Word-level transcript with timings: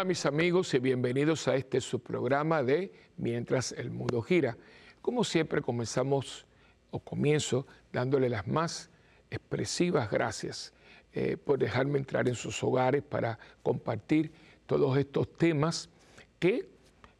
Hola 0.00 0.08
mis 0.08 0.24
amigos 0.24 0.72
y 0.72 0.78
bienvenidos 0.78 1.46
a 1.46 1.56
este 1.56 1.78
subprograma 1.78 2.62
de 2.62 2.90
Mientras 3.18 3.72
el 3.72 3.90
mundo 3.90 4.22
gira. 4.22 4.56
Como 5.02 5.24
siempre 5.24 5.60
comenzamos 5.60 6.46
o 6.90 7.00
comienzo 7.00 7.66
dándole 7.92 8.30
las 8.30 8.46
más 8.46 8.88
expresivas 9.30 10.10
gracias 10.10 10.72
eh, 11.12 11.36
por 11.36 11.58
dejarme 11.58 11.98
entrar 11.98 12.28
en 12.28 12.34
sus 12.34 12.64
hogares 12.64 13.02
para 13.02 13.38
compartir 13.62 14.32
todos 14.64 14.96
estos 14.96 15.36
temas 15.36 15.90
que 16.38 16.70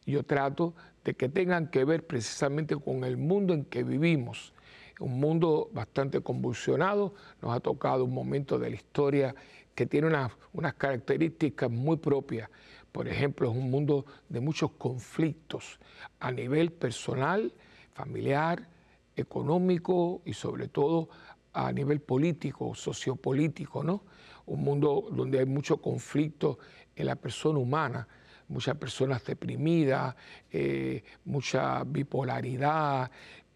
yo 0.07 0.23
trato 0.23 0.73
de 1.03 1.13
que 1.13 1.29
tengan 1.29 1.67
que 1.67 1.85
ver 1.85 2.07
precisamente 2.07 2.75
con 2.75 3.03
el 3.03 3.15
mundo 3.15 3.53
en 3.53 3.63
que 3.63 3.83
vivimos. 3.83 4.53
Un 4.99 5.19
mundo 5.19 5.69
bastante 5.71 6.21
convulsionado, 6.21 7.13
nos 7.43 7.55
ha 7.55 7.59
tocado 7.59 8.05
un 8.05 8.13
momento 8.15 8.57
de 8.57 8.71
la 8.71 8.75
historia 8.75 9.35
que 9.81 9.87
tiene 9.87 10.07
unas, 10.53 10.73
características 10.75 11.71
muy 11.71 11.97
propias. 11.97 12.47
Por 12.91 13.07
ejemplo, 13.07 13.49
es 13.49 13.57
un 13.57 13.71
mundo 13.71 14.05
de 14.29 14.39
muchos 14.39 14.73
conflictos 14.73 15.79
a 16.19 16.31
nivel 16.31 16.71
personal, 16.71 17.51
familiar, 17.93 18.67
económico 19.15 20.21
y 20.23 20.33
sobre 20.33 20.67
todo 20.67 21.09
a 21.53 21.71
nivel 21.71 21.99
político, 21.99 22.75
sociopolítico, 22.75 23.83
¿no? 23.83 24.03
Un 24.45 24.63
mundo 24.63 25.07
donde 25.11 25.39
hay 25.39 25.47
mucho 25.47 25.77
conflicto 25.77 26.59
en 26.95 27.07
la 27.07 27.15
persona 27.15 27.57
humana, 27.57 28.07
muchas 28.49 28.77
personas 28.77 29.25
deprimidas, 29.25 30.15
eh, 30.51 31.03
mucha 31.25 31.83
bipolaridad, 31.85 33.09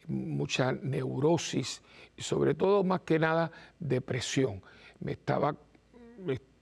mucha 0.08 0.71
neurosis 0.71 1.83
y 2.17 2.23
sobre 2.23 2.55
todo 2.55 2.83
más 2.83 3.02
que 3.02 3.19
nada 3.19 3.52
depresión. 3.80 4.64
Me 4.99 5.11
estaba 5.11 5.55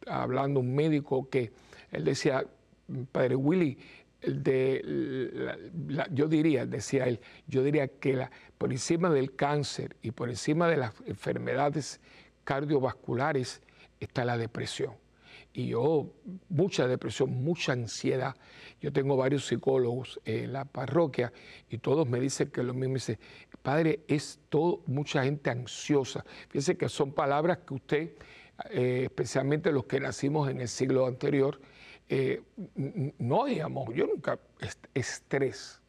hablando 0.07 0.59
un 0.59 0.73
médico 0.75 1.29
que 1.29 1.51
él 1.91 2.03
decía, 2.03 2.45
padre 3.11 3.35
Willy, 3.35 3.77
yo 6.11 6.27
diría, 6.27 6.65
decía 6.65 7.05
él, 7.05 7.19
yo 7.47 7.63
diría 7.63 7.87
que 7.87 8.27
por 8.57 8.71
encima 8.71 9.09
del 9.09 9.35
cáncer 9.35 9.95
y 10.01 10.11
por 10.11 10.29
encima 10.29 10.67
de 10.67 10.77
las 10.77 10.93
enfermedades 11.05 11.99
cardiovasculares 12.43 13.61
está 13.99 14.23
la 14.25 14.37
depresión. 14.37 14.93
Y 15.55 15.67
yo, 15.67 16.11
mucha 16.49 16.87
depresión, 16.87 17.29
mucha 17.43 17.73
ansiedad. 17.73 18.35
Yo 18.81 18.91
tengo 18.91 19.15
varios 19.15 19.45
psicólogos 19.45 20.19
en 20.25 20.51
la 20.51 20.65
parroquia 20.65 21.31
y 21.69 21.77
todos 21.77 22.07
me 22.07 22.19
dicen 22.19 22.49
que 22.49 22.63
lo 22.63 22.73
mismo. 22.73 22.95
Dice, 22.95 23.19
padre, 23.61 23.99
es 24.07 24.39
todo, 24.49 24.81
mucha 24.87 25.23
gente 25.23 25.51
ansiosa. 25.51 26.25
Fíjense 26.49 26.75
que 26.75 26.89
son 26.89 27.11
palabras 27.11 27.59
que 27.59 27.73
usted 27.75 28.11
eh, 28.69 29.01
especialmente 29.03 29.71
los 29.71 29.85
que 29.85 29.99
nacimos 29.99 30.49
en 30.49 30.61
el 30.61 30.67
siglo 30.67 31.07
anterior, 31.07 31.59
eh, 32.09 32.41
no 33.17 33.45
digamos, 33.45 33.93
yo 33.93 34.05
nunca, 34.05 34.39
estrés, 34.93 35.81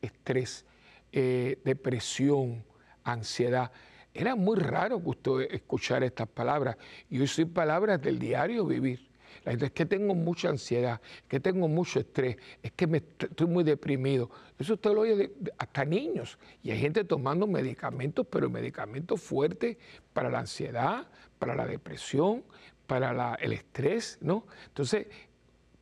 estrés, 0.00 0.64
eh, 1.12 1.58
depresión, 1.64 2.64
ansiedad. 3.04 3.70
Era 4.14 4.34
muy 4.34 4.58
raro 4.58 5.02
que 5.02 5.08
usted 5.10 5.54
escuchara 5.54 6.06
estas 6.06 6.28
palabras. 6.28 6.76
Y 7.10 7.20
hoy 7.20 7.26
son 7.26 7.50
palabras 7.50 8.00
del 8.00 8.18
diario 8.18 8.64
vivir. 8.64 9.07
La 9.44 9.52
gente 9.52 9.66
es 9.66 9.72
que 9.72 9.86
tengo 9.86 10.14
mucha 10.14 10.48
ansiedad, 10.48 11.00
que 11.26 11.40
tengo 11.40 11.68
mucho 11.68 12.00
estrés, 12.00 12.36
es 12.62 12.72
que 12.72 12.86
me, 12.86 12.98
estoy 12.98 13.46
muy 13.46 13.64
deprimido. 13.64 14.30
Eso 14.58 14.74
usted 14.74 14.92
lo 14.92 15.02
oye 15.02 15.32
hasta 15.58 15.84
niños. 15.84 16.38
Y 16.62 16.70
hay 16.70 16.78
gente 16.78 17.04
tomando 17.04 17.46
medicamentos, 17.46 18.26
pero 18.30 18.50
medicamentos 18.50 19.20
fuertes 19.20 19.76
para 20.12 20.28
la 20.30 20.40
ansiedad, 20.40 21.06
para 21.38 21.54
la 21.54 21.66
depresión, 21.66 22.44
para 22.86 23.34
el 23.34 23.52
estrés, 23.52 24.18
¿no? 24.20 24.46
Entonces, 24.68 25.06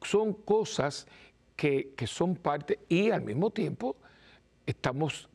son 0.03 0.35
cosas 0.35 1.07
que, 1.55 1.95
son 2.07 2.37
parte 2.37 2.81
y 2.89 3.11
al 3.11 3.23
mismo 3.23 3.51
tiempo 3.51 3.97
estamos 4.67 5.29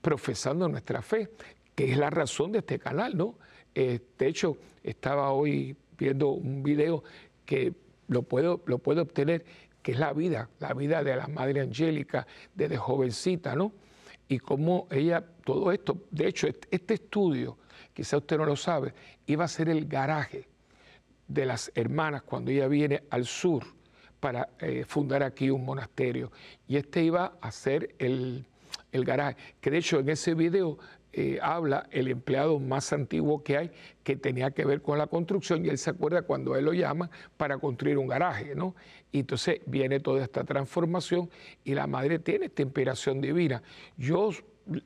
profesando 0.00 0.68
nuestra 0.68 1.02
fe, 1.02 1.30
que 1.74 1.90
es 1.90 1.98
la 1.98 2.10
razón 2.10 2.52
de 2.52 2.58
este 2.58 2.78
canal, 2.78 3.16
¿no? 3.16 3.38
Eh, 3.74 4.00
de 4.18 4.28
hecho, 4.28 4.56
estaba 4.82 5.32
hoy 5.32 5.76
viendo 5.98 6.28
un 6.28 6.62
video 6.62 7.02
que 7.46 7.74
lo 8.08 8.22
puedo, 8.22 8.62
lo 8.66 8.78
puedo 8.78 9.02
obtener, 9.02 9.44
que 9.82 9.92
es 9.92 9.98
la 9.98 10.12
vida, 10.12 10.50
la 10.58 10.74
vida 10.74 11.02
de 11.02 11.16
la 11.16 11.28
Madre 11.28 11.60
Angélica 11.60 12.26
desde 12.54 12.76
jovencita, 12.76 13.54
¿no? 13.54 13.72
Y 14.28 14.38
cómo 14.38 14.88
ella, 14.90 15.24
todo 15.44 15.70
esto, 15.70 16.04
de 16.10 16.26
hecho, 16.26 16.48
este 16.48 16.94
estudio, 16.94 17.56
quizá 17.94 18.16
usted 18.16 18.36
no 18.36 18.44
lo 18.44 18.56
sabe, 18.56 18.92
iba 19.26 19.44
a 19.44 19.48
ser 19.48 19.68
el 19.68 19.86
garaje 19.86 20.48
de 21.28 21.46
las 21.46 21.70
hermanas 21.74 22.22
cuando 22.22 22.50
ella 22.50 22.66
viene 22.68 23.04
al 23.10 23.24
sur 23.24 23.64
para 24.18 24.48
eh, 24.58 24.84
fundar 24.86 25.22
aquí 25.22 25.50
un 25.50 25.64
monasterio. 25.64 26.32
Y 26.66 26.76
este 26.76 27.04
iba 27.04 27.38
a 27.40 27.52
ser 27.52 27.94
el, 27.98 28.44
el 28.90 29.04
garaje, 29.04 29.36
que 29.60 29.70
de 29.70 29.78
hecho 29.78 30.00
en 30.00 30.08
ese 30.08 30.34
video 30.34 30.78
eh, 31.12 31.38
habla 31.40 31.86
el 31.90 32.08
empleado 32.08 32.58
más 32.60 32.92
antiguo 32.92 33.42
que 33.42 33.56
hay 33.56 33.70
que 34.02 34.16
tenía 34.16 34.50
que 34.50 34.64
ver 34.64 34.82
con 34.82 34.98
la 34.98 35.06
construcción 35.06 35.64
y 35.64 35.68
él 35.68 35.78
se 35.78 35.90
acuerda 35.90 36.22
cuando 36.22 36.56
él 36.56 36.64
lo 36.66 36.72
llama 36.72 37.10
para 37.36 37.58
construir 37.58 37.96
un 37.96 38.06
garaje, 38.06 38.54
¿no? 38.54 38.74
Y 39.12 39.20
entonces 39.20 39.60
viene 39.66 40.00
toda 40.00 40.22
esta 40.22 40.44
transformación 40.44 41.30
y 41.64 41.74
la 41.74 41.86
madre 41.86 42.18
tiene 42.18 42.46
esta 42.46 42.62
inspiración 42.62 43.20
divina. 43.20 43.62
Yo, 43.96 44.30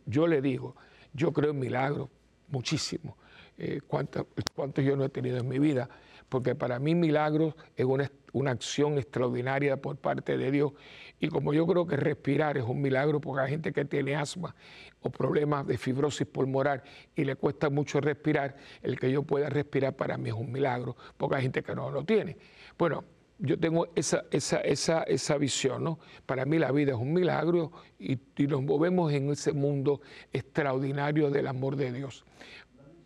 yo 0.07 0.27
le 0.27 0.41
digo, 0.41 0.77
yo 1.13 1.33
creo 1.33 1.51
en 1.51 1.59
milagros, 1.59 2.09
muchísimo. 2.49 3.17
Eh, 3.59 3.81
cuántos 3.87 4.85
yo 4.85 4.97
no 4.97 5.05
he 5.05 5.09
tenido 5.09 5.39
en 5.39 5.49
mi 5.49 5.59
vida, 5.59 5.89
porque 6.31 6.55
para 6.55 6.79
mí 6.79 6.95
milagros 6.95 7.55
es 7.77 7.85
una, 7.85 8.11
una 8.33 8.53
acción 8.53 8.97
extraordinaria 8.97 9.77
por 9.77 9.97
parte 9.97 10.39
de 10.39 10.51
Dios. 10.51 10.73
Y 11.19 11.29
como 11.29 11.53
yo 11.53 11.67
creo 11.67 11.87
que 11.87 11.97
respirar 11.97 12.57
es 12.57 12.65
un 12.65 12.81
milagro, 12.81 13.21
porque 13.21 13.43
hay 13.43 13.51
gente 13.51 13.73
que 13.73 13.85
tiene 13.85 14.15
asma 14.15 14.55
o 15.03 15.11
problemas 15.11 15.67
de 15.67 15.77
fibrosis 15.77 16.27
pulmonar 16.27 16.83
y 17.15 17.25
le 17.25 17.37
cuesta 17.37 17.69
mucho 17.69 18.01
respirar, 18.01 18.57
el 18.81 18.99
que 18.99 19.11
yo 19.11 19.25
pueda 19.25 19.51
respirar 19.51 19.95
para 19.97 20.17
mí 20.17 20.31
es 20.31 20.35
un 20.35 20.51
milagro, 20.51 20.97
porque 21.17 21.37
hay 21.37 21.43
gente 21.43 21.63
que 21.63 21.75
no 21.75 21.91
lo 21.91 22.05
tiene. 22.05 22.39
Bueno, 22.79 23.05
yo 23.41 23.59
tengo 23.59 23.89
esa, 23.95 24.25
esa, 24.31 24.61
esa, 24.61 25.03
esa 25.03 25.37
visión, 25.37 25.83
¿no? 25.83 25.99
Para 26.27 26.45
mí 26.45 26.59
la 26.59 26.71
vida 26.71 26.93
es 26.93 26.99
un 26.99 27.13
milagro 27.13 27.73
y, 27.99 28.19
nos 28.47 28.63
movemos 28.63 29.13
en 29.13 29.31
ese 29.31 29.53
mundo 29.53 30.01
extraordinario 30.33 31.31
del 31.31 31.49
amor 31.49 31.77
de 31.77 31.93
Dios. 31.93 32.25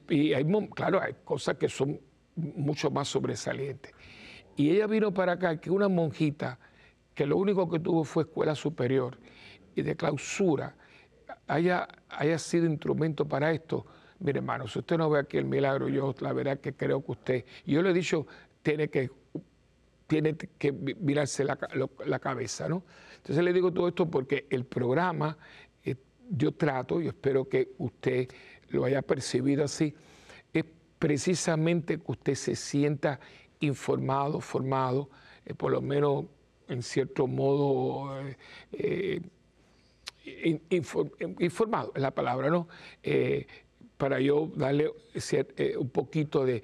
Y 0.08 0.34
hay, 0.34 0.44
claro, 0.74 1.00
hay 1.00 1.14
cosas 1.24 1.56
que 1.56 1.68
son 1.68 1.98
mucho 2.36 2.90
más 2.90 3.08
sobresalientes. 3.08 3.92
Y 4.56 4.70
ella 4.70 4.86
vino 4.86 5.12
para 5.12 5.32
acá, 5.32 5.60
que 5.60 5.70
una 5.70 5.88
monjita, 5.88 6.58
que 7.14 7.26
lo 7.26 7.36
único 7.36 7.68
que 7.68 7.78
tuvo 7.78 8.04
fue 8.04 8.24
escuela 8.24 8.54
superior 8.54 9.18
y 9.74 9.82
de 9.82 9.96
clausura, 9.96 10.76
haya, 11.46 11.88
haya 12.08 12.38
sido 12.38 12.66
instrumento 12.66 13.26
para 13.26 13.52
esto, 13.52 13.86
mire 14.20 14.38
hermano, 14.38 14.66
si 14.68 14.78
usted 14.78 14.96
no 14.96 15.10
ve 15.10 15.20
aquí 15.20 15.36
el 15.36 15.44
milagro, 15.44 15.88
yo 15.88 16.14
la 16.20 16.32
verdad 16.32 16.60
que 16.60 16.74
creo 16.74 17.04
que 17.04 17.12
usted, 17.12 17.44
yo 17.66 17.82
le 17.82 17.90
he 17.90 17.92
dicho, 17.92 18.26
tiene 18.62 18.88
que, 18.88 19.10
tiene 20.06 20.36
que 20.36 20.72
mirarse 20.72 21.44
la, 21.44 22.18
cabeza, 22.18 22.68
¿no? 22.68 22.84
Entonces 23.16 23.44
le 23.44 23.52
digo 23.52 23.72
todo 23.72 23.88
esto 23.88 24.10
porque 24.10 24.46
el 24.50 24.64
programa, 24.64 25.36
eh, 25.84 25.96
yo 26.30 26.52
trato, 26.52 27.00
y 27.00 27.08
espero 27.08 27.48
que 27.48 27.72
usted 27.78 28.28
lo 28.68 28.84
haya 28.84 29.02
percibido 29.02 29.64
así, 29.64 29.94
precisamente 31.04 31.98
que 31.98 32.12
usted 32.12 32.34
se 32.34 32.56
sienta 32.56 33.20
informado, 33.60 34.40
formado, 34.40 35.10
eh, 35.44 35.52
por 35.52 35.70
lo 35.70 35.82
menos 35.82 36.24
en 36.66 36.82
cierto 36.82 37.26
modo 37.26 38.08
eh, 38.72 39.20
informado, 41.40 41.92
es 41.94 42.00
la 42.00 42.10
palabra, 42.10 42.48
¿no? 42.48 42.68
Eh, 43.02 43.46
para 43.98 44.18
yo 44.18 44.50
darle 44.56 44.92
eh, 45.58 45.76
un 45.76 45.90
poquito 45.90 46.46
de, 46.46 46.62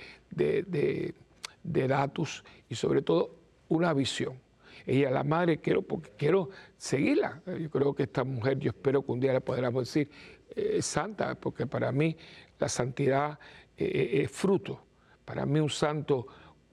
datos 1.62 2.42
y 2.70 2.74
sobre 2.76 3.02
todo 3.02 3.36
una 3.68 3.92
visión. 3.92 4.40
Ella, 4.86 5.10
la 5.10 5.22
madre, 5.22 5.58
quiero, 5.58 5.82
porque 5.82 6.12
quiero 6.16 6.48
seguirla. 6.78 7.42
Yo 7.60 7.68
creo 7.68 7.94
que 7.94 8.04
esta 8.04 8.24
mujer, 8.24 8.58
yo 8.58 8.70
espero 8.70 9.02
que 9.02 9.12
un 9.12 9.20
día 9.20 9.34
le 9.34 9.42
podamos 9.42 9.84
decir, 9.84 10.08
eh, 10.56 10.82
santa, 10.82 11.36
porque 11.36 11.66
para 11.66 11.92
mí 11.92 12.16
la 12.58 12.68
santidad 12.68 13.38
es 13.80 14.30
fruto. 14.30 14.82
Para 15.24 15.46
mí 15.46 15.60
un 15.60 15.70
santo, 15.70 16.26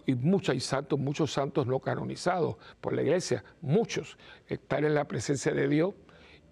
y 0.05 0.15
muchos 0.15 0.63
santos, 0.63 0.97
muchos 0.97 1.31
santos 1.31 1.67
no 1.67 1.79
canonizados 1.79 2.55
por 2.81 2.93
la 2.93 3.01
iglesia, 3.01 3.43
muchos, 3.61 4.17
estar 4.47 4.83
en 4.83 4.93
la 4.93 5.05
presencia 5.05 5.53
de 5.53 5.67
Dios 5.67 5.93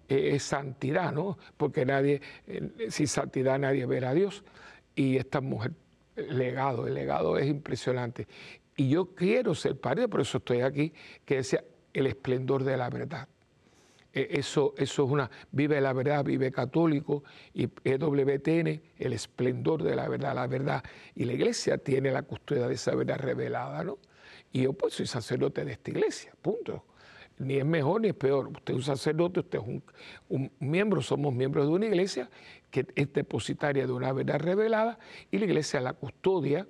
es 0.08 0.42
santidad, 0.42 1.12
¿no? 1.12 1.38
Porque 1.56 1.84
nadie, 1.84 2.20
eh, 2.46 2.88
sin 2.90 3.08
santidad 3.08 3.58
nadie 3.58 3.86
verá 3.86 4.10
a 4.10 4.14
Dios. 4.14 4.44
Y 4.94 5.16
esta 5.16 5.40
mujer, 5.40 5.72
el 6.14 6.38
legado, 6.38 6.86
el 6.86 6.94
legado 6.94 7.38
es 7.38 7.46
impresionante. 7.46 8.28
Y 8.76 8.90
yo 8.90 9.14
quiero 9.14 9.54
ser 9.54 9.80
padre, 9.80 10.08
por 10.08 10.20
eso 10.20 10.38
estoy 10.38 10.60
aquí, 10.60 10.92
que 11.24 11.36
decía 11.36 11.64
el 11.92 12.06
esplendor 12.06 12.62
de 12.62 12.76
la 12.76 12.90
verdad. 12.90 13.28
E, 14.16 14.38
eso, 14.38 14.72
eso 14.78 15.04
es 15.04 15.10
una, 15.10 15.30
vive 15.52 15.78
la 15.78 15.92
verdad, 15.92 16.24
vive 16.24 16.50
católico, 16.50 17.22
y 17.52 17.68
EWTN, 17.84 18.80
el 18.98 19.12
esplendor 19.12 19.82
de 19.82 19.94
la 19.94 20.08
verdad, 20.08 20.34
la 20.34 20.46
verdad. 20.46 20.82
Y 21.14 21.26
la 21.26 21.34
iglesia 21.34 21.76
tiene 21.76 22.10
la 22.10 22.22
custodia 22.22 22.66
de 22.66 22.74
esa 22.74 22.94
verdad 22.94 23.18
revelada, 23.18 23.84
¿no? 23.84 23.98
Y 24.52 24.62
yo 24.62 24.72
pues 24.72 24.94
soy 24.94 25.06
sacerdote 25.06 25.66
de 25.66 25.72
esta 25.72 25.90
iglesia, 25.90 26.32
punto. 26.40 26.82
Ni 27.38 27.56
es 27.56 27.66
mejor 27.66 28.00
ni 28.00 28.08
es 28.08 28.14
peor. 28.14 28.48
Usted 28.48 28.72
es 28.72 28.76
un 28.78 28.82
sacerdote, 28.82 29.40
usted 29.40 29.58
es 29.58 29.66
un, 29.66 29.82
un 30.30 30.50
miembro, 30.60 31.02
somos 31.02 31.34
miembros 31.34 31.66
de 31.66 31.72
una 31.72 31.84
iglesia 31.84 32.30
que 32.70 32.86
es 32.94 33.12
depositaria 33.12 33.86
de 33.86 33.92
una 33.92 34.14
verdad 34.14 34.40
revelada 34.40 34.98
y 35.30 35.36
la 35.36 35.44
iglesia 35.44 35.78
la 35.80 35.92
custodia, 35.92 36.66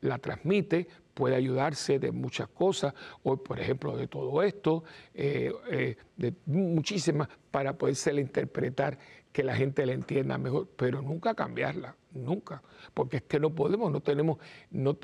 la 0.00 0.18
transmite, 0.18 0.88
puede 1.14 1.34
ayudarse 1.34 1.98
de 1.98 2.12
muchas 2.12 2.48
cosas, 2.48 2.94
hoy 3.22 3.38
por 3.38 3.58
ejemplo 3.58 3.96
de 3.96 4.06
todo 4.06 4.42
esto, 4.42 4.84
eh, 5.14 5.52
eh, 5.70 5.96
de 6.16 6.34
muchísimas, 6.46 7.28
para 7.50 7.76
poderse 7.76 8.12
interpretar 8.14 8.98
que 9.32 9.42
la 9.42 9.54
gente 9.54 9.84
la 9.84 9.92
entienda 9.92 10.38
mejor, 10.38 10.68
pero 10.76 11.02
nunca 11.02 11.34
cambiarla, 11.34 11.96
nunca, 12.12 12.62
porque 12.94 13.18
es 13.18 13.22
que 13.24 13.40
no 13.40 13.54
podemos, 13.54 13.90
no 13.90 14.00
tenemos, 14.00 14.38
no, 14.70 14.96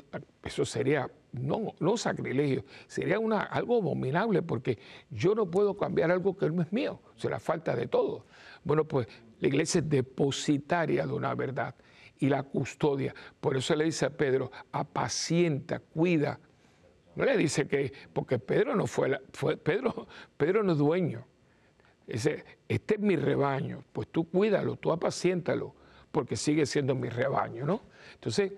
eso 0.43 0.65
sería 0.65 1.09
no, 1.33 1.73
no 1.79 1.97
sacrilegio, 1.97 2.63
sería 2.87 3.19
una, 3.19 3.41
algo 3.41 3.77
abominable, 3.77 4.41
porque 4.41 4.79
yo 5.09 5.35
no 5.35 5.49
puedo 5.49 5.75
cambiar 5.75 6.11
algo 6.11 6.37
que 6.37 6.49
no 6.49 6.61
es 6.61 6.71
mío, 6.71 7.01
será 7.17 7.39
falta 7.39 7.75
de 7.75 7.87
todo. 7.87 8.25
Bueno, 8.63 8.85
pues 8.85 9.07
la 9.39 9.47
iglesia 9.47 9.79
es 9.79 9.89
depositaria 9.89 11.05
de 11.05 11.13
una 11.13 11.35
verdad 11.35 11.75
y 12.19 12.29
la 12.29 12.43
custodia. 12.43 13.13
Por 13.39 13.57
eso 13.57 13.75
le 13.75 13.85
dice 13.85 14.05
a 14.05 14.09
Pedro, 14.09 14.51
apacienta, 14.71 15.79
cuida. 15.79 16.39
No 17.15 17.25
le 17.25 17.37
dice 17.37 17.67
que, 17.67 17.93
porque 18.13 18.39
Pedro 18.39 18.75
no 18.75 18.87
fue, 18.87 19.19
fue 19.33 19.57
Pedro, 19.57 20.07
Pedro 20.37 20.63
no 20.63 20.73
es 20.73 20.77
dueño. 20.77 21.25
Dice, 22.07 22.43
este 22.67 22.95
es 22.95 22.99
mi 22.99 23.15
rebaño, 23.15 23.83
pues 23.91 24.09
tú 24.09 24.29
cuídalo, 24.29 24.75
tú 24.75 24.91
apaciéntalo, 24.91 25.73
porque 26.11 26.35
sigue 26.35 26.65
siendo 26.65 26.93
mi 26.93 27.09
rebaño, 27.09 27.65
¿no? 27.65 27.81
Entonces, 28.13 28.51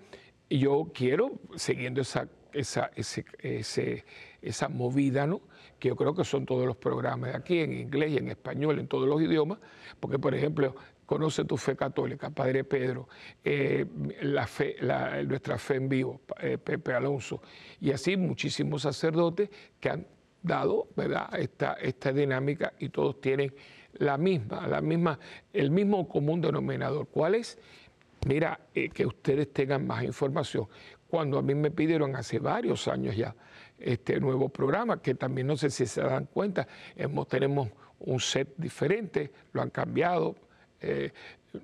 yo 0.50 0.90
quiero, 0.92 1.32
siguiendo 1.56 2.02
esa, 2.02 2.28
esa, 2.52 2.90
ese, 2.96 4.04
esa 4.42 4.68
movida, 4.68 5.26
¿no? 5.26 5.40
que 5.78 5.88
yo 5.88 5.96
creo 5.96 6.14
que 6.14 6.24
son 6.24 6.44
todos 6.44 6.66
los 6.66 6.76
programas 6.76 7.30
de 7.30 7.36
aquí, 7.36 7.58
en 7.60 7.72
inglés 7.72 8.12
y 8.12 8.16
en 8.16 8.28
español, 8.28 8.78
en 8.78 8.88
todos 8.88 9.08
los 9.08 9.20
idiomas, 9.22 9.58
porque 10.00 10.18
por 10.18 10.34
ejemplo, 10.34 10.74
Conoce 11.08 11.46
tu 11.46 11.56
fe 11.56 11.74
católica, 11.74 12.28
Padre 12.28 12.64
Pedro, 12.64 13.08
eh, 13.42 13.86
la 14.20 14.46
fe, 14.46 14.76
nuestra 15.24 15.56
fe 15.56 15.76
en 15.76 15.88
vivo, 15.88 16.20
eh, 16.38 16.58
Pepe 16.58 16.92
Alonso, 16.92 17.40
y 17.80 17.92
así 17.92 18.18
muchísimos 18.18 18.82
sacerdotes 18.82 19.48
que 19.80 19.88
han 19.88 20.06
dado 20.42 20.88
¿verdad? 20.94 21.30
Esta, 21.38 21.78
esta 21.80 22.12
dinámica 22.12 22.74
y 22.78 22.90
todos 22.90 23.22
tienen 23.22 23.54
la 23.94 24.18
misma, 24.18 24.66
la 24.66 24.82
misma, 24.82 25.18
el 25.50 25.70
mismo 25.70 26.06
común 26.06 26.42
denominador. 26.42 27.08
¿Cuál 27.08 27.36
es? 27.36 27.56
Mira, 28.26 28.60
eh, 28.74 28.90
que 28.90 29.06
ustedes 29.06 29.50
tengan 29.50 29.86
más 29.86 30.04
información. 30.04 30.68
Cuando 31.08 31.38
a 31.38 31.42
mí 31.42 31.54
me 31.54 31.70
pidieron 31.70 32.16
hace 32.16 32.38
varios 32.38 32.86
años 32.86 33.16
ya 33.16 33.34
este 33.78 34.20
nuevo 34.20 34.50
programa, 34.50 35.00
que 35.00 35.14
también 35.14 35.46
no 35.46 35.56
sé 35.56 35.70
si 35.70 35.86
se 35.86 36.02
dan 36.02 36.26
cuenta, 36.26 36.68
hemos, 36.94 37.26
tenemos 37.28 37.70
un 38.00 38.20
set 38.20 38.52
diferente, 38.58 39.32
lo 39.54 39.62
han 39.62 39.70
cambiado, 39.70 40.36
eh, 40.80 41.12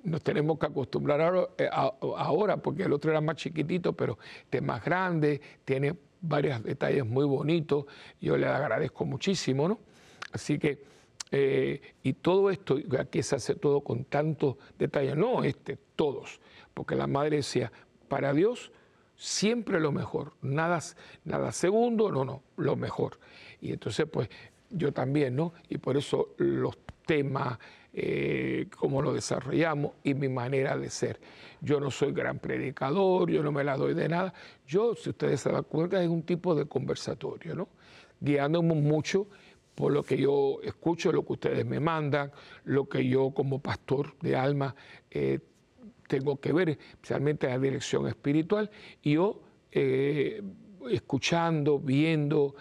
nos 0.04 0.22
tenemos 0.22 0.58
que 0.58 0.66
acostumbrar 0.66 1.50
eh, 1.58 1.68
ahora, 1.72 2.56
porque 2.56 2.84
el 2.84 2.92
otro 2.92 3.10
era 3.10 3.20
más 3.20 3.36
chiquitito, 3.36 3.92
pero 3.92 4.18
este 4.42 4.58
es 4.58 4.62
más 4.62 4.84
grande, 4.84 5.40
tiene 5.64 5.94
varios 6.20 6.62
detalles 6.62 7.04
muy 7.04 7.24
bonitos, 7.24 7.84
yo 8.20 8.36
le 8.36 8.46
agradezco 8.46 9.04
muchísimo, 9.04 9.68
¿no? 9.68 9.78
Así 10.32 10.58
que, 10.58 10.82
eh, 11.30 11.80
y 12.02 12.14
todo 12.14 12.50
esto, 12.50 12.78
aquí 12.98 13.22
se 13.22 13.36
hace 13.36 13.54
todo 13.54 13.82
con 13.82 14.04
tantos 14.04 14.56
detalles, 14.78 15.16
no 15.16 15.44
este, 15.44 15.78
todos, 15.96 16.40
porque 16.72 16.96
la 16.96 17.06
madre 17.06 17.36
decía, 17.36 17.70
para 18.08 18.32
Dios 18.32 18.72
siempre 19.16 19.80
lo 19.80 19.92
mejor, 19.92 20.32
nada, 20.42 20.80
nada 21.24 21.52
segundo, 21.52 22.10
no, 22.10 22.24
no, 22.24 22.42
lo 22.56 22.76
mejor. 22.76 23.18
Y 23.60 23.72
entonces, 23.72 24.06
pues, 24.10 24.28
yo 24.70 24.92
también, 24.92 25.36
¿no? 25.36 25.52
Y 25.68 25.78
por 25.78 25.96
eso 25.96 26.34
los 26.38 26.76
temas, 27.06 27.58
eh, 27.96 28.66
cómo 28.76 29.00
lo 29.02 29.12
desarrollamos 29.12 29.92
y 30.02 30.14
mi 30.14 30.28
manera 30.28 30.76
de 30.76 30.90
ser. 30.90 31.20
Yo 31.60 31.78
no 31.78 31.92
soy 31.92 32.12
gran 32.12 32.40
predicador, 32.40 33.30
yo 33.30 33.42
no 33.42 33.52
me 33.52 33.62
la 33.62 33.76
doy 33.76 33.94
de 33.94 34.08
nada. 34.08 34.34
Yo, 34.66 34.96
si 34.96 35.10
ustedes 35.10 35.40
se 35.40 35.52
dan 35.52 35.62
cuenta, 35.62 36.02
es 36.02 36.08
un 36.08 36.24
tipo 36.24 36.56
de 36.56 36.66
conversatorio, 36.66 37.54
¿no? 37.54 37.68
Guiándome 38.20 38.74
mucho 38.74 39.28
por 39.76 39.92
lo 39.92 40.02
que 40.02 40.16
yo 40.16 40.58
escucho, 40.64 41.12
lo 41.12 41.24
que 41.24 41.34
ustedes 41.34 41.64
me 41.64 41.78
mandan, 41.78 42.32
lo 42.64 42.88
que 42.88 43.06
yo 43.06 43.30
como 43.30 43.60
pastor 43.60 44.14
de 44.20 44.34
alma 44.34 44.74
eh, 45.10 45.38
tengo 46.08 46.40
que 46.40 46.52
ver, 46.52 46.70
especialmente 46.70 47.46
en 47.46 47.52
la 47.52 47.58
dirección 47.60 48.08
espiritual, 48.08 48.70
y 49.02 49.14
yo 49.14 49.40
eh, 49.70 50.42
escuchando, 50.90 51.78
viendo 51.78 52.56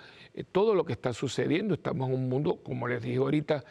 todo 0.51 0.73
lo 0.73 0.85
que 0.85 0.93
está 0.93 1.13
sucediendo. 1.13 1.75
Estamos 1.75 2.09
en 2.09 2.15
un 2.15 2.29
mundo, 2.29 2.59
como 2.63 2.87
les 2.87 3.01
dije 3.01 3.17
ahorita, 3.17 3.63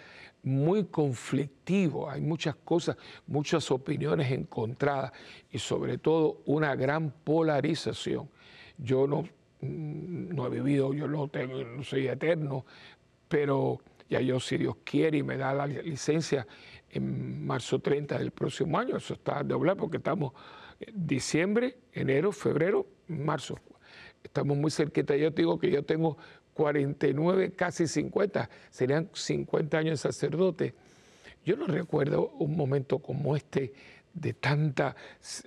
muy 0.42 0.86
conflictivo, 0.86 2.10
hay 2.10 2.20
muchas 2.20 2.56
cosas, 2.56 2.96
muchas 3.26 3.70
opiniones 3.70 4.30
encontradas 4.32 5.12
y 5.50 5.58
sobre 5.58 5.98
todo 5.98 6.42
una 6.46 6.74
gran 6.74 7.10
polarización. 7.10 8.28
Yo 8.76 9.06
no, 9.06 9.22
mm, 9.60 10.34
no 10.34 10.46
he 10.46 10.50
vivido, 10.50 10.92
yo 10.92 11.06
no, 11.06 11.28
tengo, 11.28 11.62
no 11.62 11.84
soy 11.84 12.08
eterno, 12.08 12.66
pero 13.28 13.80
ya 14.08 14.20
yo 14.20 14.40
si 14.40 14.58
Dios 14.58 14.76
quiere 14.84 15.18
y 15.18 15.22
me 15.22 15.36
da 15.36 15.54
la 15.54 15.66
licencia 15.66 16.46
en 16.90 17.46
marzo 17.46 17.78
30 17.78 18.18
del 18.18 18.32
próximo 18.32 18.78
año, 18.78 18.96
eso 18.96 19.14
está 19.14 19.42
de 19.42 19.54
hablar 19.54 19.76
porque 19.76 19.98
estamos 19.98 20.32
en 20.80 21.06
diciembre, 21.06 21.78
enero, 21.92 22.32
febrero, 22.32 22.86
marzo. 23.06 23.58
Estamos 24.22 24.56
muy 24.56 24.70
cerquita. 24.70 25.16
Yo 25.16 25.32
te 25.32 25.42
digo 25.42 25.58
que 25.58 25.70
yo 25.70 25.84
tengo 25.84 26.16
49, 26.54 27.52
casi 27.52 27.86
50, 27.86 28.48
serían 28.70 29.08
50 29.12 29.78
años 29.78 30.02
de 30.02 30.10
sacerdote. 30.12 30.74
Yo 31.44 31.56
no 31.56 31.66
recuerdo 31.66 32.28
un 32.38 32.56
momento 32.56 32.98
como 32.98 33.34
este 33.34 33.72
de 34.14 34.34
tanta, 34.34 34.94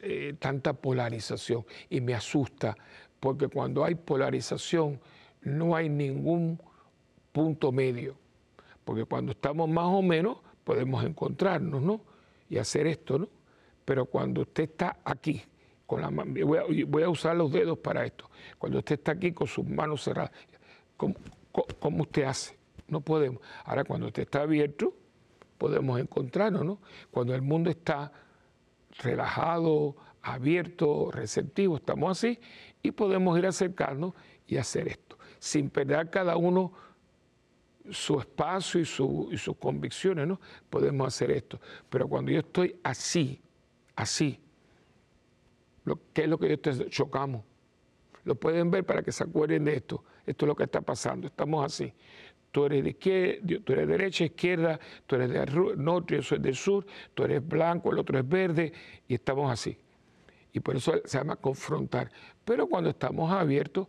eh, 0.01 0.35
tanta 0.39 0.73
polarización 0.73 1.65
y 1.89 2.01
me 2.01 2.13
asusta, 2.13 2.75
porque 3.19 3.47
cuando 3.47 3.85
hay 3.85 3.95
polarización 3.95 4.99
no 5.41 5.75
hay 5.75 5.89
ningún 5.89 6.59
punto 7.31 7.71
medio, 7.71 8.17
porque 8.83 9.05
cuando 9.05 9.31
estamos 9.31 9.69
más 9.69 9.85
o 9.85 10.01
menos 10.01 10.37
podemos 10.63 11.03
encontrarnos, 11.03 11.81
¿no? 11.81 12.01
Y 12.49 12.57
hacer 12.57 12.87
esto, 12.87 13.19
¿no? 13.19 13.29
Pero 13.83 14.05
cuando 14.05 14.41
usted 14.41 14.63
está 14.63 14.97
aquí, 15.05 15.41
con 15.85 16.01
la 16.01 16.09
voy 16.09 16.83
voy 16.83 17.03
a 17.03 17.09
usar 17.09 17.35
los 17.35 17.51
dedos 17.51 17.77
para 17.77 18.03
esto, 18.05 18.29
cuando 18.57 18.79
usted 18.79 18.95
está 18.95 19.11
aquí 19.11 19.31
con 19.31 19.47
sus 19.47 19.65
manos 19.65 20.03
cerradas, 20.03 20.31
¿Cómo, 20.97 22.03
usted 22.03 22.23
hace? 22.23 22.57
No 22.87 23.01
podemos. 23.01 23.41
Ahora, 23.63 23.83
cuando 23.83 24.07
usted 24.07 24.23
está 24.23 24.41
abierto, 24.41 24.93
podemos 25.57 25.99
encontrarnos, 25.99 26.65
¿no? 26.65 26.79
Cuando 27.11 27.33
el 27.33 27.41
mundo 27.41 27.69
está 27.69 28.11
relajado, 28.99 29.95
abierto, 30.21 31.11
receptivo, 31.11 31.77
estamos 31.77 32.17
así 32.17 32.39
y 32.81 32.91
podemos 32.91 33.37
ir 33.37 33.45
acercarnos 33.45 34.13
y 34.47 34.57
hacer 34.57 34.87
esto, 34.87 35.17
sin 35.39 35.69
perder 35.69 36.09
cada 36.09 36.37
uno 36.37 36.73
su 37.91 38.19
espacio 38.19 38.79
y, 38.79 38.85
sus 38.85 39.57
convicciones, 39.59 40.27
¿no? 40.27 40.39
Podemos 40.69 41.07
hacer 41.07 41.31
esto. 41.31 41.59
Pero 41.89 42.07
cuando 42.07 42.31
yo 42.31 42.39
estoy 42.39 42.79
así, 42.83 43.41
así, 43.95 44.39
¿qué 46.13 46.23
es 46.23 46.29
lo 46.29 46.37
que 46.37 46.49
yo 46.49 46.59
te 46.59 46.89
chocamos? 46.89 47.43
Lo 48.23 48.35
pueden 48.35 48.71
ver 48.71 48.83
para 48.83 49.03
que 49.03 49.11
se 49.11 49.23
acuerden 49.23 49.65
de 49.65 49.75
esto. 49.75 50.03
Esto 50.25 50.45
es 50.45 50.47
lo 50.47 50.55
que 50.55 50.63
está 50.63 50.81
pasando. 50.81 51.27
Estamos 51.27 51.65
así. 51.65 51.93
Tú 52.51 52.65
eres 52.65 52.83
de 52.83 52.91
izquierda, 52.91 53.59
tú 53.65 53.73
eres 53.73 53.87
derecha, 53.87 54.23
izquierda, 54.23 54.79
tú 55.05 55.15
eres 55.15 55.29
del 55.29 55.83
norte, 55.83 56.15
yo 56.15 56.21
soy 56.21 56.39
del 56.39 56.55
sur, 56.55 56.85
tú 57.13 57.23
eres 57.23 57.45
blanco, 57.45 57.91
el 57.91 57.99
otro 57.99 58.17
es 58.17 58.27
verde, 58.27 58.71
y 59.09 59.15
estamos 59.15 59.51
así. 59.51 59.77
Y 60.53 60.61
por 60.61 60.77
eso 60.77 60.93
se 61.03 61.17
llama 61.17 61.35
confrontar. 61.35 62.09
Pero 62.45 62.67
cuando 62.67 62.89
estamos 62.89 63.29
abiertos, 63.29 63.87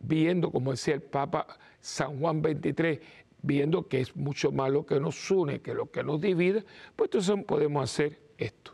viendo, 0.00 0.50
como 0.50 0.72
decía 0.72 0.94
el 0.94 1.02
Papa 1.02 1.46
San 1.78 2.18
Juan 2.18 2.42
23, 2.42 2.98
viendo 3.42 3.86
que 3.86 4.00
es 4.00 4.16
mucho 4.16 4.50
más 4.52 4.70
lo 4.70 4.84
que 4.86 4.98
nos 5.00 5.30
une 5.30 5.60
que 5.60 5.74
lo 5.74 5.90
que 5.90 6.02
nos 6.02 6.20
divide, 6.20 6.64
pues 6.96 7.08
entonces 7.08 7.44
podemos 7.44 7.84
hacer 7.84 8.20
esto, 8.38 8.72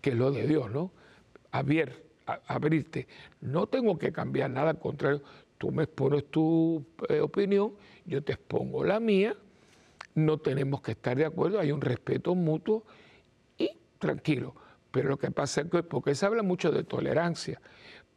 que 0.00 0.10
es 0.10 0.16
lo 0.16 0.30
de 0.30 0.46
Dios, 0.46 0.70
¿no? 0.70 0.92
Abrir, 1.50 2.04
abrirte. 2.26 3.06
No 3.40 3.66
tengo 3.66 3.98
que 3.98 4.12
cambiar 4.12 4.50
nada, 4.50 4.70
al 4.70 4.78
contrario, 4.78 5.22
tú 5.58 5.70
me 5.70 5.84
expones 5.84 6.30
tu 6.30 6.84
eh, 7.08 7.20
opinión, 7.20 7.72
yo 8.04 8.22
te 8.22 8.32
expongo 8.32 8.84
la 8.84 9.00
mía, 9.00 9.36
no 10.14 10.38
tenemos 10.38 10.80
que 10.80 10.92
estar 10.92 11.16
de 11.16 11.24
acuerdo, 11.24 11.60
hay 11.60 11.72
un 11.72 11.80
respeto 11.80 12.34
mutuo 12.34 12.84
y 13.58 13.70
tranquilo. 13.98 14.54
Pero 14.90 15.10
lo 15.10 15.18
que 15.18 15.30
pasa 15.30 15.62
es 15.62 15.70
que, 15.70 15.82
porque 15.82 16.14
se 16.14 16.24
habla 16.24 16.42
mucho 16.42 16.70
de 16.70 16.84
tolerancia, 16.84 17.60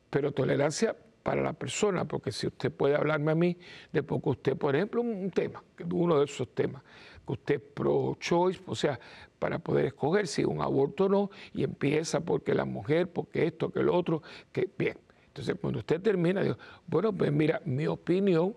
pero 0.10 0.32
tolerancia 0.32 0.96
para 1.24 1.42
la 1.42 1.54
persona, 1.54 2.06
porque 2.06 2.32
si 2.32 2.48
usted 2.48 2.72
puede 2.72 2.96
hablarme 2.96 3.32
a 3.32 3.36
mí, 3.36 3.58
de 3.92 4.02
poco 4.02 4.32
usted, 4.32 4.56
por 4.56 4.76
ejemplo, 4.76 5.02
un 5.02 5.30
tema, 5.32 5.64
uno 5.92 6.20
de 6.20 6.26
esos 6.26 6.54
temas, 6.56 6.82
que 7.26 7.34
usted 7.34 7.56
es 7.56 7.62
pro-choice, 7.62 8.62
o 8.66 8.76
sea, 8.76 9.00
para 9.38 9.60
poder 9.60 9.86
escoger 9.86 10.28
si 10.28 10.44
un 10.44 10.62
aborto 10.62 11.06
o 11.06 11.10
no, 11.10 11.30
y 11.54 11.64
empieza 11.64 12.22
porque 12.22 12.54
la 12.54 12.66
mujer, 12.66 13.12
porque 13.12 13.46
esto, 13.46 13.72
que 13.72 13.80
el 13.80 13.90
otro, 13.90 14.24
que 14.52 14.70
bien, 14.78 14.98
Entonces, 15.30 15.56
cuando 15.62 15.80
usted 15.80 16.02
termina, 16.02 16.42
digo, 16.42 16.58
bueno, 16.86 17.14
pues 17.14 17.32
mira, 17.32 17.62
mi 17.66 17.88
opinión 17.88 18.56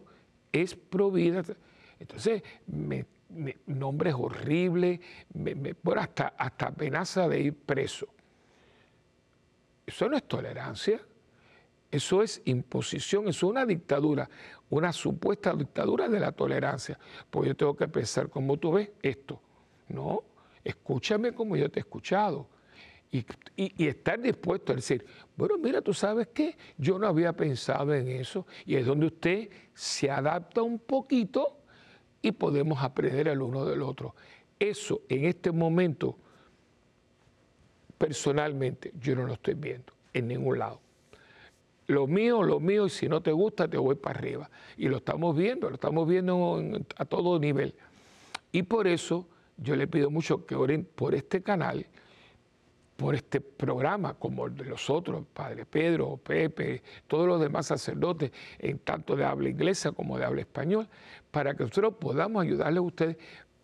es 0.50 0.74
provida. 0.74 1.42
Entonces, 1.98 2.42
me, 2.66 3.06
nombres 3.66 4.14
horribles, 4.14 5.00
me, 5.34 5.76
hasta, 5.96 6.28
hasta 6.28 6.66
amenaza 6.68 7.28
de 7.28 7.40
ir 7.40 7.54
preso. 7.54 8.08
Eso 9.86 10.08
no 10.08 10.16
es 10.16 10.26
tolerancia, 10.26 11.00
eso 11.90 12.22
es 12.22 12.40
imposición, 12.46 13.28
eso 13.28 13.46
es 13.46 13.50
una 13.50 13.66
dictadura, 13.66 14.28
una 14.70 14.92
supuesta 14.92 15.52
dictadura 15.54 16.08
de 16.08 16.20
la 16.20 16.32
tolerancia. 16.32 16.98
Pues 17.30 17.48
yo 17.48 17.56
tengo 17.56 17.76
que 17.76 17.88
pensar 17.88 18.30
como 18.30 18.56
tú 18.56 18.72
ves 18.72 18.90
esto. 19.02 19.40
No, 19.88 20.22
escúchame 20.64 21.34
como 21.34 21.56
yo 21.56 21.70
te 21.70 21.80
he 21.80 21.82
escuchado. 21.82 22.48
Y, 23.14 23.86
estar 23.86 24.18
dispuesto 24.18 24.72
a 24.72 24.76
decir, 24.76 25.04
bueno, 25.36 25.58
mira, 25.58 25.82
tú 25.82 25.92
sabes 25.92 26.28
qué, 26.32 26.56
yo 26.78 26.98
no 26.98 27.06
había 27.06 27.34
pensado 27.34 27.92
en 27.92 28.08
eso. 28.08 28.46
Y 28.64 28.76
es 28.76 28.86
donde 28.86 29.06
usted 29.06 29.50
se 29.74 30.10
adapta 30.10 30.62
un 30.62 30.78
poquito 30.78 31.58
y 32.22 32.32
podemos 32.32 32.82
aprender 32.82 33.28
el 33.28 33.42
uno 33.42 33.66
del 33.66 33.82
otro. 33.82 34.14
Eso 34.58 35.02
en 35.10 35.26
este 35.26 35.52
momento, 35.52 36.16
personalmente, 37.98 38.92
yo 38.98 39.14
no 39.14 39.26
lo 39.26 39.34
estoy 39.34 39.54
viendo 39.54 39.92
en 40.14 40.28
ningún 40.28 40.58
lado. 40.58 40.80
Lo 41.88 42.06
mío, 42.06 42.42
lo 42.42 42.60
mío, 42.60 42.86
y 42.86 42.90
si 42.90 43.08
no 43.08 43.20
te 43.20 43.32
gusta, 43.32 43.68
te 43.68 43.76
voy 43.76 43.96
para 43.96 44.18
arriba. 44.18 44.50
Y 44.78 44.88
lo 44.88 44.96
estamos 44.96 45.36
viendo, 45.36 45.68
lo 45.68 45.74
estamos 45.74 46.08
viendo 46.08 46.64
a 46.96 47.04
todo 47.04 47.38
nivel. 47.38 47.74
Y 48.52 48.62
por 48.62 48.86
eso 48.86 49.28
yo 49.58 49.76
le 49.76 49.86
pido 49.86 50.10
mucho 50.10 50.46
que 50.46 50.54
oren 50.54 50.84
por 50.84 51.14
este 51.14 51.42
canal, 51.42 51.86
por 52.96 53.14
este 53.14 53.40
programa, 53.40 54.14
como 54.14 54.46
el 54.46 54.54
de 54.54 54.64
los 54.64 54.88
otros, 54.90 55.24
Padre 55.32 55.66
Pedro, 55.66 56.16
Pepe, 56.18 56.82
todos 57.06 57.26
los 57.26 57.40
demás 57.40 57.66
sacerdotes, 57.66 58.32
en 58.58 58.78
tanto 58.78 59.16
de 59.16 59.24
habla 59.24 59.48
inglesa 59.48 59.92
como 59.92 60.18
de 60.18 60.24
habla 60.24 60.42
español, 60.42 60.88
para 61.30 61.54
que 61.54 61.64
nosotros 61.64 61.94
podamos 61.98 62.42
ayudarles 62.42 62.78
a 62.78 62.82
ustedes, 62.82 63.16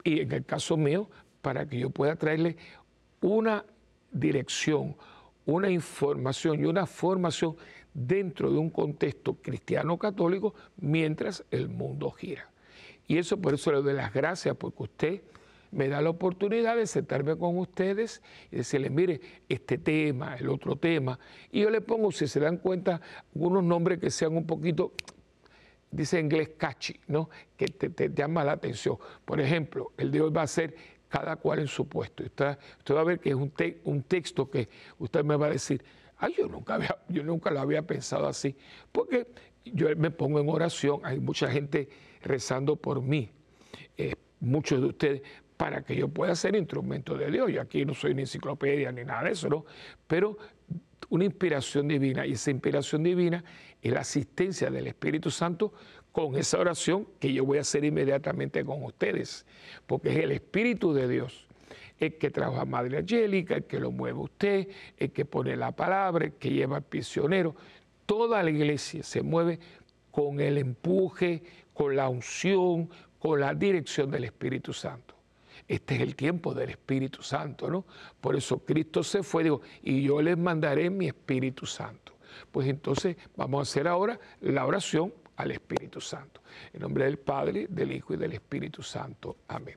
y 0.02 0.20
en 0.20 0.32
el 0.32 0.44
caso 0.44 0.76
mío, 0.76 1.08
para 1.42 1.68
que 1.68 1.78
yo 1.78 1.90
pueda 1.90 2.16
traerles 2.16 2.56
una 3.20 3.64
dirección, 4.11 4.97
una 5.47 5.70
información 5.70 6.61
y 6.61 6.64
una 6.64 6.87
formación 6.87 7.56
dentro 7.94 8.50
de 8.50 8.58
un 8.58 8.70
contexto 8.70 9.35
cristiano 9.35 9.99
católico 9.99 10.54
mientras 10.76 11.44
el 11.50 11.68
mundo 11.68 12.11
gira. 12.11 12.50
Y 13.06 13.18
eso 13.18 13.38
por 13.38 13.54
eso 13.54 13.73
le 13.73 13.82
doy 13.82 13.94
las 13.94 14.12
gracias, 14.12 14.56
porque 14.56 14.82
usted 14.82 15.23
me 15.71 15.89
da 15.89 16.01
la 16.01 16.11
oportunidad 16.11 16.77
de 16.77 16.87
sentarme 16.87 17.37
con 17.37 17.59
ustedes 17.59 18.23
y 18.51 18.57
decirles, 18.57 18.91
mire, 18.91 19.21
este 19.49 19.79
tema, 19.79 20.37
el 20.37 20.49
otro 20.49 20.77
tema, 20.77 21.19
y 21.51 21.61
yo 21.63 21.71
le 21.71 21.81
pongo, 21.81 22.11
si 22.13 22.27
se 22.27 22.41
dan 22.41 22.59
cuenta, 22.59 23.01
algunos 23.35 23.63
nombres 23.63 23.99
que 23.99 24.11
sean 24.11 24.37
un 24.37 24.47
poquito, 24.47 24.93
dice 25.91 26.19
en 26.19 26.27
inglés 26.27 26.51
catchy, 26.57 26.99
¿no? 27.07 27.31
que 27.57 27.67
te, 27.67 28.11
llama 28.15 28.45
la 28.45 28.53
atención. 28.53 28.99
Por 29.25 29.41
ejemplo, 29.41 29.93
el 29.97 30.11
de 30.11 30.23
hoy 30.23 30.31
va 30.31 30.43
a 30.43 30.47
ser 30.47 30.75
cada 31.09 31.37
cual 31.37 31.61
en 31.61 31.69
su 31.69 31.89
puesto. 31.89 32.23
Usted, 32.23 32.59
usted 32.79 32.95
va 32.95 33.01
a 33.01 33.05
ver 33.05 33.21
que 33.21 33.31
es 33.31 33.35
un, 33.35 33.53
un 33.85 34.03
texto 34.03 34.51
que 34.51 34.69
usted 34.99 35.25
me 35.25 35.37
va 35.37 35.47
a 35.47 35.51
decir, 35.51 35.83
ay, 36.19 36.35
yo 36.37 36.49
nunca, 36.49 36.75
había, 36.75 36.97
yo 37.09 37.23
nunca 37.23 37.51
lo 37.51 37.61
había 37.61 37.83
pensado 37.83 38.27
así, 38.27 38.57
porque 38.93 39.27
yo 39.65 39.89
me 39.97 40.11
pongo 40.11 40.41
en 40.41 40.49
oración, 40.49 41.01
hay 41.05 41.21
mucha 41.21 41.51
gente 41.51 41.89
rezando 42.23 42.77
por 42.77 43.01
mí, 43.01 43.31
eh, 43.97 44.15
muchos 44.41 44.81
de 44.81 44.87
ustedes, 44.87 45.23
para 45.59 45.83
que 45.83 45.95
yo 45.95 46.09
pueda 46.09 46.35
ser 46.35 46.57
instrumento 46.57 47.19
de 47.19 47.31
Dios. 47.31 47.53
Yo 47.53 47.61
aquí 47.61 47.85
no 47.85 47.93
soy 47.93 48.15
ni 48.15 48.23
enciclopedia 48.23 48.91
ni 48.93 49.05
nada 49.05 49.25
de 49.25 49.33
eso, 49.33 49.49
¿no? 49.50 49.67
Pero 50.07 50.38
una 51.11 51.25
inspiración 51.25 51.88
divina 51.88 52.25
y 52.25 52.33
esa 52.33 52.50
inspiración 52.50 53.03
divina 53.03 53.45
es 53.83 53.93
la 53.93 54.00
asistencia 54.00 54.71
del 54.71 54.87
Espíritu 54.87 55.31
Santo 55.31 55.75
con 56.12 56.37
esa 56.37 56.59
oración 56.59 57.09
que 57.19 57.33
yo 57.33 57.45
voy 57.45 57.59
a 57.59 57.62
hacer 57.62 57.85
inmediatamente 57.85 58.65
con 58.65 58.83
ustedes, 58.85 59.45
porque 59.87 60.11
es 60.11 60.17
el 60.19 60.33
Espíritu 60.33 60.95
de 60.95 61.09
Dios 61.09 61.45
el 61.99 62.17
que 62.17 62.31
trabaja 62.31 62.65
Madre 62.65 62.99
Angélica, 62.99 63.57
el 63.57 63.65
que 63.65 63.81
lo 63.81 63.91
mueve 63.91 64.21
usted, 64.21 64.69
el 64.97 65.11
que 65.11 65.25
pone 65.25 65.57
la 65.57 65.73
palabra, 65.73 66.27
el 66.27 66.33
que 66.35 66.50
lleva 66.50 66.77
al 66.77 66.85
prisionero. 66.85 67.57
Toda 68.07 68.41
la 68.45 68.50
iglesia 68.50 69.03
se 69.03 69.23
mueve 69.23 69.59
con 70.12 70.38
el 70.41 70.59
empuje, 70.59 71.43
con 71.75 71.97
la 71.97 72.09
unción, 72.09 72.88
con 73.19 73.41
la 73.41 73.53
dirección 73.53 74.12
del 74.12 74.25
Espíritu 74.25 74.73
Santo. 74.73 75.18
Este 75.69 75.97
es 75.97 76.01
el 76.01 76.17
tiempo 76.17 76.55
del 76.55 76.71
Espíritu 76.71 77.23
Santo, 77.23 77.71
¿no? 77.71 77.85
Por 78.21 78.35
eso 78.35 78.65
Cristo 78.65 79.03
se 79.03 79.23
fue, 79.23 79.45
digo, 79.45 79.61
y 79.83 80.03
yo 80.03 80.23
les 80.23 80.39
mandaré 80.39 80.89
mi 80.89 81.07
Espíritu 81.07 81.67
Santo. 81.67 82.15
Pues 82.51 82.67
entonces 82.69 83.17
vamos 83.37 83.59
a 83.61 83.63
hacer 83.63 83.87
ahora 83.87 84.19
la 84.41 84.65
oración 84.65 85.13
al 85.37 85.51
Espíritu 85.51 86.01
Santo. 86.01 86.41
En 86.73 86.81
nombre 86.81 87.05
del 87.05 87.19
Padre, 87.19 87.67
del 87.69 87.93
Hijo 87.93 88.15
y 88.15 88.17
del 88.17 88.33
Espíritu 88.33 88.83
Santo. 88.83 89.37
Amén. 89.49 89.77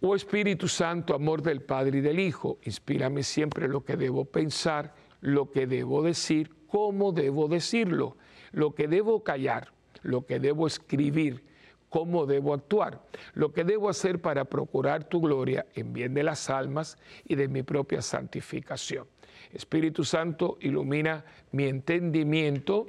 Oh 0.00 0.14
Espíritu 0.14 0.68
Santo, 0.68 1.12
amor 1.12 1.42
del 1.42 1.60
Padre 1.60 1.98
y 1.98 2.00
del 2.00 2.20
Hijo, 2.20 2.58
inspírame 2.62 3.24
siempre 3.24 3.66
lo 3.66 3.84
que 3.84 3.96
debo 3.96 4.24
pensar, 4.24 4.94
lo 5.20 5.50
que 5.50 5.66
debo 5.66 6.04
decir, 6.04 6.54
cómo 6.68 7.10
debo 7.10 7.48
decirlo, 7.48 8.16
lo 8.52 8.76
que 8.76 8.86
debo 8.86 9.24
callar, 9.24 9.72
lo 10.02 10.24
que 10.24 10.38
debo 10.38 10.68
escribir, 10.68 11.42
cómo 11.88 12.26
debo 12.26 12.54
actuar, 12.54 13.00
lo 13.34 13.52
que 13.52 13.64
debo 13.64 13.88
hacer 13.88 14.20
para 14.20 14.44
procurar 14.44 15.04
tu 15.04 15.20
gloria 15.20 15.66
en 15.74 15.92
bien 15.92 16.14
de 16.14 16.22
las 16.22 16.50
almas 16.50 16.98
y 17.24 17.34
de 17.34 17.48
mi 17.48 17.62
propia 17.62 18.02
santificación. 18.02 19.06
Espíritu 19.52 20.04
Santo, 20.04 20.58
ilumina 20.60 21.24
mi 21.52 21.64
entendimiento 21.64 22.86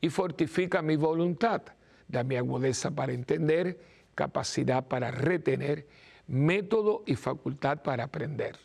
y 0.00 0.08
fortifica 0.08 0.82
mi 0.82 0.96
voluntad. 0.96 1.62
Dame 2.08 2.38
agudeza 2.38 2.90
para 2.90 3.12
entender, 3.12 3.78
capacidad 4.14 4.86
para 4.86 5.10
retener, 5.10 5.86
método 6.26 7.02
y 7.06 7.14
facultad 7.14 7.82
para 7.82 8.04
aprender, 8.04 8.56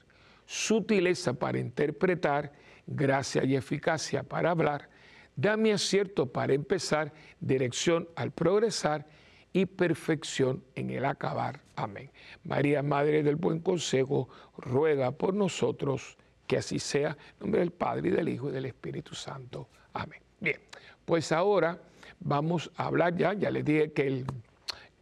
sutileza 0.45 1.33
para 1.33 1.59
interpretar, 1.59 2.53
gracia 2.87 3.43
y 3.43 3.55
eficacia 3.55 4.23
para 4.23 4.51
hablar, 4.51 4.89
Dame 5.35 5.73
acierto 5.73 6.25
para 6.27 6.53
empezar, 6.53 7.13
dirección 7.39 8.07
al 8.15 8.31
progresar 8.31 9.05
y 9.53 9.65
perfección 9.65 10.63
en 10.75 10.89
el 10.89 11.05
acabar. 11.05 11.61
Amén. 11.75 12.09
María, 12.43 12.83
Madre 12.83 13.23
del 13.23 13.35
Buen 13.35 13.59
Consejo, 13.59 14.29
ruega 14.57 15.11
por 15.11 15.33
nosotros 15.33 16.17
que 16.47 16.57
así 16.57 16.79
sea. 16.79 17.17
En 17.33 17.39
nombre 17.39 17.61
del 17.61 17.71
Padre 17.71 18.09
y 18.09 18.11
del 18.11 18.29
Hijo 18.29 18.49
y 18.49 18.51
del 18.51 18.65
Espíritu 18.65 19.15
Santo. 19.15 19.67
Amén. 19.93 20.21
Bien, 20.39 20.59
pues 21.05 21.31
ahora 21.31 21.81
vamos 22.19 22.71
a 22.75 22.85
hablar 22.85 23.15
ya, 23.15 23.33
ya 23.33 23.51
les 23.51 23.65
dije 23.65 23.91
que 23.91 24.25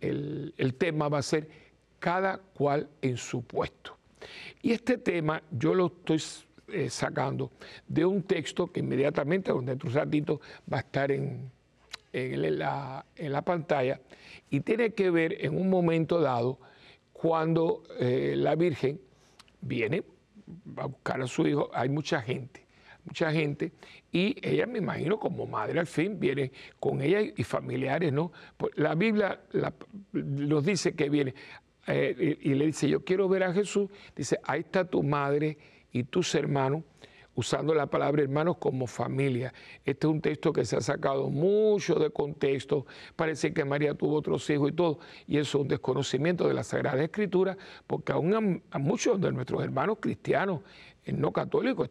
el, 0.01 0.53
el 0.57 0.73
tema 0.75 1.09
va 1.09 1.19
a 1.19 1.23
ser 1.23 1.49
cada 1.99 2.37
cual 2.37 2.89
en 3.01 3.17
su 3.17 3.43
puesto. 3.43 3.97
Y 4.61 4.71
este 4.71 4.97
tema 4.97 5.41
yo 5.51 5.73
lo 5.73 5.87
estoy 5.87 6.21
eh, 6.71 6.89
sacando 6.89 7.51
de 7.87 8.05
un 8.05 8.23
texto 8.23 8.71
que 8.71 8.79
inmediatamente, 8.79 9.51
donde 9.51 9.73
un 9.73 9.93
ratito 9.93 10.41
va 10.71 10.77
a 10.77 10.81
estar 10.81 11.11
en, 11.11 11.51
en, 12.13 12.59
la, 12.59 13.05
en, 13.15 13.31
la, 13.31 13.41
pantalla, 13.41 13.99
y 14.49 14.61
tiene 14.61 14.91
que 14.93 15.09
ver 15.09 15.45
en 15.45 15.57
un 15.57 15.69
momento 15.69 16.19
dado 16.19 16.59
cuando 17.13 17.83
eh, 17.99 18.33
la 18.37 18.55
Virgen 18.55 18.99
viene 19.61 20.03
a 20.77 20.85
buscar 20.85 21.21
a 21.21 21.27
su 21.27 21.45
hijo, 21.47 21.69
hay 21.73 21.89
mucha 21.89 22.21
gente, 22.21 22.65
mucha 23.05 23.31
gente, 23.31 23.71
y 24.11 24.35
ella 24.41 24.65
me 24.65 24.79
imagino 24.79 25.19
como 25.19 25.45
madre 25.45 25.79
al 25.79 25.87
fin 25.87 26.19
viene 26.19 26.51
con 26.79 27.01
ella 27.01 27.21
y 27.21 27.43
familiares, 27.43 28.11
¿no? 28.11 28.31
Pues 28.57 28.73
la 28.77 28.95
Biblia 28.95 29.41
nos 30.13 30.65
dice 30.65 30.95
que 30.95 31.09
viene 31.09 31.33
eh, 31.87 32.37
y, 32.41 32.51
y 32.51 32.53
le 32.55 32.67
dice, 32.67 32.89
yo 32.89 33.03
quiero 33.03 33.27
ver 33.27 33.43
a 33.43 33.53
Jesús, 33.53 33.89
dice, 34.15 34.39
ahí 34.43 34.61
está 34.61 34.85
tu 34.85 35.03
madre 35.03 35.57
y 35.91 36.03
tus 36.03 36.33
hermanos, 36.35 36.83
usando 37.35 37.73
la 37.73 37.85
palabra 37.85 38.21
hermanos 38.21 38.57
como 38.57 38.85
familia. 38.85 39.53
Este 39.85 40.07
es 40.07 40.11
un 40.11 40.21
texto 40.21 40.51
que 40.51 40.65
se 40.65 40.75
ha 40.75 40.81
sacado 40.81 41.29
mucho 41.29 41.95
de 41.95 42.09
contexto, 42.09 42.85
parece 43.15 43.53
que 43.53 43.63
María 43.63 43.93
tuvo 43.93 44.15
otros 44.15 44.49
hijos 44.49 44.69
y 44.69 44.73
todo, 44.73 44.99
y 45.25 45.37
eso 45.37 45.57
es 45.57 45.61
un 45.61 45.67
desconocimiento 45.69 46.47
de 46.47 46.53
la 46.53 46.63
Sagrada 46.63 47.01
Escritura, 47.01 47.57
porque 47.87 48.11
aún 48.11 48.61
a, 48.69 48.77
muchos 48.79 49.21
de 49.21 49.31
nuestros 49.31 49.63
hermanos 49.63 49.97
cristianos, 50.01 50.61
eh, 51.05 51.13
no 51.13 51.31
católicos, 51.31 51.89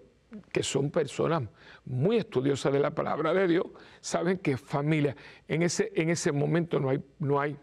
que 0.52 0.62
son 0.62 0.90
personas 0.90 1.44
muy 1.86 2.18
estudiosas 2.18 2.70
de 2.70 2.80
la 2.80 2.90
palabra 2.90 3.32
de 3.32 3.48
Dios, 3.48 3.64
saben 4.00 4.36
que 4.38 4.58
familia, 4.58 5.16
en 5.46 5.62
ese, 5.62 5.90
en 5.94 6.10
ese 6.10 6.32
momento 6.32 6.78
no 6.78 6.90
hay, 6.90 7.02
no 7.18 7.40
hay 7.40 7.56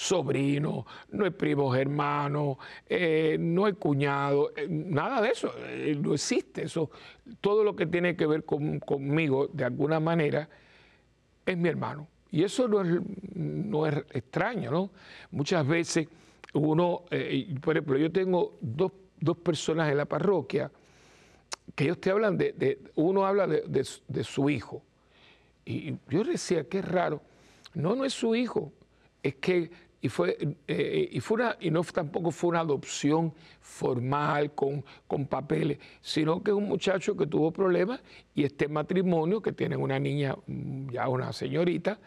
sobrino, 0.00 0.86
no 1.10 1.24
hay 1.26 1.30
primos 1.30 1.76
hermanos, 1.76 2.56
eh, 2.88 3.36
no 3.38 3.66
hay 3.66 3.74
cuñado, 3.74 4.52
eh, 4.56 4.66
nada 4.66 5.20
de 5.20 5.28
eso, 5.28 5.52
eh, 5.58 5.94
no 6.00 6.14
existe 6.14 6.64
eso. 6.64 6.90
Todo 7.42 7.62
lo 7.62 7.76
que 7.76 7.84
tiene 7.84 8.16
que 8.16 8.26
ver 8.26 8.44
conmigo, 8.44 9.48
de 9.52 9.64
alguna 9.64 10.00
manera, 10.00 10.48
es 11.44 11.56
mi 11.56 11.68
hermano. 11.68 12.08
Y 12.30 12.44
eso 12.44 12.66
no 12.66 12.80
es, 12.80 13.00
no 13.34 13.86
es 13.86 13.96
extraño, 14.12 14.70
¿no? 14.70 14.90
Muchas 15.32 15.66
veces 15.66 16.08
uno, 16.54 17.02
por 17.60 17.76
ejemplo, 17.76 17.98
yo 17.98 18.10
tengo 18.10 18.56
dos, 18.62 18.92
dos 19.20 19.36
personas 19.36 19.90
en 19.90 19.98
la 19.98 20.06
parroquia 20.06 20.70
que 21.74 21.84
ellos 21.84 22.00
te 22.00 22.10
hablan 22.10 22.38
de, 22.38 22.80
uno 22.94 23.26
habla 23.26 23.46
de, 23.46 24.24
su 24.24 24.48
hijo. 24.48 24.82
Y 25.64 25.94
yo 26.08 26.24
decía, 26.24 26.64
qué 26.64 26.80
raro. 26.80 27.20
No, 27.74 27.94
no 27.94 28.04
es 28.04 28.14
su 28.14 28.34
hijo. 28.34 28.72
Es 29.22 29.34
que, 29.36 29.70
y 30.00 30.08
fue, 30.08 30.36
eh, 30.66 31.08
y 31.12 31.20
fue 31.20 31.36
una, 31.36 31.56
y 31.60 31.70
no 31.70 31.82
tampoco 31.84 32.30
fue 32.30 32.50
una 32.50 32.60
adopción 32.60 33.34
formal 33.60 34.54
con, 34.54 34.84
con 35.06 35.26
papeles, 35.26 35.78
sino 36.00 36.42
que 36.42 36.50
es 36.52 36.56
un 36.56 36.68
muchacho 36.68 37.16
que 37.16 37.26
tuvo 37.26 37.50
problemas 37.50 38.00
y 38.34 38.44
este 38.44 38.68
matrimonio, 38.68 39.42
que 39.42 39.52
tiene 39.52 39.76
una 39.76 39.98
niña, 39.98 40.36
mm, 40.46 40.90
ya 40.90 41.08
una 41.08 41.32
señorita, 41.32 41.98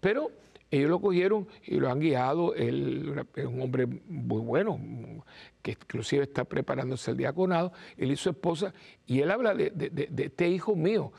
pero 0.00 0.30
ellos 0.72 0.88
lo 0.88 1.00
cogieron 1.02 1.46
y 1.66 1.78
lo 1.78 1.90
han 1.90 2.00
guiado. 2.00 2.54
Él 2.54 3.26
es 3.36 3.44
un 3.44 3.60
hombre 3.60 3.86
muy 3.86 4.40
bueno, 4.40 4.80
que 5.60 5.72
inclusive 5.72 6.22
está 6.22 6.44
preparándose 6.44 7.10
el 7.10 7.18
diaconado. 7.18 7.72
Él 7.98 8.10
y 8.10 8.16
su 8.16 8.30
esposa, 8.30 8.72
y 9.06 9.20
él 9.20 9.30
habla 9.30 9.54
de, 9.54 10.08
este 10.16 10.48
hijo 10.48 10.74
mío, 10.74 11.12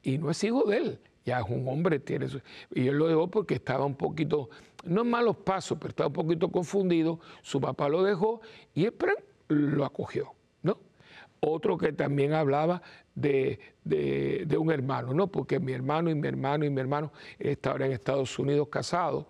y 0.00 0.16
no 0.16 0.30
es 0.30 0.42
hijo 0.44 0.62
de 0.62 0.76
él, 0.76 1.00
ya 1.24 1.40
es 1.40 1.46
un 1.48 1.66
hombre, 1.68 1.98
tiene 1.98 2.28
y 2.72 2.86
él 2.86 2.98
lo 2.98 3.08
dejó 3.08 3.28
porque 3.28 3.54
estaba 3.54 3.84
un 3.84 3.96
poquito, 3.96 4.48
no 4.84 5.02
en 5.02 5.10
malos 5.10 5.36
pasos, 5.36 5.78
pero 5.78 5.90
estaba 5.90 6.08
un 6.08 6.12
poquito 6.12 6.50
confundido. 6.50 7.20
Su 7.42 7.60
papá 7.60 7.88
lo 7.88 8.02
dejó 8.02 8.40
y 8.74 8.86
él 8.86 8.94
lo 9.48 9.84
acogió, 9.84 10.32
¿no? 10.62 10.78
Otro 11.40 11.76
que 11.76 11.92
también 11.92 12.32
hablaba 12.32 12.82
de, 13.14 13.58
un 14.58 14.70
hermano, 14.70 15.14
¿no? 15.14 15.26
Porque 15.26 15.58
mi 15.58 15.72
hermano 15.72 16.10
y 16.10 16.14
mi 16.14 16.28
hermano 16.28 16.64
y 16.64 16.70
mi 16.70 16.80
hermano, 16.80 17.12
está 17.38 17.72
ahora 17.72 17.86
en 17.86 17.92
Estados 17.92 18.38
Unidos 18.38 18.68
casado, 18.68 19.26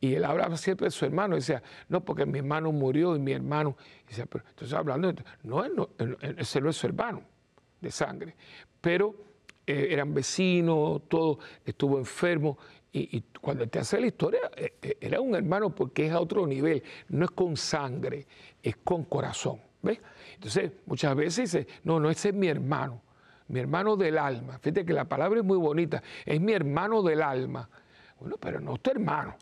y 0.00 0.14
él 0.14 0.24
hablaba 0.24 0.56
siempre 0.56 0.86
de 0.86 0.90
su 0.90 1.04
hermano, 1.04 1.34
decía, 1.34 1.62
no, 1.88 2.02
porque 2.02 2.24
mi 2.24 2.38
hermano 2.38 2.72
murió 2.72 3.14
y 3.14 3.18
mi 3.18 3.32
hermano, 3.32 3.76
decía, 4.08 4.24
pero 4.26 4.44
entonces 4.48 4.74
hablando, 4.76 5.12
no, 5.42 5.62
ese 6.38 6.60
no 6.60 6.70
es 6.70 6.76
su 6.76 6.86
hermano 6.86 7.22
de 7.80 7.90
sangre, 7.90 8.34
pero 8.80 9.14
eh, 9.66 9.88
eran 9.90 10.14
vecinos, 10.14 11.02
todo, 11.06 11.38
estuvo 11.64 11.98
enfermo, 11.98 12.56
y, 12.92 13.20
cuando 13.40 13.68
te 13.68 13.78
hace 13.78 14.00
la 14.00 14.08
historia, 14.08 14.40
eh, 14.56 14.74
eh, 14.82 14.98
era 15.00 15.20
un 15.20 15.34
hermano 15.34 15.74
porque 15.74 16.06
es 16.06 16.12
a 16.12 16.20
otro 16.20 16.46
nivel, 16.46 16.82
no 17.08 17.24
es 17.24 17.30
con 17.30 17.56
sangre, 17.56 18.26
es 18.62 18.76
con 18.78 19.04
corazón. 19.04 19.60
¿Ves? 19.82 20.00
Entonces, 20.34 20.72
muchas 20.86 21.14
veces 21.14 21.52
dice, 21.52 21.66
no, 21.84 21.98
no, 22.00 22.10
ese 22.10 22.30
es 22.30 22.34
mi 22.34 22.48
hermano, 22.48 23.00
mi 23.48 23.60
hermano 23.60 23.96
del 23.96 24.18
alma. 24.18 24.58
Fíjate 24.58 24.84
que 24.84 24.92
la 24.92 25.06
palabra 25.06 25.40
es 25.40 25.46
muy 25.46 25.56
bonita, 25.56 26.02
es 26.26 26.40
mi 26.40 26.52
hermano 26.52 27.02
del 27.02 27.22
alma. 27.22 27.68
Bueno, 28.18 28.36
pero 28.38 28.60
no 28.60 28.74
es 28.74 28.80
tu 28.80 28.90
hermano. 28.90 29.36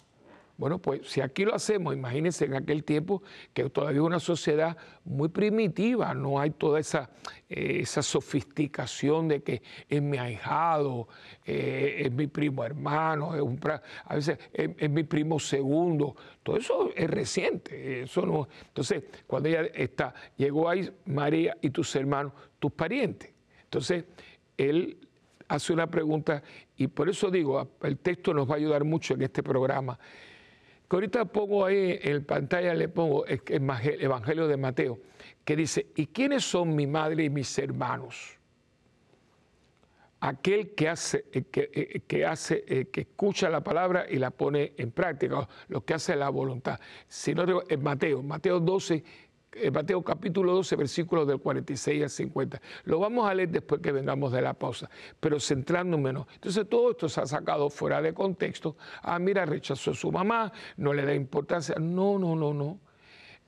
Bueno, 0.58 0.80
pues 0.80 1.08
si 1.08 1.20
aquí 1.20 1.44
lo 1.44 1.54
hacemos, 1.54 1.94
imagínense 1.94 2.44
en 2.44 2.54
aquel 2.54 2.82
tiempo 2.82 3.22
que 3.54 3.70
todavía 3.70 4.00
es 4.00 4.06
una 4.06 4.18
sociedad 4.18 4.76
muy 5.04 5.28
primitiva, 5.28 6.12
no 6.14 6.40
hay 6.40 6.50
toda 6.50 6.80
esa, 6.80 7.10
eh, 7.48 7.78
esa 7.82 8.02
sofisticación 8.02 9.28
de 9.28 9.40
que 9.44 9.62
es 9.88 10.02
mi 10.02 10.18
ahijado, 10.18 11.06
eh, 11.46 12.02
es 12.06 12.10
mi 12.10 12.26
primo 12.26 12.64
hermano, 12.64 13.36
es 13.36 13.40
un, 13.40 13.60
a 14.04 14.14
veces 14.16 14.36
es, 14.52 14.90
mi 14.90 15.04
primo 15.04 15.38
segundo, 15.38 16.16
todo 16.42 16.56
eso 16.56 16.90
es 16.96 17.08
reciente, 17.08 18.02
eso 18.02 18.26
no. 18.26 18.48
Entonces, 18.66 19.04
cuando 19.28 19.48
ella 19.48 19.62
está, 19.72 20.12
llegó 20.36 20.68
ahí 20.68 20.90
María 21.04 21.56
y 21.60 21.70
tus 21.70 21.94
hermanos, 21.94 22.32
tus 22.58 22.72
parientes. 22.72 23.30
Entonces, 23.62 24.06
él 24.56 24.98
hace 25.46 25.72
una 25.72 25.86
pregunta 25.86 26.42
y 26.76 26.88
por 26.88 27.08
eso 27.08 27.30
digo, 27.30 27.76
el 27.80 27.98
texto 27.98 28.34
nos 28.34 28.50
va 28.50 28.54
a 28.54 28.56
ayudar 28.56 28.82
mucho 28.82 29.14
en 29.14 29.22
este 29.22 29.40
programa 29.44 29.96
que 30.88 30.96
ahorita 30.96 31.26
pongo 31.26 31.66
ahí 31.66 31.98
en 32.00 32.24
pantalla, 32.24 32.72
le 32.74 32.88
pongo 32.88 33.26
el 33.26 33.42
Evangelio 33.46 34.48
de 34.48 34.56
Mateo, 34.56 34.98
que 35.44 35.54
dice, 35.54 35.88
¿y 35.94 36.06
quiénes 36.06 36.44
son 36.44 36.74
mi 36.74 36.86
madre 36.86 37.24
y 37.24 37.30
mis 37.30 37.58
hermanos? 37.58 38.38
Aquel 40.20 40.74
que 40.74 40.88
hace, 40.88 41.26
eh, 41.32 41.44
que, 41.44 41.70
eh, 41.72 42.00
que 42.06 42.24
hace, 42.24 42.64
eh, 42.66 42.88
que 42.90 43.02
escucha 43.02 43.48
la 43.50 43.62
palabra 43.62 44.06
y 44.08 44.16
la 44.16 44.30
pone 44.30 44.72
en 44.76 44.90
práctica, 44.90 45.46
lo 45.68 45.84
que 45.84 45.94
hace 45.94 46.16
la 46.16 46.28
voluntad. 46.30 46.80
Si 47.06 47.34
no, 47.34 47.44
en 47.68 47.82
Mateo, 47.82 48.22
Mateo 48.22 48.58
12, 48.58 48.94
en 48.94 49.04
Mateo 49.72 50.02
capítulo 50.02 50.54
12, 50.54 50.76
versículos 50.76 51.26
del 51.26 51.38
46 51.38 52.02
al 52.02 52.10
50. 52.10 52.60
Lo 52.84 52.98
vamos 52.98 53.28
a 53.28 53.34
leer 53.34 53.48
después 53.48 53.80
que 53.80 53.92
vengamos 53.92 54.32
de 54.32 54.42
la 54.42 54.54
pausa, 54.54 54.90
pero 55.18 55.40
centrándonos. 55.40 56.26
Entonces 56.34 56.68
todo 56.68 56.90
esto 56.90 57.08
se 57.08 57.20
ha 57.20 57.26
sacado 57.26 57.70
fuera 57.70 58.00
de 58.02 58.12
contexto. 58.12 58.76
Ah, 59.02 59.18
mira, 59.18 59.46
rechazó 59.46 59.92
a 59.92 59.94
su 59.94 60.12
mamá, 60.12 60.52
no 60.76 60.92
le 60.92 61.04
da 61.04 61.14
importancia. 61.14 61.76
No, 61.78 62.18
no, 62.18 62.36
no, 62.36 62.52
no. 62.52 62.78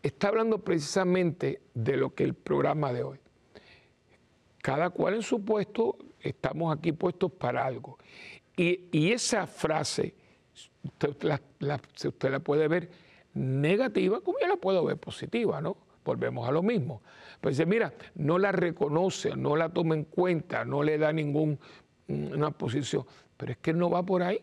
Está 0.03 0.29
hablando 0.29 0.59
precisamente 0.59 1.61
de 1.75 1.97
lo 1.97 2.15
que 2.15 2.25
el 2.25 2.35
programa 2.35 2.93
de 2.93 3.03
hoy. 3.03 3.19
Cada 4.63 4.91
cual 4.91 5.15
en 5.15 5.23
su 5.23 5.45
puesto, 5.45 5.99
estamos 6.21 6.77
aquí 6.77 6.93
puestos 6.93 7.31
para 7.33 7.65
algo. 7.65 7.99
Y, 8.57 9.13
esa 9.13 9.47
frase, 9.47 10.15
usted 10.83 11.17
la, 11.23 11.41
usted 12.05 12.31
la 12.31 12.41
puede 12.41 12.69
ver 12.69 12.91
negativa, 13.33 14.21
como 14.21 14.39
yo 14.39 14.49
la 14.49 14.57
puedo 14.57 14.85
ver 14.85 14.99
positiva, 14.99 15.61
¿no? 15.61 15.90
Volvemos 16.05 16.49
a 16.49 16.53
lo 16.53 16.63
mismo. 16.63 17.03
Pues 17.41 17.57
dice, 17.57 17.67
mira, 17.67 17.93
no 18.15 18.39
la 18.39 18.53
reconoce, 18.53 19.37
no 19.37 19.57
la 19.57 19.69
toma 19.71 19.95
en 19.95 20.05
cuenta, 20.05 20.65
no 20.65 20.83
le 20.83 20.99
da 20.99 21.13
ninguna 21.13 21.59
mm, 22.09 22.53
posición, 22.57 23.07
pero 23.37 23.53
es 23.53 23.59
que 23.59 23.73
no 23.73 23.91
va 23.91 24.03
por 24.03 24.23
ahí, 24.23 24.43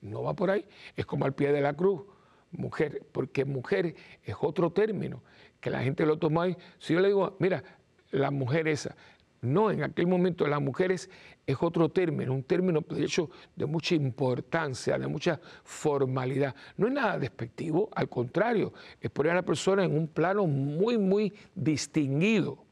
no 0.00 0.22
va 0.22 0.34
por 0.34 0.50
ahí, 0.50 0.64
es 0.96 1.06
como 1.06 1.24
al 1.24 1.34
pie 1.34 1.52
de 1.52 1.60
la 1.60 1.74
cruz, 1.74 2.02
mujer, 2.50 3.06
porque 3.12 3.44
mujer 3.44 3.94
es 4.22 4.36
otro 4.40 4.70
término, 4.70 5.22
que 5.60 5.70
la 5.70 5.82
gente 5.82 6.04
lo 6.04 6.18
toma 6.18 6.44
ahí. 6.44 6.56
Si 6.78 6.92
yo 6.94 7.00
le 7.00 7.08
digo, 7.08 7.36
mira, 7.38 7.62
la 8.10 8.30
mujer 8.30 8.68
esa, 8.68 8.96
no, 9.42 9.72
en 9.72 9.82
aquel 9.82 10.06
momento 10.06 10.46
las 10.46 10.62
mujeres 10.62 11.10
es 11.44 11.56
otro 11.60 11.88
término, 11.88 12.32
un 12.32 12.44
término 12.44 12.80
de 12.88 13.02
hecho 13.02 13.28
de 13.56 13.66
mucha 13.66 13.96
importancia, 13.96 14.96
de 14.96 15.08
mucha 15.08 15.40
formalidad. 15.64 16.54
No 16.76 16.86
es 16.86 16.92
nada 16.92 17.18
despectivo, 17.18 17.88
al 17.92 18.08
contrario, 18.08 18.72
es 19.00 19.10
poner 19.10 19.32
a 19.32 19.36
la 19.36 19.42
persona 19.42 19.82
en 19.84 19.98
un 19.98 20.06
plano 20.06 20.46
muy, 20.46 20.96
muy 20.96 21.34
distinguido. 21.56 22.64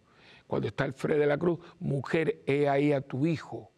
Cuando 0.47 0.69
está 0.69 0.85
el 0.85 0.93
Fred 0.93 1.19
de 1.19 1.27
la 1.27 1.39
Cruz, 1.39 1.59
mujer, 1.81 2.41
he 2.47 2.69
ahí 2.69 2.93
a 2.93 3.01
tu 3.01 3.27
hijo, 3.27 3.73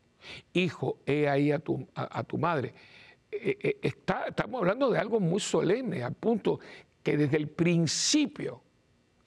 hijo, 0.53 0.99
he 1.07 1.31
ahí 1.31 1.51
a 1.51 1.59
tu, 1.61 1.89
a, 1.95 2.23
tu 2.25 2.37
madre. 2.37 2.75
Eh, 3.31 3.57
eh, 3.59 3.95
estamos 4.27 4.61
hablando 4.61 4.91
de 4.91 4.99
algo 4.99 5.19
muy 5.19 5.41
solemne, 5.41 6.03
al 6.03 6.13
punto 6.13 6.61
que 7.03 7.17
desde 7.17 7.39
el 7.39 7.49
principio 7.49 8.61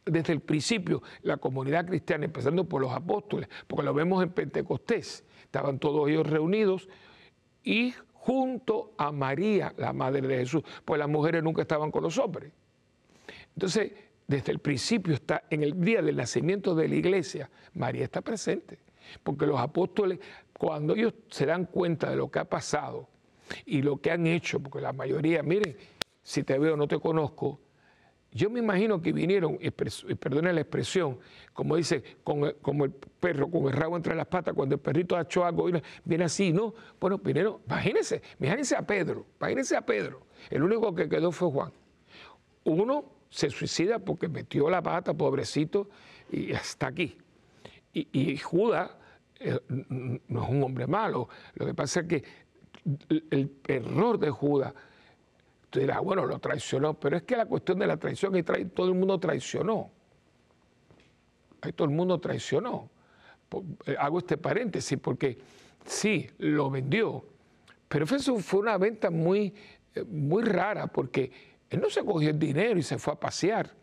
desde 0.05 0.33
el 0.33 0.39
principio 0.39 1.01
la 1.23 1.37
comunidad 1.37 1.85
cristiana, 1.85 2.25
empezando 2.25 2.65
por 2.65 2.81
los 2.81 2.91
apóstoles, 2.91 3.49
porque 3.67 3.83
lo 3.83 3.93
vemos 3.93 4.23
en 4.23 4.29
Pentecostés, 4.29 5.23
estaban 5.43 5.79
todos 5.79 6.09
ellos 6.09 6.27
reunidos 6.27 6.87
y 7.63 7.93
junto 8.13 8.93
a 8.97 9.11
María, 9.11 9.73
la 9.77 9.93
madre 9.93 10.27
de 10.27 10.37
Jesús, 10.37 10.63
pues 10.83 10.99
las 10.99 11.09
mujeres 11.09 11.43
nunca 11.43 11.61
estaban 11.61 11.91
con 11.91 12.03
los 12.03 12.17
hombres. 12.17 12.51
Entonces, 13.53 13.91
desde 14.27 14.51
el 14.51 14.59
principio 14.59 15.13
está, 15.13 15.43
en 15.49 15.63
el 15.63 15.79
día 15.79 16.01
del 16.01 16.15
nacimiento 16.15 16.73
de 16.75 16.87
la 16.87 16.95
iglesia, 16.95 17.49
María 17.73 18.03
está 18.03 18.21
presente, 18.21 18.79
porque 19.23 19.45
los 19.45 19.59
apóstoles, 19.59 20.19
cuando 20.57 20.95
ellos 20.95 21.13
se 21.29 21.45
dan 21.45 21.65
cuenta 21.65 22.09
de 22.09 22.15
lo 22.15 22.29
que 22.29 22.39
ha 22.39 22.45
pasado 22.45 23.07
y 23.65 23.81
lo 23.81 23.97
que 23.97 24.11
han 24.11 24.25
hecho, 24.25 24.59
porque 24.59 24.81
la 24.81 24.93
mayoría, 24.93 25.43
miren, 25.43 25.77
si 26.23 26.43
te 26.43 26.57
veo 26.57 26.75
no 26.75 26.87
te 26.87 26.99
conozco, 26.99 27.59
yo 28.35 28.49
me 28.49 28.59
imagino 28.59 29.01
que 29.01 29.13
vinieron, 29.13 29.57
y 29.61 29.71
perdone 29.71 30.51
la 30.51 30.59
expresión, 30.59 31.17
como 31.53 31.77
dice, 31.77 32.03
como 32.21 32.45
el 32.83 32.91
perro 32.91 33.49
con 33.49 33.67
el 33.67 33.71
rabo 33.71 33.95
entre 33.95 34.13
las 34.13 34.27
patas, 34.27 34.53
cuando 34.53 34.75
el 34.75 34.81
perrito 34.81 35.15
ha 35.15 35.21
hecho 35.21 35.45
algo, 35.45 35.69
viene 36.03 36.25
así, 36.25 36.51
¿no? 36.51 36.73
Bueno, 36.99 37.17
vinieron, 37.17 37.59
imagínense, 37.65 38.21
imagínense 38.37 38.75
a 38.75 38.81
Pedro, 38.81 39.25
imagínense 39.39 39.77
a 39.77 39.85
Pedro. 39.85 40.23
El 40.49 40.63
único 40.63 40.93
que 40.93 41.07
quedó 41.07 41.31
fue 41.31 41.49
Juan. 41.49 41.71
Uno 42.65 43.05
se 43.29 43.49
suicida 43.49 43.99
porque 43.99 44.27
metió 44.27 44.69
la 44.69 44.83
pata, 44.83 45.13
pobrecito, 45.13 45.87
y 46.29 46.51
hasta 46.51 46.87
aquí. 46.87 47.17
Y, 47.93 48.35
Judas 48.35 48.91
eh, 49.39 49.57
no 49.69 50.43
es 50.43 50.49
un 50.49 50.61
hombre 50.61 50.87
malo. 50.87 51.29
Lo 51.53 51.65
que 51.65 51.73
pasa 51.73 52.01
es 52.01 52.07
que 52.07 52.23
el 53.29 53.55
error 53.65 54.19
de 54.19 54.29
Judas 54.29 54.73
dirá, 55.81 55.99
bueno, 55.99 56.25
lo 56.25 56.39
traicionó, 56.39 56.93
pero 56.93 57.17
es 57.17 57.23
que 57.23 57.35
la 57.35 57.45
cuestión 57.45 57.79
de 57.79 57.87
la 57.87 57.97
traición, 57.97 58.35
y 58.35 58.43
todo 58.43 58.87
el 58.87 58.95
mundo 58.95 59.19
traicionó. 59.19 59.91
Todo 61.75 61.87
el 61.87 61.93
mundo 61.93 62.19
traicionó. 62.19 62.89
Eh, 63.85 63.95
hago 63.97 64.19
este 64.19 64.37
paréntesis 64.37 64.97
porque 64.99 65.37
sí, 65.85 66.29
lo 66.39 66.69
vendió, 66.69 67.25
pero 67.87 68.05
eso 68.05 68.37
fue 68.39 68.59
una 68.59 68.77
venta 68.77 69.09
muy, 69.09 69.53
eh, 69.93 70.03
muy 70.03 70.43
rara 70.43 70.87
porque 70.87 71.31
él 71.69 71.79
no 71.79 71.89
se 71.89 72.03
cogió 72.03 72.29
el 72.29 72.39
dinero 72.39 72.77
y 72.79 72.83
se 72.83 72.97
fue 72.97 73.13
a 73.13 73.19
pasear. 73.19 73.73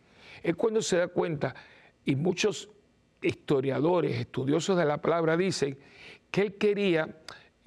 Es 0.42 0.54
cuando 0.56 0.82
se 0.82 0.98
da 0.98 1.08
cuenta, 1.08 1.54
y 2.04 2.16
muchos 2.16 2.68
historiadores, 3.20 4.18
estudiosos 4.18 4.76
de 4.76 4.84
la 4.84 5.00
palabra 5.00 5.36
dicen 5.36 5.78
que 6.30 6.42
él 6.42 6.54
quería 6.54 7.16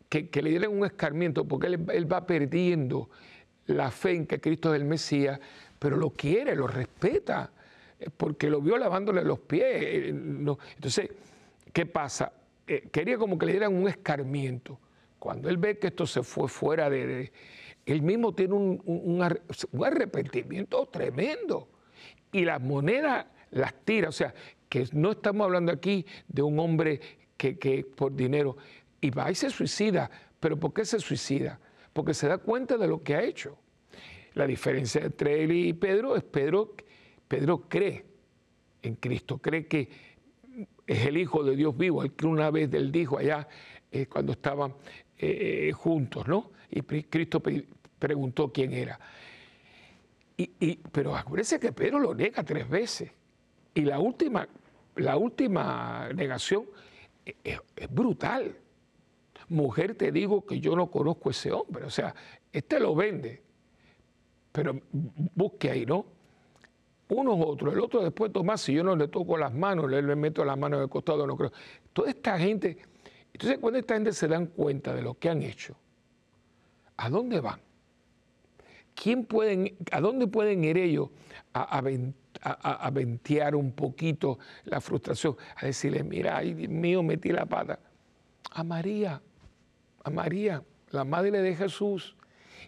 que, 0.10 0.42
le 0.42 0.50
dieran 0.50 0.72
un 0.72 0.86
escarmiento 0.86 1.46
porque 1.46 1.68
él 1.68 2.12
va 2.12 2.26
perdiendo 2.26 3.10
la 3.68 3.92
fe 3.92 4.12
en 4.12 4.28
que 4.28 4.40
Cristo 4.40 4.74
es 4.74 4.82
el 4.82 4.88
Mesías, 4.88 5.40
pero 5.80 5.98
lo 5.98 6.12
quiere, 6.12 6.56
lo 6.56 6.68
respeta, 6.68 7.52
eh, 8.00 8.10
porque 8.16 8.50
lo 8.50 8.62
vio 8.62 8.78
lavándole 8.78 9.24
los 9.24 9.40
pies. 9.40 9.64
Eh, 9.66 10.10
entonces, 10.10 11.10
¿qué 11.74 11.86
pasa? 11.86 12.32
Eh, 12.68 12.88
quería 12.92 13.18
como 13.18 13.38
que 13.38 13.46
le 13.46 13.54
dieran 13.54 13.74
un 13.76 13.88
escarmiento. 13.88 14.80
Cuando 15.20 15.50
él 15.50 15.58
ve 15.58 15.78
que 15.80 15.88
esto 15.88 16.06
se 16.06 16.24
fue 16.24 16.48
fuera 16.48 16.90
de... 16.90 17.32
él 17.86 18.02
mismo 18.02 18.34
tiene 18.34 18.54
un, 18.54 19.22
arrepentimiento 19.84 20.88
tremendo. 20.88 21.68
Y 22.32 22.46
las 22.46 22.62
monedas 22.62 23.26
las 23.52 23.74
tira. 23.86 24.10
O 24.10 24.12
sea, 24.12 24.34
que 24.70 24.88
no 24.92 25.12
estamos 25.12 25.46
hablando 25.46 25.72
aquí 25.72 26.06
de 26.28 26.42
un 26.42 26.60
hombre 26.60 27.00
que, 27.38 27.58
que 27.58 27.84
por 27.84 28.16
dinero. 28.16 28.58
Y 29.02 29.10
va 29.10 29.32
y 29.32 29.36
se 29.36 29.50
suicida. 29.50 30.12
¿Pero 30.40 30.60
por 30.60 30.74
qué 30.74 30.86
se 30.86 31.00
suicida? 31.00 31.60
Porque 31.96 32.14
se 32.14 32.28
da 32.28 32.40
cuenta 32.40 32.78
de 32.78 32.90
lo 32.90 33.02
que 33.02 33.16
ha 33.16 33.24
hecho. 33.24 33.58
La 34.34 34.46
diferencia 34.46 35.02
entre 35.02 35.42
él 35.42 35.54
y 35.54 35.72
Pedro 35.72 36.18
es 36.18 36.24
Pedro, 36.26 36.76
Pedro 37.26 37.70
cree 37.70 38.04
en 38.82 38.96
Cristo, 38.96 39.38
cree 39.38 39.66
que 39.66 39.88
es 40.86 41.06
el 41.06 41.16
Hijo 41.16 41.42
de 41.46 41.56
Dios 41.56 41.78
vivo, 41.78 42.04
el 42.04 42.12
que 42.12 42.28
una 42.28 42.52
vez 42.52 42.74
él 42.74 42.92
dijo 42.92 43.18
allá 43.18 43.48
eh, 43.90 44.08
cuando 44.08 44.34
estaban 44.34 44.76
eh, 45.18 45.72
juntos, 45.74 46.28
¿no? 46.28 46.52
Y 46.70 46.82
Cristo 46.82 47.42
preguntó 47.98 48.52
quién 48.52 48.74
era. 48.74 49.00
Y, 50.36 50.76
pero 50.92 51.16
acuérdense 51.16 51.62
que 51.62 51.72
Pedro 51.72 52.00
lo 52.00 52.14
niega 52.14 52.44
tres 52.44 52.68
veces. 52.68 53.10
Y 53.74 53.82
la 53.86 54.00
última, 54.00 54.46
la 54.98 55.16
última 55.16 56.10
negación 56.14 56.66
es, 57.24 57.62
brutal. 57.90 58.54
Mujer, 59.50 59.96
te 59.96 60.12
digo 60.12 60.46
que 60.46 60.60
yo 60.60 60.76
no 60.76 60.90
conozco 60.90 61.30
a 61.30 61.32
ese 61.32 61.52
hombre. 61.52 61.86
O 61.86 61.90
sea, 61.90 62.14
este 62.52 62.80
lo 62.80 62.96
vende. 62.96 63.44
Pero 64.52 64.80
busque 65.36 65.70
ahí, 65.70 65.86
¿no? 65.86 66.16
unos 67.10 67.38
otros, 67.40 67.74
el 67.74 67.80
otro 67.80 68.02
después 68.02 68.32
Tomás, 68.32 68.62
si 68.62 68.74
yo 68.74 68.84
no 68.84 68.96
le 68.96 69.08
toco 69.08 69.38
las 69.38 69.54
manos, 69.54 69.90
le, 69.90 70.02
meto 70.16 70.44
las 70.44 70.58
manos 70.58 70.82
el 70.82 70.90
costado, 70.90 71.28
no 71.28 71.38
creo. 71.38 71.52
Toda 71.94 72.10
esta 72.10 72.38
gente, 72.40 72.78
entonces 73.32 73.60
cuando 73.60 73.80
esta 73.80 73.94
gente 73.94 74.12
se 74.12 74.28
dan 74.28 74.48
cuenta 74.48 74.94
de 74.96 75.02
lo 75.02 75.14
que 75.16 75.30
han 75.30 75.44
hecho, 75.44 75.76
¿a 76.98 77.10
dónde 77.10 77.40
van? 77.40 77.60
¿Quién 78.96 79.26
pueden, 79.26 79.76
¿A 79.92 80.00
dónde 80.00 80.26
pueden 80.28 80.64
ir 80.64 80.78
ellos 80.78 81.10
a, 81.54 81.78
a, 81.78 82.92
ventear 82.92 83.56
un 83.56 83.74
poquito 83.74 84.40
la 84.64 84.80
frustración? 84.80 85.36
A 85.58 85.66
decirle, 85.66 86.04
mira, 86.04 86.38
ay 86.38 86.54
Dios 86.54 86.72
mío, 86.72 87.04
metí 87.04 87.30
la 87.30 87.46
pata. 87.46 87.78
A 88.52 88.64
María, 88.64 89.22
a 90.06 90.12
María, 90.12 90.64
la 90.92 91.04
madre 91.04 91.42
de 91.42 91.56
Jesús. 91.56 92.16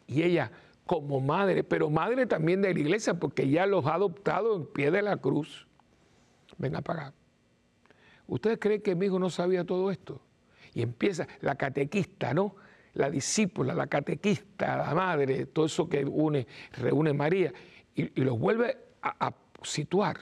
Y 0.07 0.23
ella, 0.23 0.51
como 0.85 1.21
madre, 1.21 1.63
pero 1.63 1.89
madre 1.89 2.25
también 2.25 2.61
de 2.63 2.73
la 2.73 2.79
iglesia, 2.79 3.13
porque 3.13 3.47
ya 3.47 3.67
los 3.67 3.85
ha 3.85 3.93
adoptado 3.93 4.55
en 4.55 4.65
pie 4.65 4.89
de 4.89 5.03
la 5.03 5.17
cruz. 5.17 5.67
Ven 6.57 6.75
a 6.75 6.81
pagar. 6.81 7.13
¿Ustedes 8.25 8.57
creen 8.59 8.81
que 8.81 8.95
mi 8.95 9.05
hijo 9.05 9.19
no 9.19 9.29
sabía 9.29 9.63
todo 9.63 9.91
esto? 9.91 10.19
Y 10.73 10.81
empieza 10.81 11.27
la 11.41 11.55
catequista, 11.55 12.33
¿no? 12.33 12.55
La 12.95 13.11
discípula, 13.11 13.75
la 13.75 13.85
catequista, 13.85 14.75
la 14.75 14.95
madre, 14.95 15.45
todo 15.45 15.67
eso 15.67 15.87
que 15.87 16.03
une, 16.03 16.47
reúne 16.73 17.13
María, 17.13 17.53
y, 17.93 18.09
los 18.21 18.39
vuelve 18.39 18.77
a, 19.03 19.27
a 19.27 19.33
situar. 19.61 20.17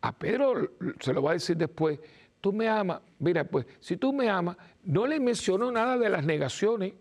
A 0.00 0.12
Pedro 0.12 0.72
se 0.98 1.12
lo 1.12 1.22
va 1.22 1.32
a 1.32 1.34
decir 1.34 1.58
después, 1.58 2.00
tú 2.40 2.52
me 2.52 2.68
amas, 2.68 3.00
mira, 3.18 3.44
pues 3.44 3.66
si 3.80 3.96
tú 3.96 4.12
me 4.12 4.28
amas, 4.28 4.56
no 4.84 5.06
le 5.06 5.20
mencionó 5.20 5.70
nada 5.70 5.98
de 5.98 6.08
las 6.08 6.24
negaciones, 6.24 6.94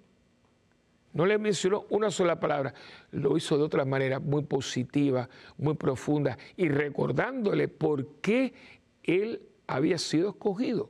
no 1.13 1.25
le 1.25 1.37
mencionó 1.37 1.85
una 1.89 2.11
sola 2.11 2.39
palabra, 2.39 2.73
lo 3.11 3.35
hizo 3.35 3.57
de 3.57 3.63
otra 3.63 3.85
manera 3.85 4.19
muy 4.19 4.43
positiva, 4.43 5.27
muy 5.57 5.73
profunda 5.73 6.37
y 6.55 6.69
recordándole 6.69 7.67
por 7.67 8.05
qué 8.21 8.53
él 9.03 9.41
había 9.65 9.97
sido 9.97 10.29
escogido, 10.29 10.89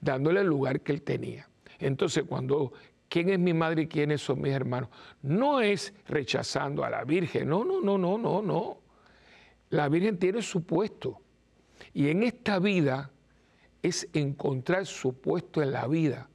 dándole 0.00 0.40
el 0.40 0.46
lugar 0.46 0.80
que 0.80 0.92
él 0.92 1.02
tenía. 1.02 1.48
Entonces, 1.78 2.24
cuando 2.26 2.72
quién 3.08 3.28
es 3.28 3.38
mi 3.38 3.52
madre 3.52 3.82
y 3.82 3.86
quiénes 3.86 4.22
son 4.22 4.40
mis 4.40 4.52
hermanos, 4.52 4.88
no 5.22 5.60
es 5.60 5.92
rechazando 6.06 6.84
a 6.84 6.90
la 6.90 7.04
Virgen, 7.04 7.48
no, 7.48 7.64
no, 7.64 7.80
no, 7.80 7.98
no, 7.98 8.16
no, 8.16 8.40
no. 8.40 8.78
La 9.70 9.88
Virgen 9.88 10.18
tiene 10.18 10.42
su 10.42 10.64
puesto 10.64 11.20
y 11.94 12.08
en 12.08 12.22
esta 12.22 12.58
vida 12.58 13.10
es 13.82 14.08
encontrar 14.12 14.86
su 14.86 15.14
puesto 15.14 15.62
en 15.62 15.72
la 15.72 15.86
vida 15.86 16.30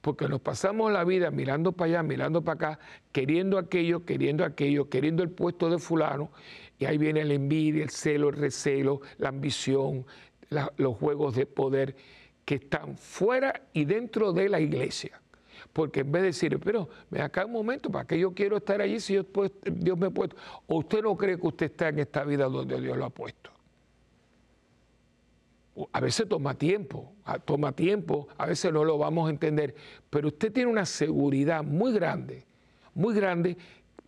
porque 0.00 0.28
nos 0.28 0.40
pasamos 0.40 0.92
la 0.92 1.04
vida 1.04 1.30
mirando 1.30 1.72
para 1.72 1.90
allá, 1.90 2.02
mirando 2.02 2.42
para 2.42 2.54
acá, 2.54 2.80
queriendo 3.12 3.58
aquello, 3.58 4.04
queriendo 4.04 4.44
aquello, 4.44 4.88
queriendo 4.88 5.22
el 5.22 5.30
puesto 5.30 5.68
de 5.70 5.78
fulano, 5.78 6.30
y 6.78 6.84
ahí 6.84 6.98
viene 6.98 7.24
la 7.24 7.34
envidia, 7.34 7.82
el 7.82 7.90
celo, 7.90 8.28
el 8.28 8.36
recelo, 8.36 9.00
la 9.18 9.30
ambición, 9.30 10.06
los 10.76 10.96
juegos 10.96 11.34
de 11.34 11.46
poder 11.46 11.96
que 12.44 12.56
están 12.56 12.96
fuera 12.96 13.62
y 13.72 13.84
dentro 13.84 14.32
de 14.32 14.48
la 14.48 14.60
iglesia. 14.60 15.20
Porque 15.72 16.00
en 16.00 16.12
vez 16.12 16.22
de 16.22 16.28
decir, 16.28 16.58
pero 16.60 16.88
me 17.10 17.20
acá 17.20 17.44
un 17.44 17.52
momento, 17.52 17.90
¿para 17.90 18.06
qué 18.06 18.18
yo 18.18 18.32
quiero 18.32 18.56
estar 18.58 18.80
allí 18.80 19.00
si 19.00 19.18
Dios 19.72 19.98
me 19.98 20.06
ha 20.06 20.10
puesto? 20.10 20.36
¿O 20.68 20.78
usted 20.78 21.02
no 21.02 21.16
cree 21.16 21.36
que 21.36 21.46
usted 21.46 21.66
está 21.66 21.88
en 21.88 21.98
esta 21.98 22.24
vida 22.24 22.46
donde 22.46 22.80
Dios 22.80 22.96
lo 22.96 23.04
ha 23.04 23.10
puesto? 23.10 23.50
A 25.92 26.00
veces 26.00 26.28
toma 26.28 26.54
tiempo, 26.54 27.12
toma 27.44 27.72
tiempo, 27.72 28.28
a 28.36 28.46
veces 28.46 28.72
no 28.72 28.84
lo 28.84 28.98
vamos 28.98 29.28
a 29.28 29.30
entender, 29.30 29.74
pero 30.10 30.28
usted 30.28 30.52
tiene 30.52 30.70
una 30.70 30.86
seguridad 30.86 31.62
muy 31.62 31.92
grande, 31.92 32.46
muy 32.94 33.14
grande 33.14 33.56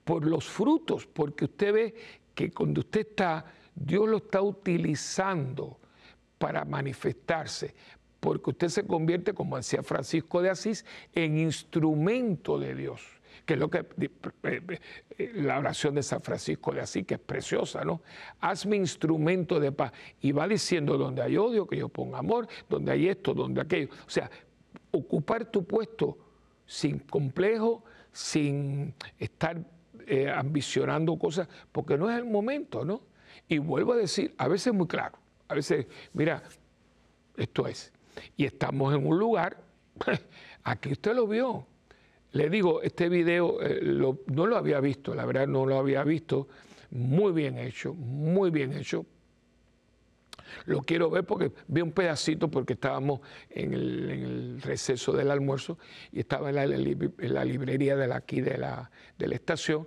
por 0.04 0.24
los 0.26 0.48
frutos, 0.48 1.06
porque 1.06 1.44
usted 1.44 1.72
ve 1.72 1.94
que 2.34 2.50
cuando 2.50 2.80
usted 2.80 3.00
está, 3.00 3.44
Dios 3.74 4.08
lo 4.08 4.16
está 4.18 4.42
utilizando 4.42 5.78
para 6.38 6.64
manifestarse, 6.64 7.74
porque 8.18 8.50
usted 8.50 8.68
se 8.68 8.86
convierte, 8.86 9.32
como 9.34 9.56
decía 9.56 9.82
Francisco 9.82 10.42
de 10.42 10.50
Asís, 10.50 10.84
en 11.14 11.38
instrumento 11.38 12.58
de 12.58 12.74
Dios 12.74 13.19
que 13.50 13.54
es 13.54 13.58
lo 13.58 13.68
que 13.68 13.84
eh, 14.44 14.78
eh, 15.18 15.32
la 15.34 15.58
oración 15.58 15.96
de 15.96 16.04
San 16.04 16.22
Francisco 16.22 16.70
de 16.72 16.82
Asís, 16.82 17.04
que 17.04 17.14
es 17.14 17.20
preciosa, 17.20 17.84
¿no? 17.84 18.00
Hazme 18.40 18.76
instrumento 18.76 19.58
de 19.58 19.72
paz. 19.72 19.92
Y 20.20 20.30
va 20.30 20.46
diciendo, 20.46 20.96
donde 20.96 21.20
hay 21.20 21.36
odio, 21.36 21.66
que 21.66 21.76
yo 21.76 21.88
ponga 21.88 22.18
amor, 22.18 22.46
donde 22.68 22.92
hay 22.92 23.08
esto, 23.08 23.34
donde 23.34 23.60
aquello. 23.60 23.88
O 24.06 24.10
sea, 24.10 24.30
ocupar 24.92 25.46
tu 25.46 25.64
puesto 25.64 26.16
sin 26.64 27.00
complejo, 27.00 27.82
sin 28.12 28.94
estar 29.18 29.60
eh, 30.06 30.30
ambicionando 30.30 31.18
cosas, 31.18 31.48
porque 31.72 31.98
no 31.98 32.08
es 32.08 32.16
el 32.16 32.26
momento, 32.26 32.84
¿no? 32.84 33.02
Y 33.48 33.58
vuelvo 33.58 33.94
a 33.94 33.96
decir, 33.96 34.32
a 34.38 34.46
veces 34.46 34.72
muy 34.72 34.86
claro, 34.86 35.18
a 35.48 35.54
veces, 35.54 35.88
mira, 36.12 36.40
esto 37.36 37.66
es, 37.66 37.92
y 38.36 38.44
estamos 38.44 38.94
en 38.94 39.04
un 39.04 39.18
lugar, 39.18 39.60
aquí 40.62 40.92
usted 40.92 41.16
lo 41.16 41.26
vio, 41.26 41.66
le 42.32 42.48
digo, 42.48 42.82
este 42.82 43.08
video 43.08 43.60
eh, 43.60 43.80
no 43.82 44.46
lo 44.46 44.56
había 44.56 44.80
visto, 44.80 45.14
la 45.14 45.24
verdad 45.24 45.46
no 45.46 45.66
lo 45.66 45.78
había 45.78 46.04
visto, 46.04 46.48
muy 46.90 47.32
bien 47.32 47.58
hecho, 47.58 47.94
muy 47.94 48.50
bien 48.50 48.72
hecho. 48.72 49.06
Lo 50.66 50.82
quiero 50.82 51.10
ver 51.10 51.24
porque 51.24 51.52
vi 51.68 51.80
un 51.80 51.92
pedacito 51.92 52.50
porque 52.50 52.72
estábamos 52.74 53.20
en 53.48 53.72
el, 53.72 54.60
receso 54.62 55.12
del 55.12 55.30
almuerzo 55.30 55.78
y 56.12 56.20
estaba 56.20 56.50
en 56.50 56.56
la, 56.56 57.44
librería 57.44 57.96
de 57.96 58.12
aquí 58.12 58.40
de 58.40 58.58
la, 58.58 58.90
de 59.16 59.28
la, 59.28 59.34
estación 59.34 59.86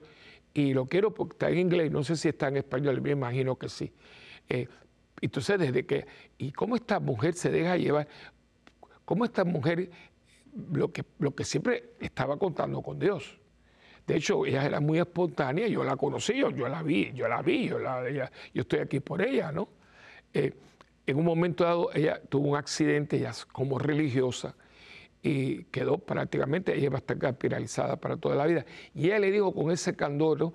y 0.53 0.73
lo 0.73 0.85
quiero 0.85 1.13
porque 1.13 1.33
está 1.33 1.49
en 1.49 1.59
inglés, 1.59 1.91
no 1.91 2.03
sé 2.03 2.15
si 2.15 2.29
está 2.29 2.47
en 2.47 2.57
español, 2.57 3.01
me 3.01 3.11
imagino 3.11 3.57
que 3.57 3.69
sí. 3.69 3.91
Eh, 4.49 4.67
entonces, 5.21 5.59
desde 5.59 5.85
que, 5.85 6.05
¿y 6.37 6.51
cómo 6.51 6.75
esta 6.75 6.99
mujer 6.99 7.33
se 7.33 7.49
deja 7.49 7.77
llevar? 7.77 8.07
¿Cómo 9.05 9.25
esta 9.25 9.43
mujer 9.43 9.89
lo 10.71 10.91
que, 10.91 11.03
lo 11.19 11.33
que 11.33 11.43
siempre 11.43 11.93
estaba 11.99 12.37
contando 12.37 12.81
con 12.81 12.99
Dios. 12.99 13.37
De 14.05 14.17
hecho, 14.17 14.45
ella 14.45 14.65
era 14.65 14.79
muy 14.79 14.99
espontánea, 14.99 15.67
yo 15.67 15.83
la 15.83 15.95
conocí, 15.95 16.33
yo, 16.37 16.49
la 16.49 16.83
vi, 16.83 17.11
yo 17.13 17.27
la 17.27 17.41
vi, 17.41 17.67
yo, 17.67 17.77
yo 17.79 18.61
estoy 18.61 18.79
aquí 18.79 18.99
por 18.99 19.21
ella, 19.21 19.51
¿no? 19.51 19.69
Eh, 20.33 20.53
en 21.05 21.17
un 21.17 21.25
momento 21.25 21.63
dado, 21.63 21.89
ella 21.93 22.21
tuvo 22.29 22.49
un 22.49 22.57
accidente, 22.57 23.17
ella 23.17 23.31
como 23.51 23.79
religiosa, 23.79 24.55
y 25.21 25.63
quedó 25.65 25.97
prácticamente, 25.97 26.75
ella 26.75 26.89
va 26.89 26.95
a 26.95 26.99
estar 26.99 27.17
capitalizada 27.17 27.95
para 27.95 28.17
toda 28.17 28.35
la 28.35 28.45
vida. 28.45 28.65
Y 28.93 29.05
ella 29.05 29.19
le 29.19 29.31
dijo 29.31 29.53
con 29.53 29.71
ese 29.71 29.95
candor, 29.95 30.51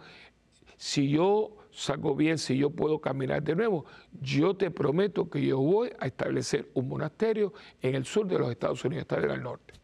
si 0.76 1.08
yo 1.08 1.56
salgo 1.70 2.14
bien, 2.14 2.36
si 2.36 2.58
yo 2.58 2.68
puedo 2.70 3.00
caminar 3.00 3.42
de 3.42 3.56
nuevo, 3.56 3.86
yo 4.20 4.54
te 4.56 4.70
prometo 4.70 5.30
que 5.30 5.40
yo 5.42 5.58
voy 5.58 5.90
a 5.98 6.06
establecer 6.06 6.68
un 6.74 6.88
monasterio 6.88 7.54
en 7.80 7.94
el 7.94 8.04
sur 8.04 8.26
de 8.26 8.38
los 8.38 8.50
Estados 8.50 8.84
Unidos, 8.84 9.02
está 9.02 9.16
en 9.18 9.30
el 9.30 9.42
norte 9.42 9.78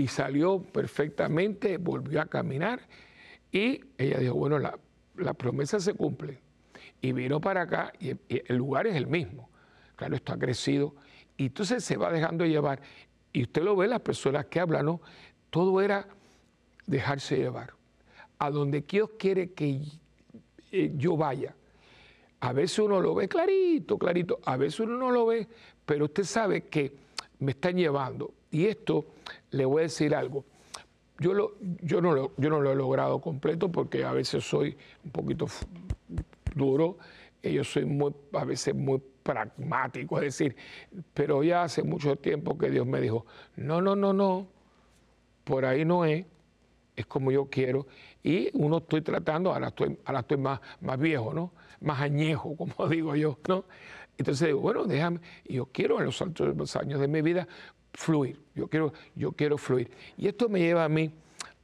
y 0.00 0.08
salió 0.08 0.62
perfectamente, 0.62 1.76
volvió 1.76 2.22
a 2.22 2.26
caminar 2.26 2.80
y 3.52 3.82
ella 3.98 4.18
dijo, 4.18 4.34
bueno, 4.34 4.58
la, 4.58 5.34
promesa 5.34 5.78
se 5.78 5.92
cumple. 5.92 6.38
Y 7.02 7.12
vino 7.12 7.38
para 7.38 7.62
acá 7.62 7.92
y, 8.00 8.16
el 8.30 8.56
lugar 8.56 8.86
es 8.86 8.96
el 8.96 9.06
mismo. 9.06 9.50
Claro, 9.96 10.16
esto 10.16 10.32
ha 10.32 10.38
crecido 10.38 10.94
y 11.36 11.46
entonces 11.46 11.84
se 11.84 11.98
va 11.98 12.10
dejando 12.10 12.46
llevar. 12.46 12.80
Y 13.30 13.42
usted 13.42 13.62
lo 13.62 13.76
ve, 13.76 13.88
las 13.88 14.00
personas 14.00 14.46
que 14.46 14.58
hablan, 14.58 14.86
¿no? 14.86 15.02
Todo 15.50 15.82
era 15.82 16.08
dejarse 16.86 17.36
llevar. 17.36 17.74
A 18.38 18.50
donde 18.50 18.80
Dios 18.80 19.10
quiere 19.18 19.52
que 19.52 19.82
eh, 20.72 20.92
yo 20.96 21.14
vaya. 21.18 21.54
A 22.40 22.54
veces 22.54 22.78
uno 22.78 23.02
lo 23.02 23.14
ve 23.14 23.28
clarito, 23.28 23.98
clarito. 23.98 24.40
A 24.46 24.56
veces 24.56 24.80
uno 24.80 24.96
no 24.96 25.10
lo 25.10 25.26
ve, 25.26 25.46
pero 25.84 26.06
usted 26.06 26.24
sabe 26.24 26.62
que 26.62 26.90
me 27.40 27.50
están 27.50 27.76
llevando. 27.76 28.32
Y 28.50 28.64
esto, 28.64 29.04
le 29.50 29.64
voy 29.64 29.80
a 29.80 29.82
decir 29.84 30.14
algo. 30.14 30.44
Yo, 31.18 31.34
lo, 31.34 31.56
yo, 31.82 32.00
no 32.00 32.12
lo, 32.12 32.32
yo 32.36 32.48
no 32.48 32.60
lo 32.60 32.72
he 32.72 32.76
logrado 32.76 33.20
completo 33.20 33.70
porque 33.70 34.04
a 34.04 34.12
veces 34.12 34.42
soy 34.44 34.76
un 35.04 35.10
poquito 35.10 35.46
duro, 36.54 36.98
y 37.42 37.52
yo 37.52 37.64
soy 37.64 37.84
muy, 37.84 38.14
a 38.32 38.44
veces 38.44 38.74
muy 38.74 39.02
pragmático, 39.22 40.18
es 40.18 40.24
decir, 40.24 40.56
pero 41.14 41.42
ya 41.42 41.64
hace 41.64 41.82
mucho 41.82 42.16
tiempo 42.16 42.56
que 42.56 42.70
Dios 42.70 42.86
me 42.86 43.00
dijo, 43.00 43.26
no, 43.56 43.80
no, 43.80 43.96
no, 43.96 44.12
no, 44.12 44.48
por 45.44 45.64
ahí 45.64 45.84
no 45.84 46.04
es, 46.04 46.24
es 46.96 47.06
como 47.06 47.30
yo 47.30 47.46
quiero, 47.46 47.86
y 48.22 48.50
uno 48.54 48.78
estoy 48.78 49.02
tratando, 49.02 49.52
ahora 49.52 49.68
estoy, 49.68 49.98
ahora 50.04 50.20
estoy 50.20 50.36
más, 50.38 50.60
más 50.80 50.98
viejo, 50.98 51.32
¿no? 51.32 51.52
Más 51.80 52.00
añejo, 52.00 52.56
como 52.58 52.88
digo 52.88 53.14
yo, 53.16 53.38
¿no? 53.48 53.64
Entonces 54.18 54.48
digo, 54.48 54.60
bueno, 54.60 54.84
déjame, 54.84 55.20
yo 55.46 55.66
quiero 55.66 55.98
en 55.98 56.06
los 56.06 56.20
últimos 56.20 56.76
años 56.76 57.00
de 57.00 57.08
mi 57.08 57.22
vida 57.22 57.48
fluir, 57.92 58.40
yo 58.54 58.68
quiero, 58.68 58.92
yo 59.14 59.32
quiero 59.32 59.58
fluir. 59.58 59.90
Y 60.16 60.28
esto 60.28 60.48
me 60.48 60.60
lleva 60.60 60.84
a 60.84 60.88
mí 60.88 61.10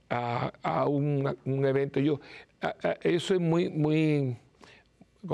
a, 0.08 0.86
un, 0.88 1.36
evento, 1.64 2.00
yo, 2.00 2.20
yo 3.04 3.20
soy 3.20 3.38
muy, 3.38 3.68
muy 3.68 4.36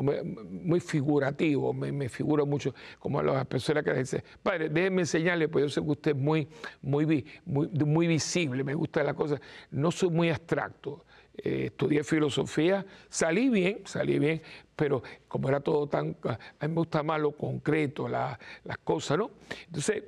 muy 0.00 0.80
figurativo, 0.80 1.72
me, 1.74 2.08
figuro 2.08 2.46
mucho, 2.46 2.74
como 2.98 3.18
a 3.18 3.22
las 3.22 3.46
personas 3.46 3.84
que 3.84 3.92
dicen, 3.92 4.22
padre, 4.42 4.68
déjeme 4.68 5.02
enseñarle, 5.02 5.48
pues 5.48 5.64
yo 5.64 5.68
sé 5.68 5.82
que 5.82 5.90
usted 5.90 6.10
es 6.12 6.16
muy, 6.16 6.48
muy, 6.80 7.26
muy, 7.44 7.68
muy 7.68 8.06
visible, 8.06 8.64
me 8.64 8.74
gusta 8.74 9.02
la 9.02 9.14
cosa, 9.14 9.40
no 9.70 9.90
soy 9.90 10.10
muy 10.10 10.30
abstracto. 10.30 11.04
Eh, 11.34 11.66
estudié 11.66 12.04
filosofía, 12.04 12.84
salí 13.08 13.48
bien, 13.48 13.80
salí 13.86 14.18
bien, 14.18 14.42
pero 14.76 15.02
como 15.28 15.48
era 15.48 15.60
todo 15.60 15.86
tan, 15.86 16.14
a 16.24 16.66
mí 16.66 16.68
me 16.68 16.74
gusta 16.74 17.02
más 17.02 17.20
lo 17.20 17.32
concreto, 17.32 18.06
las 18.06 18.38
cosas, 18.84 19.16
¿no? 19.16 19.30
Entonces, 19.66 20.02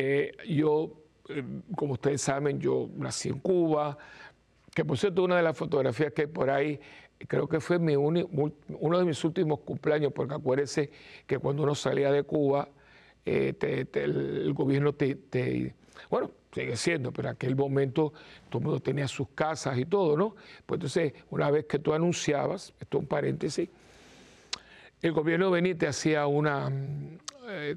eh, 0.00 0.30
yo, 0.48 0.92
eh, 1.28 1.42
como 1.74 1.94
ustedes 1.94 2.22
saben, 2.22 2.60
yo 2.60 2.88
nací 2.96 3.30
en 3.30 3.40
Cuba, 3.40 3.98
que 4.72 4.84
por 4.84 4.96
cierto 4.96 5.24
una 5.24 5.36
de 5.36 5.42
las 5.42 5.56
fotografías 5.56 6.12
que 6.12 6.22
hay 6.22 6.28
por 6.28 6.50
ahí 6.50 6.80
creo 7.26 7.48
que 7.48 7.58
fue 7.58 7.80
mi 7.80 7.96
uno 7.96 8.98
de 8.98 9.04
mis 9.04 9.24
últimos 9.24 9.58
cumpleaños, 9.58 10.12
porque 10.12 10.34
acuérdese 10.34 10.92
que 11.26 11.40
cuando 11.40 11.64
uno 11.64 11.74
salía 11.74 12.12
de 12.12 12.22
Cuba, 12.22 12.68
eh, 13.26 13.56
el 13.92 14.52
gobierno 14.52 14.94
te, 14.94 15.74
bueno, 16.08 16.30
sigue 16.52 16.76
siendo, 16.76 17.12
pero 17.12 17.30
en 17.30 17.34
aquel 17.34 17.56
momento 17.56 18.12
todo 18.48 18.60
el 18.60 18.64
mundo 18.66 18.80
tenía 18.80 19.08
sus 19.08 19.30
casas 19.34 19.76
y 19.78 19.84
todo, 19.84 20.16
¿no? 20.16 20.36
Pues 20.64 20.78
entonces, 20.78 21.12
una 21.30 21.50
vez 21.50 21.64
que 21.64 21.80
tú 21.80 21.92
anunciabas, 21.92 22.72
esto 22.78 22.98
es 22.98 23.02
un 23.02 23.08
paréntesis, 23.08 23.68
el 25.02 25.10
gobierno 25.10 25.50
venía 25.50 25.72
y 25.72 25.74
te 25.74 25.88
hacía 25.88 26.28
una, 26.28 26.70
eh, 27.48 27.76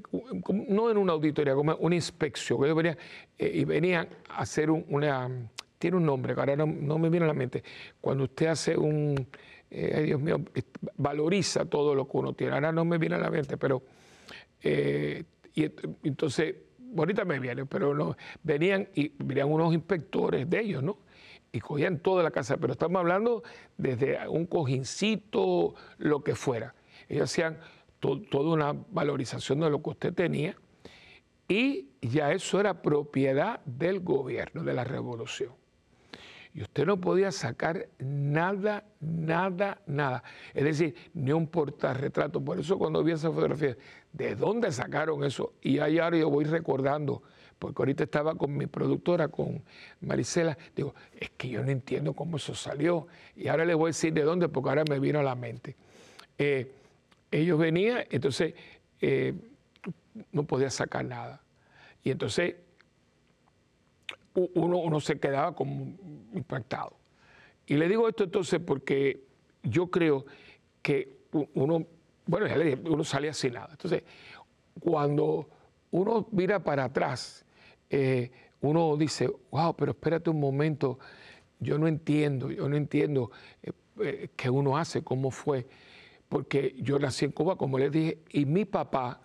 no 0.68 0.90
en 0.90 0.96
una 0.96 1.12
auditoría, 1.12 1.54
como 1.54 1.74
una 1.76 1.94
inspección, 1.94 2.62
ellos 2.64 2.76
venían, 2.76 2.98
eh, 3.38 3.50
y 3.54 3.64
venían 3.64 4.08
a 4.28 4.42
hacer 4.42 4.70
una 4.70 5.30
tiene 5.78 5.96
un 5.96 6.06
nombre, 6.06 6.32
que 6.34 6.40
ahora 6.40 6.54
no, 6.54 6.98
me 6.98 7.08
viene 7.10 7.24
a 7.24 7.28
la 7.28 7.34
mente. 7.34 7.64
Cuando 8.00 8.22
usted 8.22 8.46
hace 8.46 8.76
un, 8.76 9.26
eh, 9.68 10.02
Dios 10.02 10.20
mío, 10.20 10.40
valoriza 10.96 11.64
todo 11.64 11.96
lo 11.96 12.06
que 12.06 12.16
uno 12.18 12.34
tiene. 12.34 12.54
Ahora 12.54 12.70
no 12.70 12.84
me 12.84 12.98
viene 12.98 13.16
a 13.16 13.18
la 13.18 13.30
mente, 13.30 13.56
pero 13.56 13.82
y 14.62 15.70
entonces, 16.04 16.54
ahorita 16.96 17.24
me 17.24 17.38
viene, 17.38 17.66
pero 17.66 17.94
no, 17.94 18.16
venían 18.42 18.88
y 18.94 19.12
venían 19.18 19.50
unos 19.50 19.74
inspectores 19.74 20.48
de 20.48 20.60
ellos, 20.60 20.82
¿no? 20.82 20.98
Y 21.50 21.60
cogían 21.60 21.98
toda 21.98 22.22
la 22.22 22.30
casa, 22.30 22.56
pero 22.56 22.72
estamos 22.72 23.00
hablando 23.00 23.42
desde 23.76 24.26
un 24.28 24.46
cojincito, 24.46 25.74
lo 25.98 26.24
que 26.24 26.34
fuera. 26.34 26.74
Ellos 27.08 27.24
hacían 27.24 27.58
toda 28.02 28.52
una 28.52 28.74
valorización 28.90 29.60
de 29.60 29.70
lo 29.70 29.82
que 29.82 29.90
usted 29.90 30.12
tenía 30.12 30.56
y 31.48 31.88
ya 32.00 32.32
eso 32.32 32.58
era 32.60 32.82
propiedad 32.82 33.60
del 33.64 34.00
gobierno, 34.00 34.64
de 34.64 34.74
la 34.74 34.84
revolución 34.84 35.52
y 36.54 36.62
usted 36.62 36.84
no 36.84 37.00
podía 37.00 37.32
sacar 37.32 37.88
nada, 37.98 38.84
nada, 39.00 39.80
nada. 39.86 40.22
Es 40.52 40.64
decir, 40.64 40.94
ni 41.14 41.32
un 41.32 41.46
portarretrato. 41.46 42.44
Por 42.44 42.60
eso 42.60 42.78
cuando 42.78 43.02
vi 43.02 43.12
esa 43.12 43.30
fotografía, 43.30 43.76
¿de 44.12 44.36
dónde 44.36 44.70
sacaron 44.70 45.24
eso? 45.24 45.54
Y 45.62 45.78
ahí 45.78 45.98
ahora 45.98 46.18
yo 46.18 46.28
voy 46.28 46.44
recordando, 46.44 47.22
porque 47.58 47.80
ahorita 47.80 48.04
estaba 48.04 48.34
con 48.34 48.54
mi 48.54 48.66
productora, 48.66 49.28
con 49.28 49.62
Marisela, 50.00 50.58
digo, 50.76 50.94
es 51.18 51.30
que 51.30 51.48
yo 51.48 51.62
no 51.62 51.70
entiendo 51.70 52.12
cómo 52.12 52.36
eso 52.36 52.54
salió. 52.54 53.06
Y 53.34 53.48
ahora 53.48 53.64
le 53.64 53.74
voy 53.74 53.86
a 53.86 53.88
decir 53.88 54.12
de 54.12 54.22
dónde, 54.22 54.48
porque 54.50 54.68
ahora 54.68 54.84
me 54.90 54.98
vino 54.98 55.20
a 55.20 55.22
la 55.22 55.34
mente. 55.34 55.76
Eh, 56.36 56.70
ellos 57.32 57.58
venían, 57.58 58.04
entonces 58.10 58.54
eh, 59.00 59.34
no 60.30 60.44
podía 60.44 60.70
sacar 60.70 61.04
nada. 61.04 61.42
Y 62.04 62.10
entonces 62.10 62.54
uno, 64.34 65.00
se 65.00 65.18
quedaba 65.18 65.54
como 65.54 65.94
impactado. 66.34 66.96
Y 67.66 67.76
le 67.76 67.88
digo 67.88 68.08
esto 68.08 68.24
entonces 68.24 68.60
porque 68.64 69.24
yo 69.62 69.88
creo 69.88 70.24
que 70.80 71.16
uno, 71.54 71.86
bueno, 72.26 72.46
ya 72.46 72.56
le 72.56 72.64
dije, 72.64 72.78
uno 72.84 73.04
salía 73.04 73.32
sin 73.32 73.54
nada. 73.54 73.68
Entonces, 73.72 74.02
cuando 74.80 75.48
uno 75.90 76.26
mira 76.32 76.62
para 76.62 76.84
atrás, 76.84 77.44
eh, 77.90 78.30
uno 78.60 78.96
dice, 78.96 79.30
wow, 79.50 79.74
pero 79.76 79.92
espérate 79.92 80.30
un 80.30 80.40
momento, 80.40 80.98
yo 81.60 81.78
no 81.78 81.86
entiendo, 81.86 82.50
yo 82.50 82.68
no 82.68 82.76
entiendo 82.76 83.30
eh, 83.62 83.72
eh, 84.00 84.28
qué 84.36 84.50
uno 84.50 84.76
hace, 84.76 85.02
cómo 85.02 85.30
fue, 85.30 85.66
porque 86.32 86.74
yo 86.78 86.98
nací 86.98 87.26
en 87.26 87.32
Cuba, 87.32 87.56
como 87.56 87.78
les 87.78 87.92
dije, 87.92 88.20
y 88.30 88.46
mi 88.46 88.64
papá, 88.64 89.20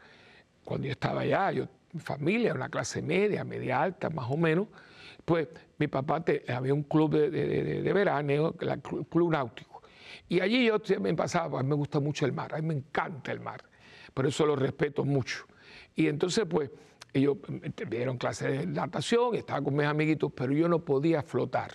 cuando 0.66 0.88
yo 0.88 0.92
estaba 0.92 1.22
allá, 1.22 1.54
yo, 1.54 1.66
mi 1.94 2.02
familia, 2.02 2.54
una 2.54 2.68
clase 2.68 3.02
media, 3.02 3.46
media 3.46 3.82
alta, 3.82 4.10
más 4.10 4.30
o 4.30 4.36
menos, 4.36 4.68
pues 5.24 5.48
mi 5.78 5.88
papá 5.88 6.22
había 6.50 6.74
un 6.74 6.84
club 6.84 7.12
de, 7.12 7.30
de, 7.30 7.94
verano, 7.94 8.54
el 8.60 8.82
club 8.82 9.32
náutico. 9.32 9.82
Y 10.28 10.42
allí 10.42 10.66
yo 10.66 10.82
me 11.00 11.14
pasaba, 11.14 11.62
a 11.62 11.64
mí 11.64 11.70
me 11.70 11.76
gusta 11.76 12.02
mucho 12.02 12.26
el 12.26 12.34
mar, 12.34 12.54
a 12.54 12.58
mí 12.58 12.68
me 12.68 12.74
encanta 12.74 13.32
el 13.32 13.40
mar, 13.40 13.64
por 14.14 14.28
eso 14.28 14.46
lo 14.46 14.58
respeto 14.58 15.06
mucho. 15.06 15.46
Y 15.96 16.08
entonces, 16.08 16.44
pues, 16.46 16.70
ellos 17.14 17.38
me 17.48 17.70
dieron 17.86 18.18
clases 18.18 18.60
de 18.60 18.68
natación, 18.68 19.34
estaba 19.36 19.62
con 19.62 19.78
mis 19.78 19.86
amiguitos, 19.86 20.30
pero 20.36 20.52
yo 20.52 20.68
no 20.68 20.84
podía 20.84 21.24
flotar. 21.24 21.72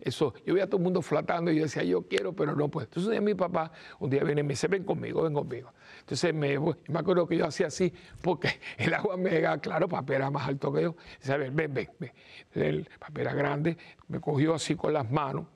Eso, 0.00 0.34
yo 0.44 0.54
veía 0.54 0.64
a 0.64 0.66
todo 0.66 0.78
el 0.78 0.84
mundo 0.84 1.02
flotando 1.02 1.50
y 1.50 1.56
yo 1.56 1.62
decía, 1.62 1.82
yo 1.82 2.02
quiero, 2.02 2.32
pero 2.34 2.54
no 2.54 2.68
puedo. 2.68 2.86
Entonces 2.86 3.06
un 3.06 3.12
día 3.12 3.20
mi 3.20 3.34
papá, 3.34 3.72
un 3.98 4.10
día 4.10 4.24
viene 4.24 4.40
y 4.40 4.44
me 4.44 4.50
dice, 4.50 4.68
ven 4.68 4.84
conmigo, 4.84 5.22
ven 5.22 5.34
conmigo. 5.34 5.72
Entonces 6.00 6.34
me, 6.34 6.58
me 6.58 6.98
acuerdo 6.98 7.26
que 7.26 7.36
yo 7.36 7.46
hacía 7.46 7.68
así, 7.68 7.92
porque 8.20 8.60
el 8.78 8.94
agua 8.94 9.16
me 9.16 9.30
llegaba, 9.30 9.58
claro, 9.58 9.88
papá 9.88 10.14
era 10.14 10.30
más 10.30 10.48
alto 10.48 10.72
que 10.72 10.82
yo. 10.82 10.96
Dice, 11.20 11.36
ven, 11.36 11.54
ven, 11.54 11.74
ven, 11.74 11.88
ven. 11.98 12.12
El 12.54 12.88
papá 12.98 13.20
era 13.20 13.34
grande, 13.34 13.76
me 14.08 14.20
cogió 14.20 14.54
así 14.54 14.74
con 14.74 14.92
las 14.92 15.10
manos 15.10 15.46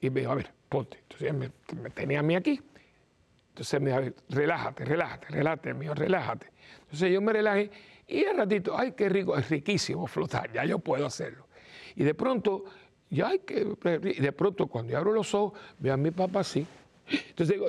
y 0.00 0.10
me 0.10 0.20
dijo, 0.20 0.32
a 0.32 0.36
ver, 0.36 0.50
ponte. 0.68 0.98
Entonces 1.02 1.34
me, 1.34 1.50
me 1.80 1.90
tenía 1.90 2.20
a 2.20 2.22
mí 2.22 2.34
aquí. 2.34 2.60
Entonces 3.50 3.80
me 3.80 3.90
dijo, 3.90 4.14
relájate, 4.28 4.84
relájate, 4.84 5.26
relájate, 5.28 5.74
mío, 5.74 5.94
relájate. 5.94 6.50
Entonces 6.82 7.12
yo 7.12 7.20
me 7.20 7.32
relajé 7.32 7.70
y 8.06 8.24
al 8.24 8.38
ratito, 8.38 8.76
ay, 8.76 8.92
qué 8.92 9.08
rico, 9.08 9.36
es 9.36 9.48
riquísimo 9.48 10.06
flotar, 10.06 10.52
ya 10.52 10.64
yo 10.64 10.80
puedo 10.80 11.06
hacerlo. 11.06 11.46
Y 11.94 12.02
de 12.02 12.14
pronto 12.14 12.64
y, 13.10 13.20
hay 13.20 13.40
que, 13.40 13.64
de 13.64 14.32
pronto, 14.32 14.66
cuando 14.66 14.92
yo 14.92 14.98
abro 14.98 15.12
los 15.12 15.34
ojos, 15.34 15.58
veo 15.78 15.94
a 15.94 15.96
mi 15.96 16.10
papá 16.10 16.40
así. 16.40 16.66
Entonces 17.10 17.56
digo, 17.56 17.66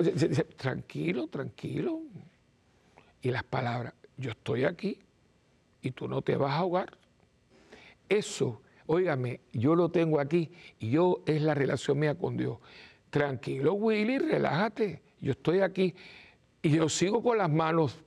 tranquilo, 0.56 1.28
tranquilo. 1.28 2.02
Y 3.22 3.32
las 3.32 3.44
palabras, 3.44 3.94
yo 4.18 4.32
estoy 4.32 4.66
aquí 4.66 5.00
y 5.82 5.92
tú 5.92 6.08
no 6.08 6.22
te 6.22 6.36
vas 6.36 6.52
a 6.52 6.58
ahogar. 6.58 6.98
Eso, 8.08 8.62
óigame, 8.86 9.40
yo 9.52 9.76
lo 9.76 9.90
tengo 9.90 10.20
aquí 10.20 10.52
y 10.80 10.92
yo 10.92 11.24
es 11.26 11.42
la 11.42 11.56
relación 11.56 12.00
mía 12.00 12.16
con 12.16 12.38
Dios. 12.38 12.58
Tranquilo, 13.10 13.74
Willy, 13.74 14.20
relájate. 14.20 15.02
Yo 15.20 15.32
estoy 15.32 15.62
aquí 15.62 15.96
y 16.62 16.70
yo 16.70 16.90
sigo 16.90 17.22
con 17.24 17.38
las 17.38 17.50
manos 17.50 18.00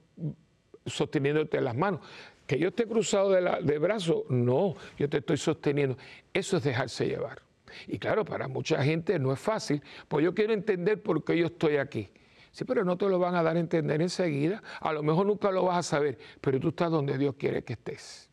sosteniéndote 0.86 1.60
las 1.60 1.76
manos. 1.76 2.00
Que 2.46 2.58
yo 2.58 2.68
esté 2.68 2.86
cruzado 2.86 3.30
de, 3.30 3.78
brazos, 3.78 4.24
no, 4.28 4.74
yo 4.98 5.08
te 5.08 5.18
estoy 5.18 5.36
sosteniendo. 5.36 5.96
Eso 6.32 6.58
es 6.58 6.64
dejarse 6.64 7.06
llevar. 7.06 7.42
Y 7.86 7.98
claro, 7.98 8.24
para 8.24 8.48
mucha 8.48 8.82
gente 8.82 9.18
no 9.18 9.32
es 9.32 9.40
fácil, 9.40 9.82
pues 10.08 10.24
yo 10.24 10.34
quiero 10.34 10.52
entender 10.52 11.02
por 11.02 11.24
qué 11.24 11.38
yo 11.38 11.46
estoy 11.46 11.76
aquí. 11.76 12.10
Sí, 12.52 12.64
pero 12.64 12.84
no 12.84 12.96
te 12.96 13.08
lo 13.08 13.18
van 13.18 13.34
a 13.34 13.42
dar 13.42 13.56
a 13.56 13.60
entender 13.60 14.00
enseguida. 14.00 14.62
A 14.80 14.92
lo 14.92 15.02
mejor 15.02 15.26
nunca 15.26 15.50
lo 15.50 15.64
vas 15.64 15.78
a 15.78 15.82
saber, 15.82 16.18
pero 16.40 16.60
tú 16.60 16.68
estás 16.68 16.90
donde 16.90 17.18
Dios 17.18 17.34
quiere 17.36 17.64
que 17.64 17.72
estés. 17.72 18.30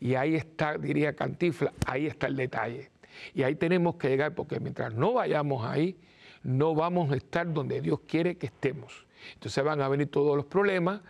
Y 0.00 0.14
ahí 0.14 0.36
está, 0.36 0.78
diría 0.78 1.14
Cantifla, 1.14 1.72
ahí 1.86 2.06
está 2.06 2.28
el 2.28 2.36
detalle. 2.36 2.90
Y 3.34 3.42
ahí 3.42 3.56
tenemos 3.56 3.96
que 3.96 4.08
llegar, 4.08 4.34
porque 4.34 4.60
mientras 4.60 4.94
no 4.94 5.14
vayamos 5.14 5.66
ahí, 5.66 5.98
no 6.42 6.74
vamos 6.74 7.12
a 7.12 7.16
estar 7.16 7.52
donde 7.52 7.80
Dios 7.80 8.00
quiere 8.06 8.38
que 8.38 8.46
estemos. 8.46 9.06
Entonces 9.34 9.62
van 9.62 9.80
a 9.80 9.88
venir 9.88 10.10
todos 10.10 10.36
los 10.36 10.46
problemas 10.46 11.00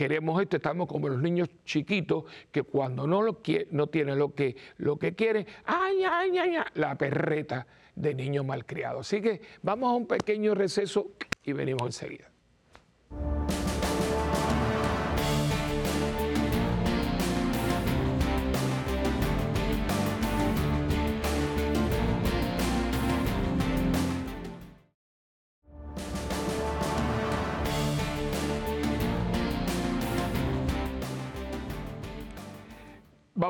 queremos 0.00 0.40
esto, 0.40 0.56
estamos 0.56 0.88
como 0.88 1.10
los 1.10 1.20
niños 1.20 1.50
chiquitos 1.66 2.24
que 2.50 2.62
cuando 2.62 3.06
no, 3.06 3.20
lo 3.20 3.42
no 3.70 3.86
tienen 3.88 4.18
lo 4.18 4.34
que, 4.34 4.56
lo 4.78 4.98
que 4.98 5.14
quieren, 5.14 5.46
ay, 5.66 6.04
ay, 6.10 6.38
ay, 6.38 6.56
ay, 6.56 6.64
la 6.72 6.96
perreta 6.96 7.66
de 7.94 8.14
niño 8.14 8.42
malcriado. 8.42 9.00
Así 9.00 9.20
que 9.20 9.42
vamos 9.60 9.92
a 9.92 9.96
un 9.96 10.06
pequeño 10.06 10.54
receso 10.54 11.08
y 11.44 11.52
venimos 11.52 11.82
enseguida. 11.82 12.30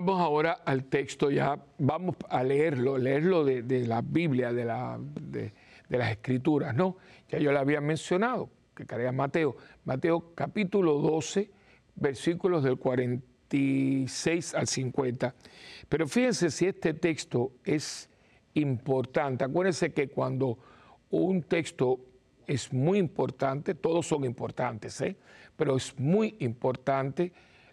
Vamos 0.00 0.20
ahora 0.20 0.52
al 0.64 0.84
texto 0.84 1.30
ya, 1.30 1.58
vamos 1.78 2.16
a 2.30 2.42
leerlo, 2.42 2.96
leerlo 2.96 3.44
de, 3.44 3.86
la 3.86 4.00
Biblia, 4.00 4.50
de, 4.52 4.64
la, 4.64 4.98
las 5.88 6.10
Escrituras, 6.10 6.74
¿no? 6.74 6.96
Ya 7.28 7.38
yo 7.38 7.52
lo 7.52 7.58
había 7.58 7.82
mencionado, 7.82 8.48
que 8.74 8.86
carga 8.86 9.12
Mateo. 9.12 9.56
Mateo 9.84 10.34
capítulo 10.34 10.94
12, 10.94 11.50
versículos 11.96 12.64
del 12.64 12.78
46 12.78 14.54
al 14.54 14.66
50. 14.66 15.34
Pero 15.88 16.08
fíjense 16.08 16.50
si 16.50 16.66
este 16.66 16.94
texto 16.94 17.52
es 17.62 18.08
importante. 18.54 19.44
Acuérdense 19.44 19.92
que 19.92 20.08
cuando 20.08 20.58
un 21.10 21.42
texto 21.42 22.00
es 22.46 22.72
muy 22.72 22.98
importante, 22.98 23.74
todos 23.74 24.06
son 24.06 24.24
importantes, 24.24 24.98
¿eh? 25.02 25.16
pero 25.56 25.76
es 25.76 25.98
muy 25.98 26.36
importante, 26.38 27.32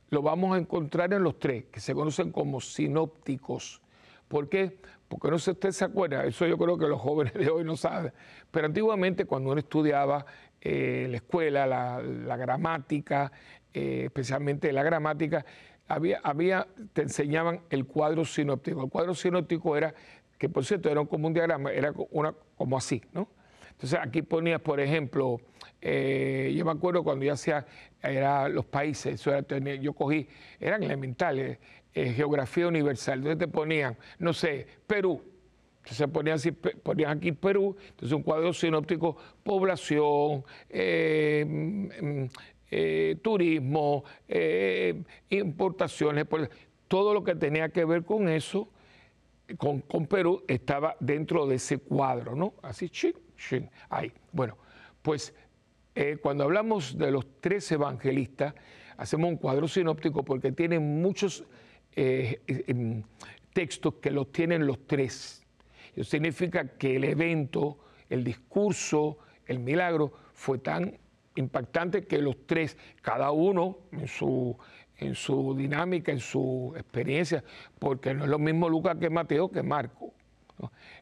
lo 0.09 0.21
vamos 0.21 0.55
a 0.55 0.59
encontrar 0.59 1.13
en 1.13 1.23
los 1.23 1.39
tres, 1.39 1.65
que 1.65 1.79
se 1.79 1.93
conocen 1.93 2.31
como 2.31 2.61
sinópticos. 2.61 3.81
¿Por 4.27 4.49
qué? 4.49 4.77
Porque 5.07 5.29
no 5.29 5.39
sé 5.39 5.45
si 5.45 5.51
usted 5.51 5.71
se 5.71 5.85
acuerda, 5.85 6.25
eso 6.25 6.45
yo 6.45 6.57
creo 6.57 6.77
que 6.77 6.87
los 6.87 6.99
jóvenes 7.07 7.33
de 7.33 7.49
hoy 7.49 7.63
no 7.63 7.75
saben, 7.75 8.13
pero 8.51 8.65
antiguamente 8.65 9.25
cuando 9.25 9.51
uno 9.51 9.59
estudiaba 9.59 10.25
eh, 10.61 11.07
la 11.09 11.17
escuela, 11.17 11.65
la, 11.65 12.37
gramática, 12.37 13.31
eh, 13.73 14.03
especialmente 14.05 14.71
la 14.73 14.83
gramática, 14.83 15.45
había, 15.87 16.19
había, 16.23 16.67
te 16.93 17.03
enseñaban 17.03 17.61
el 17.69 17.85
cuadro 17.85 18.25
sinóptico. 18.25 18.83
El 18.83 18.89
cuadro 18.89 19.15
sinóptico 19.15 19.77
era, 19.77 19.93
que 20.37 20.49
por 20.49 20.65
cierto 20.65 20.89
era 20.89 21.05
como 21.05 21.27
un 21.27 21.33
diagrama, 21.33 21.71
era 21.71 21.93
una, 22.11 22.33
como 22.57 22.77
así, 22.77 23.01
¿no? 23.13 23.29
Entonces 23.71 23.99
aquí 24.01 24.23
ponías, 24.23 24.59
por 24.59 24.79
ejemplo, 24.79 25.39
eh, 25.81 26.53
yo 26.55 26.65
me 26.65 26.71
acuerdo 26.71 27.03
cuando 27.03 27.25
yo 27.25 27.33
hacía, 27.33 27.65
era 28.01 28.49
los 28.49 28.65
países, 28.65 29.23
yo 29.81 29.93
cogí, 29.93 30.27
eran 30.59 30.83
elementales, 30.83 31.59
eh, 31.93 32.13
geografía 32.13 32.67
universal, 32.67 33.19
entonces 33.19 33.39
te 33.39 33.47
ponían, 33.47 33.97
no 34.19 34.33
sé, 34.33 34.65
Perú, 34.85 35.21
entonces 35.79 36.07
ponían, 36.07 36.35
así, 36.35 36.51
ponían 36.51 37.17
aquí 37.17 37.31
Perú, 37.31 37.75
entonces 37.89 38.11
un 38.11 38.23
cuadro 38.23 38.53
sinóptico, 38.53 39.17
población, 39.43 40.43
eh, 40.69 41.45
mm, 41.47 42.23
mm, 42.23 42.29
turismo, 43.21 44.03
importaciones, 45.29 46.25
todo 46.87 47.13
lo 47.13 47.23
que 47.23 47.35
tenía 47.35 47.69
que 47.69 47.85
ver 47.85 48.03
con 48.03 48.27
eso, 48.27 48.69
con, 49.57 49.79
con 49.81 50.07
Perú, 50.07 50.43
estaba 50.47 50.97
dentro 50.99 51.47
de 51.47 51.55
ese 51.55 51.77
cuadro, 51.77 52.35
¿no? 52.35 52.55
Así, 52.61 52.89
chic 52.89 53.15
Ahí. 53.89 54.11
Bueno, 54.31 54.57
pues 55.01 55.33
eh, 55.99 56.17
cuando 56.21 56.43
hablamos 56.43 56.95
de 56.95 57.09
los 57.09 57.25
tres 57.41 57.71
evangelistas, 57.71 58.53
hacemos 58.97 59.29
un 59.29 59.37
cuadro 59.37 59.67
sinóptico 59.67 60.23
porque 60.23 60.51
tienen 60.51 61.01
muchos 61.01 61.43
eh, 61.95 62.39
em, 62.67 63.01
textos 63.51 63.95
que 63.95 64.11
los 64.11 64.31
tienen 64.31 64.67
los 64.67 64.85
tres. 64.85 65.43
Eso 65.95 66.03
significa 66.03 66.67
que 66.77 66.97
el 66.97 67.03
evento, 67.03 67.79
el 68.11 68.23
discurso, 68.23 69.17
el 69.47 69.57
milagro 69.57 70.13
fue 70.33 70.59
tan 70.59 70.99
impactante 71.33 72.05
que 72.05 72.19
los 72.19 72.45
tres, 72.45 72.77
cada 73.01 73.31
uno 73.31 73.79
en 73.91 74.07
su, 74.07 74.55
en 74.97 75.15
su 75.15 75.55
dinámica, 75.55 76.11
en 76.11 76.19
su 76.19 76.75
experiencia, 76.77 77.43
porque 77.79 78.13
no 78.13 78.25
es 78.25 78.29
lo 78.29 78.37
mismo 78.37 78.69
Lucas 78.69 78.97
que 78.99 79.09
Mateo 79.09 79.49
que 79.49 79.63
Marco. 79.63 80.13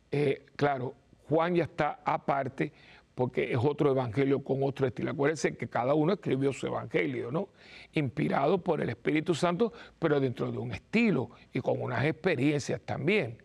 Eh, 0.10 0.46
claro, 0.56 0.96
Juan 1.28 1.54
ya 1.54 1.66
está 1.66 2.00
aparte 2.06 2.72
porque 3.16 3.54
es 3.54 3.58
otro 3.58 3.92
evangelio 3.92 4.44
con 4.44 4.62
otro 4.62 4.86
estilo. 4.86 5.12
Acuérdense 5.12 5.56
que 5.56 5.68
cada 5.68 5.94
uno 5.94 6.14
escribió 6.14 6.52
su 6.52 6.68
evangelio, 6.68 7.32
¿no? 7.32 7.50
Inspirado 7.94 8.60
por 8.60 8.82
el 8.82 8.90
Espíritu 8.90 9.34
Santo, 9.34 9.72
pero 9.98 10.20
dentro 10.20 10.52
de 10.52 10.58
un 10.58 10.74
estilo 10.74 11.32
y 11.54 11.62
con 11.62 11.82
unas 11.82 12.04
experiencias 12.04 12.82
también. 12.82 13.42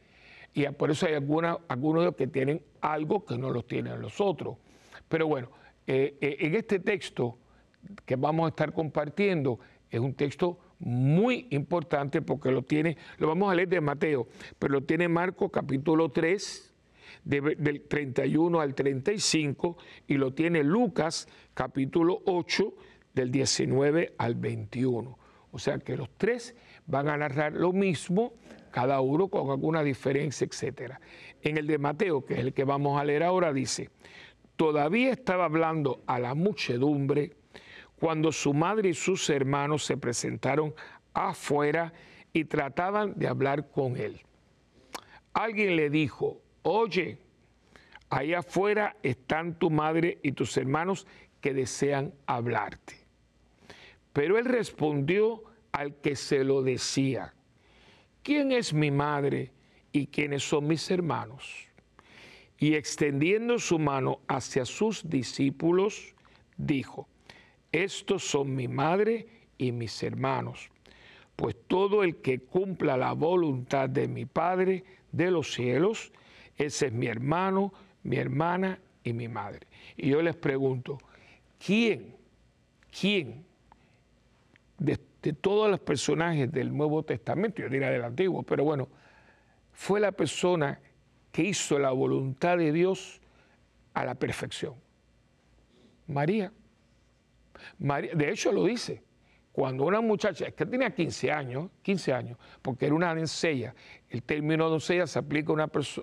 Y 0.53 0.67
por 0.71 0.91
eso 0.91 1.07
hay 1.07 1.15
algunos 1.15 1.61
de 1.69 2.01
ellos 2.01 2.17
que 2.17 2.27
tienen 2.27 2.61
algo 2.81 3.25
que 3.25 3.39
no 3.39 3.51
lo 3.51 3.63
tienen 3.63 4.01
los 4.01 4.21
otros. 4.21 4.57
Pero 5.09 5.29
bueno, 5.29 5.49
eh, 5.87 6.17
eh, 6.21 6.37
en 6.41 6.57
este 6.57 6.81
texto 6.81 7.39
que 8.05 8.17
vamos 8.17 8.47
a 8.47 8.49
estar 8.49 8.73
compartiendo, 8.73 9.61
es 9.89 10.01
un 10.01 10.15
texto 10.15 10.59
muy 10.81 11.47
importante 11.51 12.23
porque 12.23 12.51
lo 12.51 12.63
tiene, 12.63 12.97
lo 13.19 13.29
vamos 13.29 13.51
a 13.51 13.55
leer 13.55 13.69
de 13.69 13.81
Mateo, 13.81 14.27
pero 14.59 14.75
lo 14.75 14.83
tiene 14.83 15.09
Marcos 15.09 15.51
capítulo 15.53 16.09
3, 16.09 16.70
del 17.25 17.83
31 17.87 18.61
al 18.61 18.75
35 18.75 19.77
y 20.07 20.15
lo 20.15 20.33
tiene 20.33 20.65
Lucas 20.65 21.29
capítulo 21.55 22.23
8 22.27 22.75
del 23.15 23.31
19 23.31 24.15
al 24.19 24.35
21. 24.35 25.19
O 25.53 25.59
sea 25.59 25.79
que 25.79 25.97
los 25.97 26.11
tres 26.17 26.55
van 26.87 27.09
a 27.09 27.17
narrar 27.17 27.53
lo 27.53 27.73
mismo, 27.73 28.35
cada 28.71 29.01
uno 29.01 29.29
con 29.29 29.51
alguna 29.51 29.83
diferencia, 29.83 30.47
etc. 30.47 30.95
En 31.43 31.59
el 31.59 31.67
de 31.67 31.79
Mateo, 31.79 32.25
que 32.25 32.35
es 32.35 32.41
el 32.41 32.53
que 32.53 32.65
vamos 32.65 33.01
a 33.01 33.05
leer 33.05 33.23
ahora, 33.23 33.53
dice, 33.53 33.91
todavía 34.57 35.11
estaba 35.11 35.45
hablando 35.45 36.03
a 36.07 36.19
la 36.19 36.35
muchedumbre 36.35 37.33
cuando 37.99 38.33
su 38.33 38.55
madre 38.55 38.91
y 38.91 38.95
sus 38.95 39.29
hermanos 39.29 39.85
se 39.85 39.97
presentaron 39.97 40.75
afuera 41.13 41.93
y 42.33 42.45
trataban 42.45 43.15
de 43.17 43.29
hablar 43.29 43.71
con 43.71 43.97
él. 43.97 44.21
Alguien 45.33 45.77
le 45.77 45.91
dijo, 45.91 46.41
oye, 46.63 47.19
ahí 48.09 48.35
afuera 48.35 48.97
están 49.03 49.59
tu 49.59 49.71
madre 49.71 50.19
y 50.23 50.33
tus 50.33 50.57
hermanos 50.57 51.07
que 51.41 51.55
desean 51.55 52.13
hablarte. 52.27 52.97
Pero 54.13 54.39
él 54.39 54.45
respondió 54.45 55.43
al 55.73 55.95
que 56.01 56.17
se 56.17 56.45
lo 56.45 56.63
decía, 56.63 57.35
¿quién 58.23 58.53
es 58.53 58.75
mi 58.75 58.91
madre 58.91 59.53
y 59.93 60.07
quiénes 60.07 60.43
son 60.43 60.67
mis 60.67 60.91
hermanos? 60.91 61.69
Y 62.59 62.75
extendiendo 62.75 63.59
su 63.59 63.79
mano 63.79 64.21
hacia 64.29 64.67
sus 64.67 65.09
discípulos, 65.09 66.15
dijo, 66.57 67.09
estos 67.73 68.25
son 68.25 68.55
mi 68.55 68.69
madre 68.69 69.27
y 69.57 69.73
mis 69.73 70.03
hermanos, 70.03 70.71
pues 71.37 71.57
todo 71.69 72.03
el 72.03 72.17
que 72.17 72.41
cumpla 72.41 72.97
la 72.97 73.13
voluntad 73.13 73.89
de 73.89 74.09
mi 74.09 74.27
Padre 74.27 74.85
de 75.13 75.31
los 75.31 75.53
cielos, 75.53 76.13
ese 76.67 76.87
es 76.87 76.93
mi 76.93 77.07
hermano, 77.07 77.73
mi 78.03 78.17
hermana 78.17 78.79
y 79.03 79.13
mi 79.13 79.29
madre. 79.29 79.67
Y 79.97 80.11
yo 80.11 80.23
les 80.23 80.37
pregunto, 80.37 80.99
¿quién, 81.65 82.17
quién 82.99 83.45
de, 84.79 84.99
todos 85.41 85.71
los 85.71 85.81
personajes 85.81 86.51
del 86.51 86.75
Nuevo 86.75 87.03
Testamento, 87.03 87.63
yo 87.63 87.69
diría 87.69 87.91
del 87.91 88.05
Antiguo, 88.05 88.43
pero 88.43 88.65
bueno, 88.65 88.89
fue 89.73 90.01
la 90.01 90.13
persona 90.13 90.81
que 91.31 91.43
hizo 91.43 91.79
la 91.79 91.91
voluntad 91.91 92.57
de 92.59 92.73
Dios 92.73 93.21
a 93.95 94.05
la 94.05 94.15
perfección? 94.15 94.75
María. 96.07 96.53
María 97.79 98.15
de 98.15 98.31
hecho 98.31 98.53
lo 98.53 98.65
dice 98.65 99.03
cuando 99.61 99.85
una 99.85 100.01
muchacha, 100.01 100.47
es 100.47 100.55
que 100.55 100.65
tenía 100.65 100.89
15 100.89 101.31
años, 101.31 101.69
15 101.83 102.15
años, 102.15 102.39
porque 102.63 102.87
era 102.87 102.95
una 102.95 103.15
doncella, 103.15 103.75
el 104.09 104.23
término 104.23 104.71
doncella 104.71 105.07
se 105.07 105.19
aplica 105.19 105.53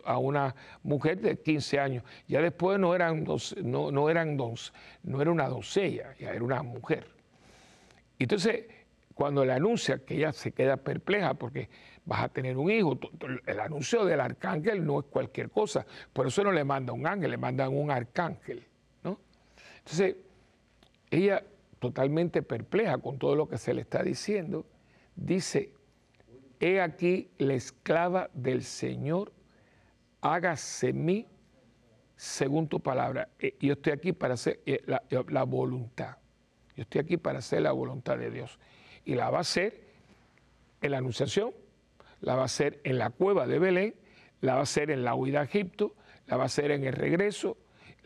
a 0.05 0.17
una, 0.19 0.55
mujer 0.83 1.19
de 1.19 1.39
15 1.39 1.79
años, 1.79 2.03
ya 2.27 2.39
después 2.39 2.77
no, 2.77 2.93
eran 2.93 3.23
no, 3.63 3.91
no, 3.91 4.09
eran 4.11 4.37
no 4.37 5.21
era 5.23 5.31
una 5.31 5.49
doncella, 5.49 6.13
ya 6.19 6.33
era 6.33 6.43
una 6.43 6.61
mujer. 6.61 7.07
Entonces, 8.19 8.67
cuando 9.15 9.43
le 9.43 9.53
anuncia 9.53 10.05
que 10.05 10.17
ella 10.17 10.33
se 10.33 10.51
queda 10.51 10.77
perpleja 10.77 11.33
porque 11.33 11.67
vas 12.05 12.25
a 12.25 12.29
tener 12.29 12.57
un 12.57 12.69
hijo, 12.69 12.99
el 13.47 13.59
anuncio 13.59 14.05
del 14.05 14.19
arcángel 14.19 14.85
no 14.85 14.99
es 14.99 15.05
cualquier 15.07 15.49
cosa, 15.49 15.83
por 16.13 16.27
eso 16.27 16.43
no 16.43 16.51
le 16.51 16.63
manda 16.63 16.93
un 16.93 17.07
ángel, 17.07 17.31
le 17.31 17.37
mandan 17.37 17.75
un 17.75 17.89
arcángel, 17.89 18.67
¿no? 19.01 19.19
Entonces, 19.79 20.15
ella 21.09 21.41
totalmente 21.80 22.41
perpleja 22.41 22.97
con 22.97 23.19
todo 23.19 23.36
lo 23.36 23.47
que 23.47 23.57
se 23.57 23.73
le 23.73 23.82
está 23.82 24.03
diciendo, 24.03 24.65
dice, 25.15 25.73
he 26.59 26.82
aquí 26.82 27.30
la 27.38 27.53
esclava 27.53 28.30
del 28.34 28.63
Señor, 28.63 29.32
hágase 30.21 30.93
mí 30.93 31.28
según 32.15 32.67
tu 32.67 32.80
palabra. 32.80 33.30
Eh, 33.39 33.55
yo 33.59 33.73
estoy 33.73 33.93
aquí 33.93 34.11
para 34.11 34.34
hacer 34.34 34.59
eh, 34.65 34.82
la, 34.86 35.03
la, 35.30 35.43
voluntad. 35.43 36.17
Yo 36.75 36.82
estoy 36.82 37.01
aquí 37.01 37.17
para 37.17 37.39
hacer 37.39 37.61
la 37.61 37.71
voluntad 37.71 38.17
de 38.17 38.32
Dios. 38.32 38.59
Y 39.05 39.15
la 39.15 39.30
va 39.30 39.39
a 39.39 39.41
hacer 39.41 39.88
en 40.82 40.91
la 40.91 40.97
anunciación, 40.97 41.51
la 42.21 42.36
va 42.36 42.41
a 42.41 42.45
hacer 42.45 42.82
en 42.84 42.97
la 42.97 43.11
cueva 43.11 43.47
de 43.47 43.59
Belén, 43.59 43.95
la 44.41 44.53
va 44.53 44.59
a 44.59 44.63
hacer 44.63 44.91
en 44.91 45.03
la 45.03 45.15
huida 45.15 45.41
a 45.41 45.43
Egipto, 45.43 45.95
la 46.25 46.38
va 46.38 46.43
a 46.43 46.45
hacer 46.47 46.71
en 46.71 46.84
el 46.84 46.93
regreso, 46.93 47.57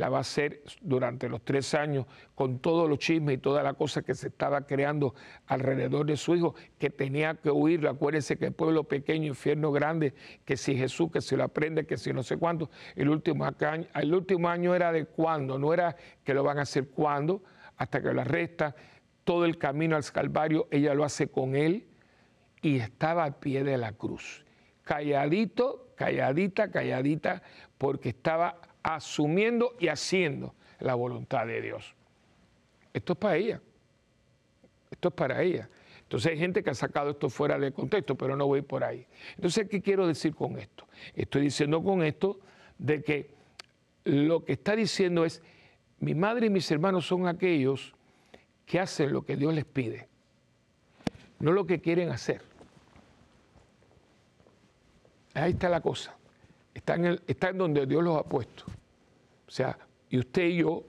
la 0.02 0.10
va 0.10 0.18
a 0.18 0.22
hacer 0.22 0.64
durante 0.82 1.30
los 1.30 1.46
tres 1.46 1.76
años 1.76 2.08
con 2.34 2.58
todos 2.58 2.90
los 2.90 2.98
chismes 2.98 3.36
y 3.36 3.38
toda 3.38 3.62
la 3.62 3.76
cosa 3.76 4.02
que 4.02 4.16
se 4.16 4.30
estaba 4.30 4.66
creando 4.66 5.14
alrededor 5.46 6.08
de 6.08 6.18
su 6.18 6.36
hijo, 6.36 6.56
que 6.80 6.90
tenía 6.90 7.36
que 7.36 7.52
huir. 7.52 7.88
Acuérdense 7.88 8.36
que 8.36 8.48
el 8.48 8.54
pueblo 8.54 8.84
pequeño, 8.84 9.28
infierno 9.28 9.72
grande, 9.72 10.16
que 10.44 10.58
si 10.58 10.76
Jesús, 10.76 11.12
que 11.12 11.22
si 11.22 11.36
lo 11.36 11.44
aprende, 11.44 11.86
que 11.86 12.00
si 12.00 12.12
no 12.14 12.24
sé 12.24 12.38
cuánto. 12.38 12.72
El 12.96 13.10
último 13.10 13.46
año, 13.46 13.86
el 13.94 14.16
último 14.16 14.50
año 14.50 14.74
era 14.74 14.92
de 14.92 15.06
cuándo, 15.06 15.60
no 15.60 15.72
era 15.72 15.96
que 16.24 16.34
lo 16.34 16.42
van 16.44 16.58
a 16.58 16.64
hacer 16.64 16.90
cuándo, 16.90 17.44
hasta 17.78 18.02
que 18.02 18.12
lo 18.12 18.22
arresta. 18.22 18.76
Todo 19.24 19.46
el 19.46 19.60
camino 19.60 19.96
al 19.96 20.12
Calvario, 20.12 20.68
ella 20.72 20.96
lo 20.96 21.04
hace 21.04 21.28
con 21.28 21.56
él 21.56 21.86
y 22.64 22.78
estaba 22.78 23.24
al 23.24 23.36
pie 23.36 23.64
de 23.64 23.78
la 23.78 23.92
cruz. 23.92 24.44
Calladito, 24.82 25.94
calladita, 25.96 26.72
calladita, 26.72 27.44
porque 27.78 28.10
estaba 28.10 28.60
asumiendo 28.84 29.76
y 29.80 29.88
haciendo 29.88 30.56
la 30.80 30.96
voluntad 30.96 31.46
de 31.46 31.62
Dios. 31.62 31.96
Esto 32.94 33.14
es 33.14 33.20
para 33.20 33.38
ella. 33.38 33.62
Esto 34.90 35.10
es 35.10 35.14
para 35.14 35.42
ella. 35.42 35.70
Entonces 36.02 36.34
hay 36.34 36.38
gente 36.38 36.62
que 36.62 36.70
ha 36.70 36.76
sacado 36.76 37.12
esto 37.12 37.30
fuera 37.30 37.58
de 37.58 37.72
contexto, 37.72 38.16
pero 38.16 38.36
no 38.36 38.46
voy 38.46 38.62
por 38.62 38.84
ahí. 38.84 39.08
Entonces, 39.36 39.70
¿qué 39.70 39.82
quiero 39.82 40.06
decir 40.06 40.36
con 40.36 40.60
esto? 40.60 40.86
Estoy 41.16 41.44
diciendo 41.44 41.82
con 41.82 42.04
esto 42.04 42.40
de 42.78 43.02
que 43.02 43.30
lo 44.04 44.44
que 44.44 44.54
está 44.54 44.76
diciendo 44.76 45.24
es, 45.24 45.42
mi 46.00 46.14
madre 46.16 46.48
y 46.48 46.50
mis 46.50 46.70
hermanos 46.70 47.06
son 47.06 47.28
aquellos 47.28 47.94
que 48.66 48.80
hacen 48.80 49.14
lo 49.14 49.24
que 49.24 49.38
Dios 49.38 49.54
les 49.54 49.66
pide, 49.66 50.10
no 51.40 51.52
lo 51.52 51.66
que 51.66 51.80
quieren 51.80 52.10
hacer. 52.10 52.42
Ahí 55.34 55.52
está 55.52 55.70
la 55.70 55.80
cosa. 55.80 56.18
Está 56.74 56.96
en, 56.96 57.20
está 57.28 57.50
en 57.50 57.58
donde 57.58 57.86
Dios 57.86 58.04
los 58.04 58.18
ha 58.18 58.24
puesto. 58.24 58.64
O 59.48 59.52
sea, 59.52 59.78
y 60.10 60.20
usted 60.20 60.44
y 60.44 60.58
yo 60.58 60.84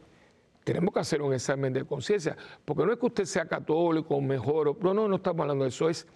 tenemos 0.65 0.95
que 0.95 1.01
hacer 1.01 1.23
un 1.23 1.33
examen 1.35 1.73
de 1.73 1.85
conciencia, 1.85 2.37
porque 2.65 2.87
no 2.87 2.93
es 2.93 2.99
que 2.99 3.07
usted 3.07 3.25
sea 3.25 3.47
católico 3.47 4.21
mejor, 4.21 4.77
no, 4.83 4.95
no, 4.95 5.09
no 5.09 5.17
estamos 5.17 5.41
hablando 5.41 5.65
de 5.65 5.71
eso, 5.71 5.89
es 5.89 6.07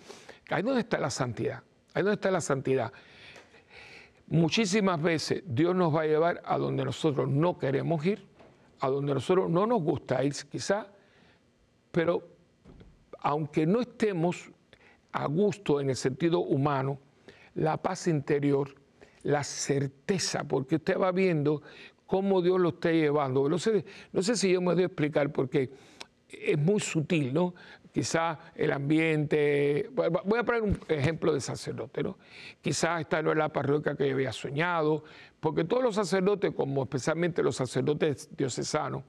ahí 0.51 0.63
donde 0.63 0.81
está 0.81 0.99
la 0.99 1.11
santidad, 1.11 1.63
ahí 1.95 2.03
donde 2.03 2.15
está 2.15 2.31
la 2.31 2.41
santidad. 2.41 2.93
Muchísimas 4.29 5.01
veces 5.01 5.43
Dios 5.47 5.75
nos 5.75 5.95
va 5.95 6.03
a 6.03 6.07
llevar 6.07 6.43
a 6.45 6.59
donde 6.59 6.85
nosotros 6.85 7.29
no 7.29 7.59
queremos 7.59 8.05
ir, 8.07 8.27
a 8.81 8.89
donde 8.89 9.15
nosotros 9.15 9.51
no 9.51 9.67
nos 9.67 9.83
gusta 9.83 10.23
ir 10.23 10.35
quizá, 10.51 10.87
pero 11.91 12.23
aunque 13.21 13.67
no 13.67 13.81
estemos 13.81 14.51
a 15.13 15.27
gusto 15.27 15.81
en 15.81 15.91
el 15.91 15.97
sentido 15.97 16.41
humano, 16.41 16.99
la 17.55 17.77
paz 17.79 18.07
interior, 18.07 18.75
la 19.27 19.43
certeza, 19.43 20.45
porque 20.45 20.77
usted 20.77 20.99
va 20.99 21.11
viendo 21.11 21.63
cómo 22.07 22.41
Dios 22.41 22.61
lo 22.61 22.71
está 22.71 22.93
llevando. 22.93 23.49
No 23.49 23.59
sé, 23.59 23.85
no 24.13 24.23
sé 24.23 24.37
si 24.37 24.53
yo 24.53 24.61
me 24.61 24.73
voy 24.73 24.85
a 24.85 24.87
explicar 24.87 25.33
porque 25.33 25.71
es 26.29 26.57
muy 26.57 26.79
sutil, 26.79 27.35
¿no? 27.35 27.55
Quizás 27.93 28.39
el 28.55 28.73
ambiente, 28.73 29.91
voy 29.93 30.39
a 30.39 30.45
poner 30.45 30.63
un 30.63 30.79
ejemplo 30.89 31.33
de 31.33 31.41
sacerdote, 31.41 32.03
¿no? 32.05 32.19
Quizás 32.61 33.01
esta 33.01 33.21
no 33.21 33.33
es 33.33 33.37
la 33.37 33.49
parroquia 33.49 33.97
que 33.97 34.07
yo 34.07 34.15
había 34.15 34.33
soñado, 34.33 35.03
porque 35.41 35.65
todos 35.65 35.83
los 35.83 35.97
sacerdotes, 35.97 36.53
como 36.55 36.85
especialmente 36.85 37.43
los 37.43 37.57
sacerdotes 37.57 38.29
diocesanos, 38.37 39.03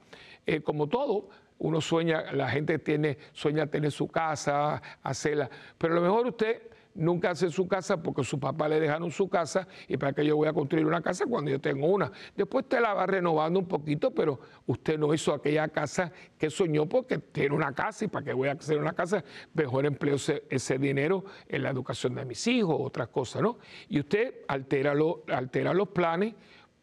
eh, 0.47 0.61
como 0.61 0.87
todo, 0.87 1.29
uno 1.59 1.79
sueña, 1.79 2.31
la 2.31 2.49
gente 2.49 2.79
tiene, 2.79 3.19
sueña 3.33 3.67
tener 3.67 3.91
su 3.91 4.07
casa, 4.07 4.81
hacerla, 5.03 5.49
pero 5.77 5.93
a 5.93 5.97
lo 5.97 6.01
mejor 6.01 6.27
usted 6.27 6.61
nunca 6.97 7.29
hace 7.29 7.49
su 7.49 7.67
casa 7.67 8.01
porque 8.01 8.23
su 8.23 8.39
papá 8.39 8.67
le 8.67 8.79
dejaron 8.79 9.11
su 9.11 9.29
casa 9.29 9.67
y 9.87 9.95
para 9.97 10.13
que 10.13 10.25
yo 10.25 10.35
voy 10.35 10.47
a 10.47 10.53
construir 10.53 10.85
una 10.85 11.01
casa 11.01 11.25
cuando 11.25 11.51
yo 11.51 11.61
tengo 11.61 11.87
una. 11.87 12.11
Después 12.35 12.63
usted 12.63 12.81
la 12.81 12.93
va 12.93 13.05
renovando 13.05 13.59
un 13.59 13.67
poquito, 13.67 14.11
pero 14.11 14.39
usted 14.65 14.97
no 14.97 15.13
hizo 15.13 15.33
aquella 15.33 15.67
casa 15.69 16.11
que 16.37 16.49
soñó 16.49 16.87
porque 16.87 17.19
tiene 17.19 17.55
una 17.55 17.73
casa 17.73 18.05
y 18.05 18.07
para 18.07 18.25
que 18.25 18.33
voy 18.33 18.49
a 18.49 18.53
hacer 18.53 18.77
una 18.77 18.93
casa, 18.93 19.23
mejor 19.53 19.85
empleo 19.85 20.17
ese, 20.49 20.77
dinero 20.77 21.23
en 21.47 21.63
la 21.63 21.69
educación 21.69 22.15
de 22.15 22.25
mis 22.25 22.45
hijos, 22.47 22.75
otras 22.79 23.07
cosas, 23.09 23.41
¿no? 23.41 23.59
Y 23.89 23.99
usted 23.99 24.41
altera, 24.47 24.93
altera 25.27 25.73
los 25.73 25.89
planes 25.89 26.33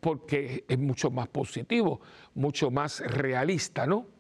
porque 0.00 0.64
es 0.68 0.78
mucho 0.78 1.10
más 1.10 1.28
positivo, 1.28 2.00
mucho 2.34 2.70
más 2.70 3.00
realista, 3.00 3.86
¿no? 3.86 4.13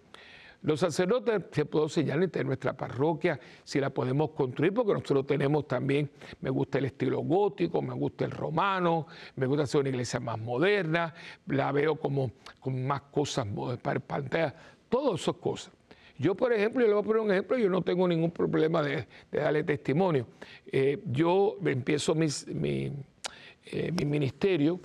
Los 0.64 0.80
sacerdotes 0.80 1.42
se 1.52 1.66
puedo 1.66 1.90
señalar 1.90 2.30
de 2.30 2.42
nuestra 2.42 2.72
parroquia, 2.72 3.38
si 3.64 3.78
la 3.80 3.90
podemos 3.90 4.30
construir, 4.30 4.72
porque 4.72 4.94
nosotros 4.94 5.26
tenemos 5.26 5.68
también, 5.68 6.10
me 6.40 6.48
gusta 6.48 6.78
el 6.78 6.86
estilo 6.86 7.20
gótico, 7.20 7.82
me 7.82 7.92
gusta 7.92 8.24
el 8.24 8.30
romano, 8.30 9.06
me 9.36 9.44
gusta 9.46 9.64
hacer 9.64 9.82
una 9.82 9.90
iglesia 9.90 10.20
más 10.20 10.38
moderna, 10.38 11.12
la 11.48 11.70
veo 11.70 11.96
como 11.96 12.30
con 12.60 12.86
más 12.86 13.02
cosas 13.02 13.46
para 13.82 14.00
pantalla, 14.00 14.54
todas 14.88 15.20
esas 15.20 15.34
cosas. 15.34 15.70
Yo, 16.16 16.34
por 16.34 16.50
ejemplo, 16.50 16.80
yo 16.80 16.86
le 16.86 16.94
voy 16.94 17.02
a 17.02 17.06
poner 17.06 17.22
un 17.22 17.30
ejemplo, 17.32 17.58
yo 17.58 17.68
no 17.68 17.82
tengo 17.82 18.08
ningún 18.08 18.30
problema 18.30 18.82
de, 18.82 19.06
darle 19.30 19.64
testimonio. 19.64 20.26
Eh, 20.72 21.02
yo 21.12 21.58
empiezo 21.62 22.14
mi, 22.14 22.26
eh, 23.66 23.92
mi 23.92 24.04
ministerio 24.06 24.80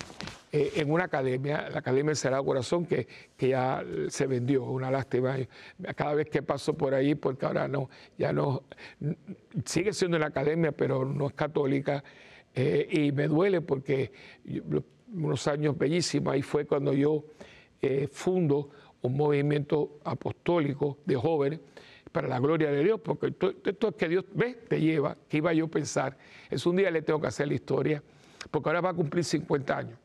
eh, 0.52 0.74
en 0.76 0.92
una 0.92 1.06
academia, 1.06 1.70
la 1.70 1.80
Academia 1.80 2.10
del 2.10 2.16
Sagrado 2.16 2.44
Corazón, 2.44 2.86
que, 2.86 3.08
que, 3.38 3.50
ya 3.50 3.84
se 4.08 4.28
vendió, 4.28 4.64
una 4.64 4.90
lástima. 4.90 5.38
Cada 5.96 6.16
vez 6.16 6.30
que 6.30 6.42
paso 6.42 6.74
por 6.76 6.94
ahí, 6.94 7.16
porque 7.16 7.46
ahora 7.46 7.68
no, 7.68 7.90
ya 8.18 8.34
no, 8.34 8.64
sigue 9.66 9.94
siendo 9.94 10.18
una 10.18 10.28
academia, 10.28 10.72
pero 10.72 11.06
no 11.06 11.28
es 11.28 11.34
católica, 11.34 12.04
eh, 12.54 12.88
y 12.90 13.12
me 13.12 13.28
duele 13.28 13.62
porque 13.62 14.12
unos 15.14 15.48
años 15.48 15.78
bellísimos, 15.78 16.34
ahí 16.34 16.42
fue 16.42 16.66
cuando 16.66 16.94
yo 16.94 17.24
fundo 18.12 18.70
un 19.02 19.16
movimiento 19.16 20.00
apostólico 20.04 20.98
de 21.06 21.16
jóvenes 21.16 21.60
para 22.12 22.28
la 22.28 22.40
gloria 22.40 22.72
de 22.72 22.84
Dios, 22.84 23.00
porque 23.00 23.28
esto, 23.28 23.88
es 23.90 23.96
que 23.96 24.10
Dios, 24.10 24.26
ve, 24.34 24.56
te 24.68 24.82
lleva, 24.82 25.16
que 25.28 25.38
iba 25.38 25.54
yo 25.54 25.66
a 25.66 25.70
pensar, 25.70 26.18
es 26.50 26.66
un 26.66 26.76
día 26.76 26.90
le 26.92 27.02
tengo 27.02 27.22
que 27.22 27.28
hacer 27.28 27.48
la 27.48 27.54
historia 27.54 28.04
porque 28.52 28.70
ahora 28.70 28.82
va 28.82 28.90
a 28.90 28.94
cumplir 28.94 29.24
50 29.24 29.78
años. 29.78 30.00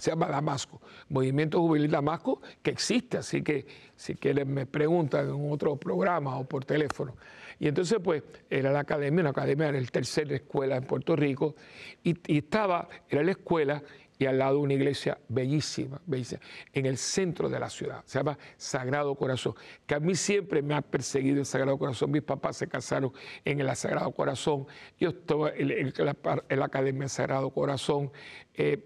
Se 0.00 0.10
llama 0.10 0.28
Damasco, 0.28 0.80
Movimiento 1.10 1.60
Juvenil 1.60 1.90
Damasco, 1.90 2.40
que 2.62 2.70
existe, 2.70 3.18
así 3.18 3.42
que 3.42 3.66
si 3.94 4.14
quieren 4.14 4.52
me 4.52 4.64
preguntan 4.64 5.28
en 5.28 5.52
otro 5.52 5.76
programa 5.76 6.38
o 6.38 6.44
por 6.44 6.64
teléfono. 6.64 7.14
Y 7.58 7.68
entonces, 7.68 7.98
pues, 8.02 8.22
era 8.48 8.72
la 8.72 8.80
academia, 8.80 9.20
una 9.20 9.30
academia 9.30 9.68
era 9.68 9.76
el 9.76 9.90
tercera 9.90 10.34
escuela 10.34 10.76
en 10.76 10.84
Puerto 10.84 11.14
Rico, 11.14 11.54
y, 12.02 12.16
estaba, 12.34 12.88
era 13.10 13.22
la 13.22 13.32
escuela, 13.32 13.82
y 14.18 14.24
al 14.24 14.38
lado 14.38 14.60
una 14.60 14.72
iglesia 14.72 15.18
bellísima, 15.28 16.00
bellísima, 16.06 16.40
en 16.72 16.86
el 16.86 16.96
centro 16.96 17.50
de 17.50 17.60
la 17.60 17.68
ciudad. 17.68 18.02
Se 18.06 18.18
llama 18.18 18.38
Sagrado 18.56 19.14
Corazón, 19.14 19.54
que 19.86 19.94
a 19.94 20.00
mí 20.00 20.14
siempre 20.14 20.62
me 20.62 20.74
ha 20.74 20.82
perseguido 20.82 21.40
el 21.40 21.46
Sagrado 21.46 21.78
Corazón. 21.78 22.10
Mis 22.10 22.22
papás 22.22 22.56
se 22.56 22.66
casaron 22.66 23.12
en 23.44 23.60
el 23.60 23.76
Sagrado 23.76 24.10
Corazón. 24.12 24.66
Yo 24.98 25.10
estuve 25.10 25.62
en, 25.62 25.92
la, 26.04 26.64
Academia 26.64 27.08
Sagrado 27.08 27.50
Corazón. 27.50 28.10
Eh, 28.54 28.84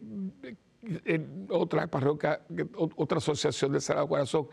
otra 1.51 1.87
parroquia, 1.87 2.41
otra 2.97 3.19
asociación 3.19 3.73
del 3.73 3.81
Sagrado 3.81 4.09
Corazón. 4.09 4.49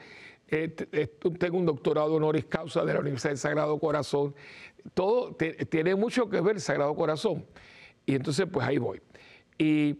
Tengo 1.39 1.57
un 1.57 1.65
doctorado 1.65 2.15
honoris 2.15 2.45
causa 2.45 2.83
de 2.83 2.93
la 2.93 2.99
Universidad 2.99 3.31
del 3.31 3.37
Sagrado 3.37 3.79
Corazón. 3.79 4.35
Todo 4.93 5.35
tiene 5.35 5.95
mucho 5.95 6.29
que 6.29 6.41
ver 6.41 6.55
el 6.55 6.61
Sagrado 6.61 6.93
Corazón. 6.95 7.45
Y 8.05 8.15
entonces, 8.15 8.47
pues 8.51 8.67
ahí 8.67 8.77
voy. 8.77 9.01
Y 9.57 9.97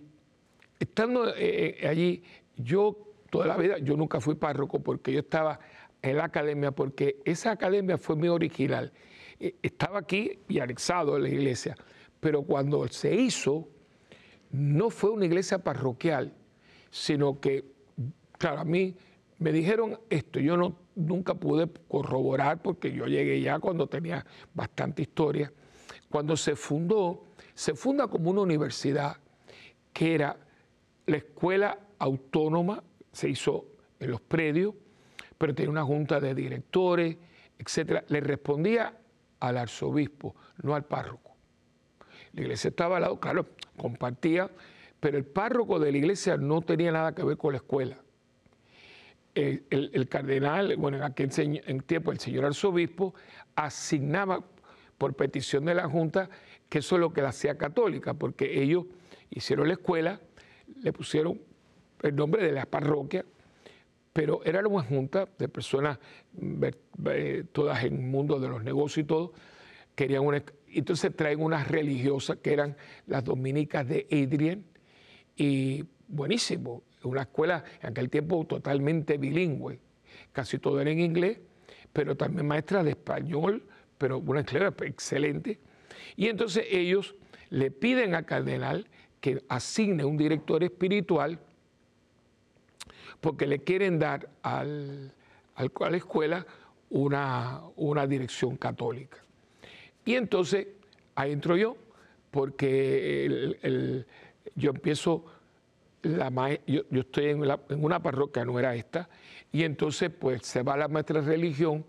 estando 0.80 1.30
eh, 1.30 1.78
eh, 1.82 1.88
allí, 1.88 2.24
yo 2.58 2.98
toda 3.30 3.48
la 3.48 3.58
vida, 3.58 3.78
yo 3.78 3.96
nunca 3.96 4.20
fui 4.20 4.36
párroco 4.36 4.82
porque 4.82 5.14
yo 5.14 5.20
estaba 5.20 5.60
en 6.02 6.18
la 6.18 6.26
academia, 6.26 6.72
porque 6.72 7.22
esa 7.26 7.52
academia 7.52 7.98
fue 7.98 8.16
mi 8.16 8.28
original. 8.28 8.92
E, 9.40 9.56
estaba 9.62 10.00
aquí 10.00 10.40
y 10.48 10.60
anexado 10.60 11.16
en 11.16 11.24
la 11.24 11.30
iglesia, 11.30 11.76
pero 12.20 12.44
cuando 12.44 12.88
se 12.88 13.14
hizo, 13.14 13.70
no 14.52 14.90
fue 14.90 15.12
una 15.12 15.26
iglesia 15.26 15.60
parroquial, 15.60 16.34
sino 16.90 17.40
que, 17.40 17.66
claro, 18.38 18.60
a 18.60 18.66
mí 18.66 18.96
me 19.40 19.52
dijeron 19.52 20.00
esto, 20.10 20.40
yo 20.40 20.58
no, 20.58 20.76
nunca 20.96 21.34
pude 21.34 21.70
corroborar 21.88 22.62
porque 22.62 22.92
yo 22.92 23.06
llegué 23.06 23.42
ya 23.42 23.60
cuando 23.60 23.88
tenía 23.88 24.26
bastante 24.54 25.02
historia. 25.02 25.52
Cuando 26.10 26.36
se 26.36 26.56
fundó, 26.56 27.24
se 27.54 27.74
funda 27.74 28.08
como 28.08 28.30
una 28.30 28.42
universidad 28.42 29.18
que 29.94 30.16
era 30.16 30.38
la 31.06 31.18
escuela 31.18 31.78
autónoma 32.00 32.84
se 33.12 33.30
hizo 33.30 33.66
en 34.00 34.12
los 34.12 34.22
predios, 34.22 34.74
pero 35.38 35.54
tenía 35.54 35.72
una 35.72 35.84
junta 35.84 36.20
de 36.20 36.34
directores, 36.34 37.18
etcétera. 37.58 38.04
Le 38.08 38.22
respondía 38.22 38.98
al 39.40 39.58
arzobispo, 39.58 40.36
no 40.62 40.76
al 40.76 40.86
párroco. 40.86 41.36
La 42.34 42.42
iglesia 42.42 42.70
estaba 42.70 42.98
al 42.98 43.04
lado, 43.04 43.20
claro, 43.20 43.48
compartía, 43.78 44.50
pero 45.00 45.18
el 45.18 45.26
párroco 45.26 45.80
de 45.80 45.92
la 45.92 45.98
iglesia 45.98 46.38
no 46.38 46.62
tenía 46.62 46.92
nada 46.92 47.14
que 47.14 47.24
ver 47.24 47.38
con 47.38 47.54
la 47.54 47.58
escuela. 47.58 47.98
El, 49.34 50.08
cardenal, 50.10 50.76
bueno, 50.76 50.98
en 50.98 51.04
aquel 51.04 51.30
tiempo 51.86 52.12
el 52.12 52.20
señor 52.20 52.46
arzobispo 52.46 53.16
asignaba 53.56 54.44
por 54.98 55.16
petición 55.16 55.66
de 55.66 55.76
la 55.76 55.88
Junta 55.88 56.30
que 56.72 56.80
eso 56.80 56.96
es 56.96 57.02
lo 57.02 57.12
que 57.12 57.22
la 57.22 57.30
hacía 57.30 57.58
católica, 57.58 58.14
porque 58.14 58.64
ellos 58.64 58.86
hicieron 59.30 59.68
la 59.68 59.74
escuela, 59.74 60.22
le 60.82 60.94
pusieron 60.94 61.38
el 62.02 62.16
nombre 62.16 62.46
de 62.46 62.54
la 62.54 62.66
parroquia, 62.66 63.26
pero 64.14 64.42
era 64.46 64.66
una 64.66 64.82
junta 64.82 65.28
de 65.38 65.50
personas, 65.50 66.00
todas 67.52 67.84
en 67.84 67.96
el 67.96 68.02
mundo 68.02 68.40
de 68.40 68.48
los 68.48 68.64
negocios 68.64 69.04
y 69.04 69.08
todo, 69.08 69.34
querían 70.02 70.26
una, 70.26 70.44
entonces 70.68 71.16
traen 71.16 71.44
unas 71.44 71.68
religiosas 71.68 72.38
que 72.38 72.54
eran 72.54 72.76
las 73.06 73.24
dominicas 73.24 73.88
de 73.88 74.08
Adrien, 74.12 74.66
y 75.36 75.86
buenísimo, 76.08 76.82
una 77.04 77.22
escuela 77.22 77.64
en 77.84 77.92
aquel 77.92 78.10
tiempo 78.10 78.44
totalmente 78.46 79.20
bilingüe, 79.20 79.80
casi 80.32 80.58
todo 80.58 80.82
era 80.82 80.90
en 80.90 81.02
inglés, 81.02 81.38
pero 81.94 82.18
también 82.18 82.48
maestra 82.48 82.84
de 82.84 82.90
español, 82.90 83.64
pero 84.00 84.18
una 84.18 84.40
escuela 84.40 84.74
excelente. 84.82 85.60
Y 86.16 86.30
entonces 86.30 86.66
ellos 86.72 87.14
le 87.52 87.70
piden 87.70 88.16
al 88.16 88.26
cardenal 88.26 88.88
que 89.20 89.44
asigne 89.50 90.04
un 90.04 90.18
director 90.18 90.64
espiritual 90.64 91.38
porque 93.20 93.46
le 93.46 93.60
quieren 93.60 94.00
dar 94.00 94.32
a 94.42 94.64
la 94.64 95.96
escuela 95.96 96.48
una 96.90 98.08
dirección 98.08 98.58
católica. 98.58 99.20
Y 100.06 100.16
entonces 100.16 100.68
ahí 101.16 101.32
entro 101.32 101.58
yo, 101.58 101.78
porque 102.32 103.56
yo 104.56 104.72
empiezo, 104.72 105.26
la, 106.02 106.30
yo, 106.66 106.82
estoy 106.92 107.26
en, 107.28 107.44
en, 107.44 107.84
una 107.84 108.02
parroquia, 108.02 108.46
no 108.46 108.58
era 108.60 108.76
esta, 108.76 109.10
y 109.52 109.64
entonces 109.64 110.10
pues 110.10 110.42
se 110.44 110.64
va 110.64 110.78
la 110.78 110.88
maestra 110.88 111.22
de 111.22 111.28
religión 111.28 111.86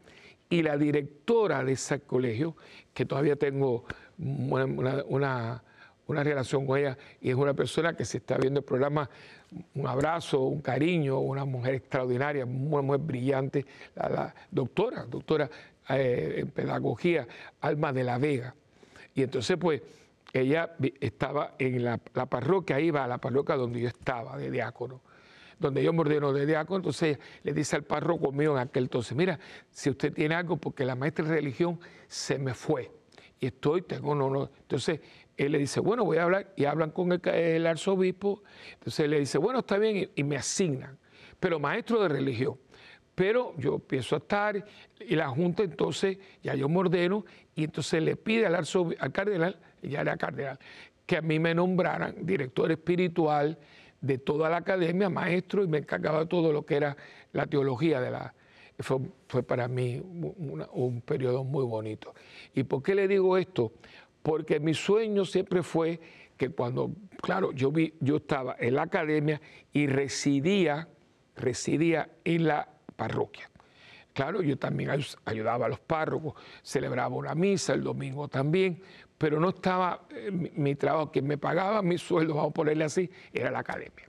y 0.51 0.63
la 0.63 0.77
directora 0.77 1.65
de 1.65 1.73
ese 1.73 2.01
colegio, 2.01 2.57
que 2.93 3.07
todavía 3.07 3.37
tengo 3.37 3.85
una, 4.19 4.67
una, 5.07 5.63
relación 6.07 6.67
con 6.67 6.79
ella, 6.79 6.99
y 7.23 7.31
es 7.31 7.35
una 7.35 7.55
persona 7.55 7.95
que 7.97 8.05
se 8.05 8.19
está 8.19 8.37
viendo 8.37 8.61
el 8.61 8.67
programa, 8.67 9.09
un 9.75 9.87
abrazo, 9.87 10.43
un 10.43 10.61
cariño, 10.61 11.21
una 11.21 11.47
mujer 11.47 11.77
extraordinaria, 11.77 12.45
una 12.45 12.83
mujer 12.83 13.01
brillante, 13.01 13.65
la, 13.95 14.35
doctora, 14.51 15.05
doctora 15.05 15.49
eh, 15.89 16.35
en 16.39 16.49
pedagogía, 16.49 17.27
Alma 17.61 17.93
de 17.93 18.05
la 18.05 18.19
Vega. 18.19 18.55
Y 19.15 19.23
entonces 19.23 19.57
pues 19.59 19.83
ella 20.33 20.75
estaba 21.01 21.55
en 21.59 21.85
la, 21.85 22.01
la 22.15 22.27
parroquia, 22.27 22.81
iba 22.81 23.05
a 23.05 23.09
la 23.09 23.19
parroquia 23.19 23.57
donde 23.57 23.81
yo 23.81 23.89
estaba, 23.89 24.37
de 24.37 24.51
diácono 24.51 25.01
donde 25.63 25.83
yo 25.83 25.93
me 25.95 26.01
ordeno 26.01 26.33
de 26.33 26.45
diácono, 26.45 26.79
entonces 26.79 27.19
le 27.45 27.55
dice 27.55 27.77
al 27.77 27.85
párroco 27.85 28.33
mío 28.33 28.53
en 28.53 28.59
aquel 28.59 28.83
entonces, 28.83 29.17
mira, 29.17 29.39
si 29.71 29.89
usted 29.89 30.13
tiene 30.13 30.35
algo, 30.35 30.57
porque 30.59 30.85
la 30.85 30.95
maestra 30.95 31.25
de 31.25 31.37
religión 31.37 31.81
se 32.09 32.37
me 32.37 32.53
fue 32.53 32.91
y 33.41 33.47
estoy, 33.47 33.83
tengo 33.83 34.15
no, 34.15 34.29
no. 34.29 34.51
Entonces 34.61 35.01
él 35.37 35.53
le 35.53 35.59
dice, 35.59 35.81
bueno, 35.81 36.05
voy 36.05 36.19
a 36.19 36.25
hablar, 36.25 36.53
y 36.57 36.67
hablan 36.67 36.91
con 36.91 37.11
el, 37.13 37.67
arzobispo, 37.67 38.43
entonces 38.75 39.09
le 39.09 39.19
dice, 39.19 39.39
bueno, 39.39 39.61
está 39.61 39.79
bien, 39.79 40.11
y, 40.15 40.25
me 40.25 40.37
asignan, 40.37 40.99
pero 41.41 41.59
maestro 41.59 42.03
de 42.03 42.09
religión. 42.09 42.59
Pero 43.15 43.55
yo 43.59 43.75
empiezo 43.75 44.17
a 44.17 44.19
estar, 44.19 44.65
y 45.01 45.15
la 45.15 45.29
Junta 45.29 45.63
entonces, 45.63 46.19
ya 46.43 46.55
yo 46.55 46.69
me 46.69 46.79
ordeno, 46.79 47.25
y 47.55 47.65
entonces 47.65 48.03
le 48.03 48.17
pide 48.17 48.47
al, 48.47 48.55
al 48.55 49.13
cardenal, 49.13 49.59
ya 49.83 50.01
era 50.01 50.17
cardenal, 50.17 50.59
que 51.05 51.19
a 51.19 51.23
mí 51.23 51.39
me 51.39 51.55
nombraran 51.55 52.25
director 52.25 52.71
espiritual 52.73 53.59
de 54.01 54.19
toda 54.19 54.49
la 54.49 54.59
academia, 54.59 55.11
maestro, 55.11 55.63
y 55.63 55.69
me 55.69 55.79
encargaba 55.79 56.27
todo 56.27 56.53
lo 56.53 56.65
que 56.65 56.77
era 56.77 56.97
la 57.33 57.47
teología 57.47 58.01
de 58.01 58.11
la... 58.11 58.35
Fue, 58.79 58.99
fue 59.29 59.43
para 59.43 59.69
mí 59.69 60.01
un 60.03 61.03
periodo 61.05 61.45
muy 61.45 61.65
bonito. 61.65 62.15
¿Y 62.55 62.65
por 62.65 62.83
qué 62.83 62.95
le 62.95 63.07
digo 63.07 63.37
esto? 63.37 63.73
Porque 64.23 64.59
mi 64.59 64.75
sueño 64.75 65.25
siempre 65.25 65.63
fue 65.63 66.01
que 66.37 66.49
cuando, 66.51 66.91
claro, 67.23 67.53
yo, 67.53 67.71
vi, 67.71 67.95
yo 68.01 68.17
estaba 68.17 68.57
en 68.59 68.75
la 68.75 68.83
academia 68.83 69.41
y 69.73 69.87
residía, 69.87 70.89
residía 71.37 72.09
en 72.25 72.49
la 72.49 72.69
parroquia. 73.03 73.51
Claro, 74.13 74.43
yo 74.43 74.57
también 74.57 74.91
ayudaba 75.25 75.67
a 75.67 75.69
los 75.69 75.81
párrocos, 75.81 76.35
celebraba 76.63 77.17
una 77.17 77.35
misa 77.35 77.73
el 77.73 77.83
domingo 77.83 78.29
también, 78.29 78.81
pero 79.19 79.41
no 79.41 79.49
estaba 79.49 80.07
eh, 80.11 80.31
mi, 80.31 80.77
trabajo, 80.77 81.11
que 81.11 81.21
me 81.21 81.37
pagaba 81.37 81.83
mi 81.83 81.99
sueldo, 81.99 82.35
vamos 82.35 82.51
a 82.51 82.55
ponerle 82.55 82.85
así, 82.85 83.11
era 83.33 83.51
la 83.51 83.59
academia. 83.59 84.09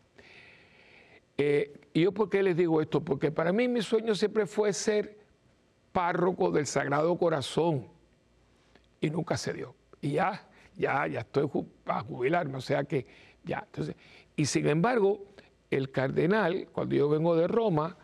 Eh, 1.35 1.73
¿Y 1.91 2.01
yo 2.01 2.11
por 2.11 2.29
qué 2.29 2.43
les 2.43 2.55
digo 2.55 2.81
esto? 2.81 3.03
Porque 3.03 3.31
para 3.31 3.51
mí 3.51 3.67
mi 3.67 3.81
sueño 3.81 4.13
siempre 4.13 4.45
fue 4.45 4.73
ser 4.73 5.17
párroco 5.91 6.51
del 6.51 6.67
Sagrado 6.67 7.17
Corazón 7.17 7.87
y 9.01 9.09
nunca 9.09 9.37
se 9.37 9.53
dio. 9.53 9.73
Y 10.01 10.11
ya, 10.11 10.47
ya, 10.75 11.07
ya 11.07 11.21
estoy 11.21 11.49
a 11.87 12.01
jubilarme, 12.01 12.57
o 12.57 12.61
sea 12.61 12.83
que 12.83 13.07
ya. 13.43 13.63
Entonces, 13.65 13.95
y 14.35 14.45
sin 14.45 14.67
embargo, 14.67 15.25
el 15.71 15.89
cardenal, 15.89 16.67
cuando 16.71 16.93
yo 16.93 17.09
vengo 17.09 17.35
de 17.35 17.47
Roma, 17.47 17.97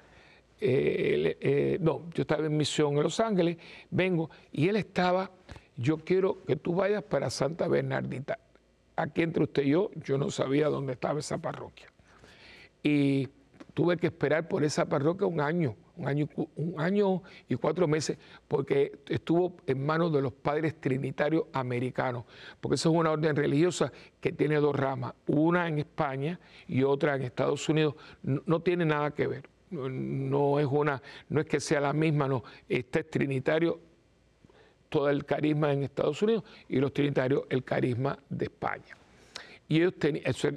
eh, 0.61 1.77
no, 1.81 2.09
yo 2.13 2.21
estaba 2.21 2.45
en 2.45 2.55
misión 2.55 2.97
en 2.97 3.03
Los 3.03 3.19
Ángeles, 3.19 3.57
vengo, 3.89 4.29
y 4.51 4.67
él 4.67 4.75
estaba 4.75 5.31
yo 5.79 5.97
quiero 5.97 6.43
que 6.43 6.57
tú 6.57 6.75
vayas 6.75 7.03
para 7.03 7.29
Santa 7.29 7.67
Bernardita. 7.69 8.37
Aquí 8.97 9.21
entre 9.21 9.43
usted 9.43 9.63
y 9.63 9.69
yo, 9.69 9.91
yo 9.95 10.17
no 10.17 10.29
sabía 10.29 10.67
dónde 10.67 10.91
estaba 10.93 11.19
esa 11.19 11.37
parroquia. 11.37 11.87
Y 12.83 13.29
tuve 13.73 13.95
que 13.95 14.07
esperar 14.07 14.49
por 14.49 14.65
esa 14.65 14.89
parroquia 14.89 15.25
un 15.25 15.39
año, 15.39 15.77
un 15.95 16.05
año, 16.05 16.27
un 16.57 16.81
año 16.81 17.23
y 17.47 17.55
cuatro 17.55 17.87
meses, 17.87 18.17
porque 18.49 18.99
estuvo 19.07 19.55
en 19.67 19.85
manos 19.85 20.11
de 20.11 20.21
los 20.21 20.33
padres 20.33 20.81
trinitarios 20.81 21.45
americanos, 21.53 22.25
porque 22.59 22.75
esa 22.75 22.89
es 22.89 22.95
una 22.95 23.11
orden 23.11 23.37
religiosa 23.37 23.89
que 24.19 24.33
tiene 24.33 24.57
dos 24.57 24.75
ramas, 24.75 25.13
una 25.27 25.69
en 25.69 25.79
España 25.79 26.41
y 26.67 26.83
otra 26.83 27.15
en 27.15 27.21
Estados 27.21 27.69
Unidos. 27.69 27.95
No, 28.21 28.41
no 28.45 28.61
tiene 28.61 28.83
nada 28.83 29.11
que 29.11 29.27
ver. 29.27 29.58
No, 29.71 30.59
es 30.59 30.65
una, 30.65 31.01
no 31.29 31.41
es 31.41 31.45
que 31.45 31.59
sea 31.59 31.79
la 31.79 31.93
misma, 31.93 32.27
no, 32.27 32.43
este 32.67 33.01
es 33.01 33.09
trinitario 33.09 33.79
todo 34.89 35.09
el 35.09 35.25
carisma 35.25 35.71
en 35.71 35.83
Estados 35.83 36.21
Unidos 36.23 36.43
y 36.67 36.77
los 36.77 36.91
trinitarios 36.91 37.43
el 37.49 37.63
carisma 37.63 38.17
de 38.29 38.45
España. 38.45 38.97
Y 39.67 39.77
ellos 39.77 39.93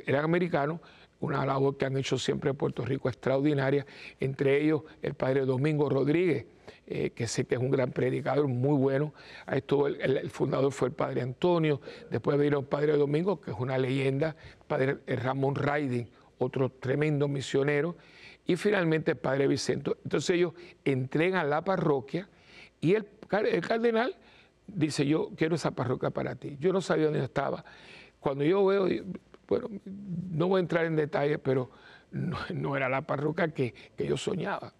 eran 0.07 0.25
americanos, 0.25 0.81
una 1.21 1.45
labor 1.47 1.77
que 1.77 1.85
han 1.85 1.97
hecho 1.97 2.19
siempre 2.19 2.51
en 2.51 2.57
Puerto 2.57 2.85
Rico 2.85 3.09
extraordinaria, 3.09 3.87
entre 4.19 4.61
ellos 4.61 4.83
el 5.03 5.15
padre 5.15 5.45
Domingo 5.45 5.89
Rodríguez, 5.89 6.47
eh, 6.87 7.11
que 7.11 7.29
sé 7.29 7.45
que 7.45 7.55
es 7.55 7.61
un 7.61 7.71
gran 7.71 7.93
predicador, 7.93 8.49
muy 8.49 8.77
bueno. 8.77 9.15
Ahí 9.47 9.59
estuvo 9.59 9.87
el, 9.87 10.29
fundador 10.31 10.73
fue 10.73 10.89
el 10.89 10.95
padre 10.95 11.21
Antonio, 11.21 11.81
después 12.11 12.39
vino 12.39 12.59
el 12.59 12.65
padre 12.65 12.97
Domingo, 12.97 13.41
que 13.41 13.53
es 13.53 13.57
una 13.59 13.79
leyenda, 13.79 14.35
el 14.61 14.67
padre 14.67 14.99
Ramón 15.07 15.55
Raiding, 15.55 16.09
otro 16.39 16.71
tremendo 16.71 17.29
misionero, 17.29 17.97
y 18.47 18.57
finalmente 18.57 19.13
el 19.13 19.17
padre 19.17 19.47
Vicente. 19.47 19.93
Entonces 20.05 20.31
ellos 20.31 20.55
entregan 20.85 21.49
la 21.49 21.63
parroquia 21.63 22.29
y 22.81 22.95
el, 22.95 23.07
cardenal 23.29 24.17
dice, 24.67 25.07
yo 25.07 25.31
quiero 25.37 25.55
esa 25.55 25.71
parroquia 25.71 26.11
para 26.11 26.35
ti. 26.35 26.57
Yo 26.61 26.73
no 26.73 26.81
sabía 26.81 27.07
dónde 27.07 27.25
estaba. 27.25 27.65
Cuando 28.21 28.45
yo 28.45 28.65
veo, 28.67 28.89
bueno, 29.49 29.69
no 29.85 30.49
voy 30.49 30.59
a 30.59 30.61
entrar 30.61 30.85
en 30.87 30.97
detalles, 30.97 31.39
pero 31.43 31.71
no, 32.11 32.77
era 32.77 32.89
la 32.89 33.03
parroquia 33.03 33.49
que, 33.49 33.75
yo 33.99 34.17
soñaba. 34.17 34.73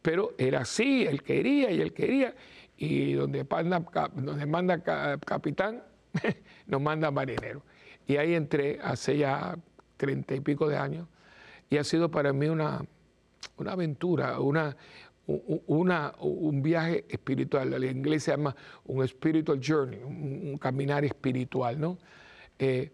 Pero 0.00 0.34
era 0.38 0.60
así, 0.60 1.06
él 1.06 1.22
quería 1.22 1.70
y 1.70 1.80
él 1.80 1.92
quería. 1.92 2.34
Y 2.76 3.12
donde 3.14 3.44
manda, 3.44 3.84
donde 4.14 4.46
manda 4.46 4.82
capitán, 5.18 5.82
nos 6.66 6.80
manda 6.80 7.10
marinero. 7.10 7.62
Y 8.06 8.16
ahí 8.16 8.34
entré 8.34 8.78
hace 8.82 9.16
ya 9.18 9.56
treinta 9.96 10.34
y 10.34 10.40
pico 10.40 10.68
de 10.68 10.76
años. 10.76 11.06
Y 11.72 11.78
ha 11.78 11.84
sido 11.84 12.10
para 12.10 12.34
mí 12.34 12.48
una, 12.48 12.84
una 13.56 13.72
aventura, 13.72 14.38
una, 14.40 14.76
un 15.26 16.62
viaje 16.62 17.06
espiritual, 17.08 17.72
en 17.82 17.96
inglés 17.96 18.24
se 18.24 18.32
llama 18.32 18.54
un 18.84 19.08
spiritual 19.08 19.58
journey, 19.66 19.98
un, 20.02 20.58
caminar 20.58 21.02
espiritual, 21.02 21.80
¿no? 21.80 21.96
Eh, 22.58 22.92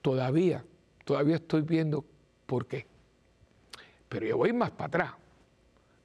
todavía, 0.00 0.64
todavía 1.04 1.36
estoy 1.36 1.60
viendo 1.60 2.02
por 2.46 2.64
qué. 2.64 2.86
Pero 4.08 4.24
yo 4.24 4.38
voy 4.38 4.54
más 4.54 4.70
para 4.70 4.86
atrás. 4.86 5.12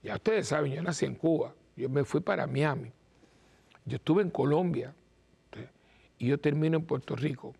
Ya 0.03 0.15
ustedes 0.15 0.49
saben, 0.49 0.73
yo 0.73 0.83
nací 0.83 1.05
en 1.05 1.15
Cuba, 1.15 1.55
yo 1.77 1.87
me 1.87 2.03
fui 2.03 2.19
para 2.19 2.47
Miami, 2.47 2.91
yo 3.85 3.95
estuve 3.95 4.23
en 4.23 4.29
Colombia 4.29 4.93
y 6.19 6.27
yo 6.27 6.37
termino 6.37 6.79
en 6.79 6.83
Puerto 6.83 7.15
Rico 7.15 7.55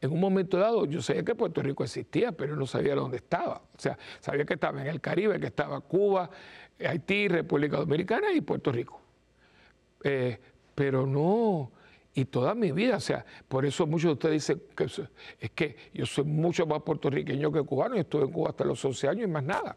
en 0.00 0.12
un 0.12 0.20
momento 0.20 0.58
dado 0.58 0.86
yo 0.86 1.02
sabía 1.02 1.24
que 1.24 1.34
Puerto 1.34 1.62
Rico 1.62 1.84
existía, 1.84 2.32
pero 2.32 2.56
no 2.56 2.66
sabía 2.66 2.94
dónde 2.94 3.18
estaba. 3.18 3.62
O 3.76 3.78
sea, 3.78 3.98
sabía 4.20 4.44
que 4.44 4.54
estaba 4.54 4.80
en 4.80 4.86
el 4.86 5.00
Caribe, 5.00 5.38
que 5.38 5.46
estaba 5.46 5.80
Cuba, 5.80 6.30
Haití, 6.78 7.28
República 7.28 7.76
Dominicana 7.76 8.32
y 8.32 8.40
Puerto 8.40 8.72
Rico. 8.72 9.00
Eh, 10.02 10.38
pero 10.74 11.06
no, 11.06 11.70
y 12.14 12.24
toda 12.24 12.54
mi 12.54 12.72
vida, 12.72 12.96
o 12.96 13.00
sea, 13.00 13.24
por 13.46 13.64
eso 13.64 13.86
muchos 13.86 14.08
de 14.08 14.12
ustedes 14.12 14.34
dicen 14.34 14.62
que 14.74 14.84
es 14.84 15.50
que 15.50 15.76
yo 15.92 16.06
soy 16.06 16.24
mucho 16.24 16.66
más 16.66 16.82
puertorriqueño 16.82 17.52
que 17.52 17.62
cubano, 17.62 17.96
y 17.96 18.00
estuve 18.00 18.24
en 18.24 18.32
Cuba 18.32 18.50
hasta 18.50 18.64
los 18.64 18.84
11 18.84 19.08
años 19.08 19.28
y 19.28 19.30
más 19.30 19.44
nada. 19.44 19.76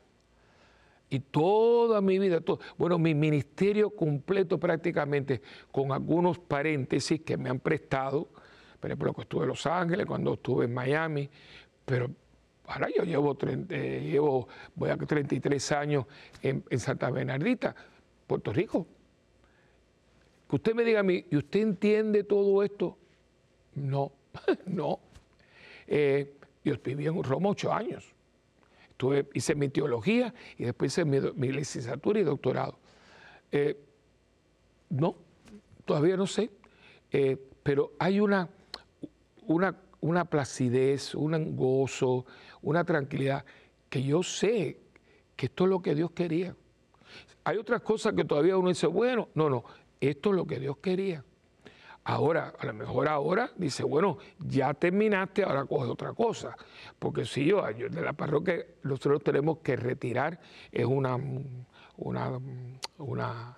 Y 1.09 1.19
toda 1.19 2.01
mi 2.01 2.17
vida, 2.17 2.41
todo, 2.41 2.59
bueno, 2.77 2.97
mi 2.97 3.13
ministerio 3.13 3.91
completo 3.91 4.59
prácticamente, 4.59 5.41
con 5.71 5.91
algunos 5.91 6.39
paréntesis 6.39 7.21
que 7.21 7.37
me 7.37 7.49
han 7.49 7.59
prestado, 7.59 8.29
por 8.83 8.91
ejemplo, 8.91 9.13
que 9.13 9.21
estuve 9.21 9.43
en 9.43 9.47
Los 9.47 9.65
Ángeles, 9.65 10.05
cuando 10.05 10.33
estuve 10.33 10.65
en 10.65 10.73
Miami, 10.73 11.29
pero 11.85 12.09
ahora 12.65 12.89
yo 12.93 13.05
llevo, 13.05 13.37
eh, 13.69 14.09
llevo 14.11 14.49
voy 14.75 14.89
a 14.89 14.97
33 14.97 15.71
años 15.71 16.05
en, 16.41 16.65
Santa 16.77 17.09
Bernardita, 17.09 17.73
Puerto 18.27 18.51
Rico. 18.51 18.85
Que 20.49 20.57
usted 20.57 20.75
me 20.75 20.83
diga 20.83 20.99
a 20.99 21.03
mí, 21.03 21.25
¿y 21.31 21.37
usted 21.37 21.61
entiende 21.61 22.25
todo 22.25 22.61
esto? 22.61 22.97
No, 23.75 24.11
no. 24.65 24.99
Eh, 25.87 26.33
yo 26.65 26.75
viví 26.83 27.07
en 27.07 27.23
Roma 27.23 27.51
ocho 27.51 27.71
años. 27.71 28.13
Estuve, 28.89 29.29
hice 29.33 29.55
mi 29.55 29.69
teología 29.69 30.33
y 30.57 30.65
después 30.65 30.91
hice 30.91 31.05
mi, 31.05 31.53
licenciatura 31.53 32.19
y 32.19 32.23
doctorado. 32.23 32.77
Eh, 33.49 33.79
no, 34.89 35.15
todavía 35.85 36.17
no 36.17 36.27
sé, 36.27 36.49
pero 37.63 37.93
hay 37.97 38.19
una, 38.19 38.49
una, 39.47 39.75
una 40.01 40.25
placidez, 40.25 41.15
un 41.15 41.55
gozo, 41.55 42.25
una 42.61 42.83
tranquilidad, 42.83 43.45
que 43.89 44.03
yo 44.03 44.23
sé 44.23 44.79
que 45.35 45.47
esto 45.47 45.65
es 45.65 45.69
lo 45.69 45.81
que 45.81 45.95
Dios 45.95 46.11
quería. 46.11 46.55
Hay 47.43 47.57
otras 47.57 47.81
cosas 47.81 48.13
que 48.13 48.25
todavía 48.25 48.57
uno 48.57 48.69
dice, 48.69 48.87
bueno, 48.87 49.29
no, 49.35 49.49
no, 49.49 49.63
esto 49.99 50.29
es 50.29 50.35
lo 50.35 50.45
que 50.45 50.59
Dios 50.59 50.77
quería. 50.77 51.23
Ahora, 52.05 52.53
a 52.59 52.65
lo 52.65 52.73
mejor 52.73 53.07
ahora 53.07 53.51
dice, 53.55 53.83
bueno, 53.83 54.17
ya 54.39 54.73
terminaste, 54.73 55.43
ahora 55.43 55.65
coge 55.65 55.87
otra 55.87 56.13
cosa. 56.13 56.55
Porque 56.99 57.23
si 57.23 57.45
yo, 57.45 57.63
de 57.63 58.01
la 58.01 58.11
parroquia, 58.13 58.65
nosotros 58.83 59.23
tenemos 59.23 59.59
que 59.59 59.77
retirar, 59.77 60.39
es 60.71 60.85
una, 60.85 61.17
una, 61.97 62.39
una 62.97 63.57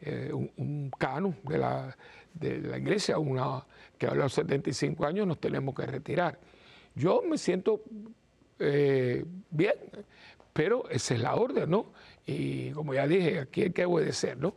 eh, 0.00 0.30
un, 0.32 0.90
canon 0.98 1.36
de 1.42 1.58
la, 1.58 1.96
de 2.34 2.58
la 2.58 2.76
iglesia, 2.76 3.18
una, 3.18 3.64
que 3.98 4.06
a 4.06 4.14
los 4.14 4.32
75 4.32 5.06
años 5.06 5.26
nos 5.26 5.40
tenemos 5.40 5.74
que 5.74 5.86
retirar. 5.86 6.38
Yo 6.94 7.22
me 7.22 7.38
siento 7.38 7.82
eh, 8.58 9.24
bien, 9.50 9.74
pero 10.52 10.88
esa 10.88 11.14
es 11.14 11.20
la 11.20 11.34
orden, 11.34 11.70
¿no? 11.70 11.92
Y 12.24 12.70
como 12.70 12.94
ya 12.94 13.06
dije, 13.06 13.40
aquí 13.40 13.62
hay 13.62 13.70
que 13.70 13.84
obedecer, 13.84 14.38
¿no? 14.38 14.54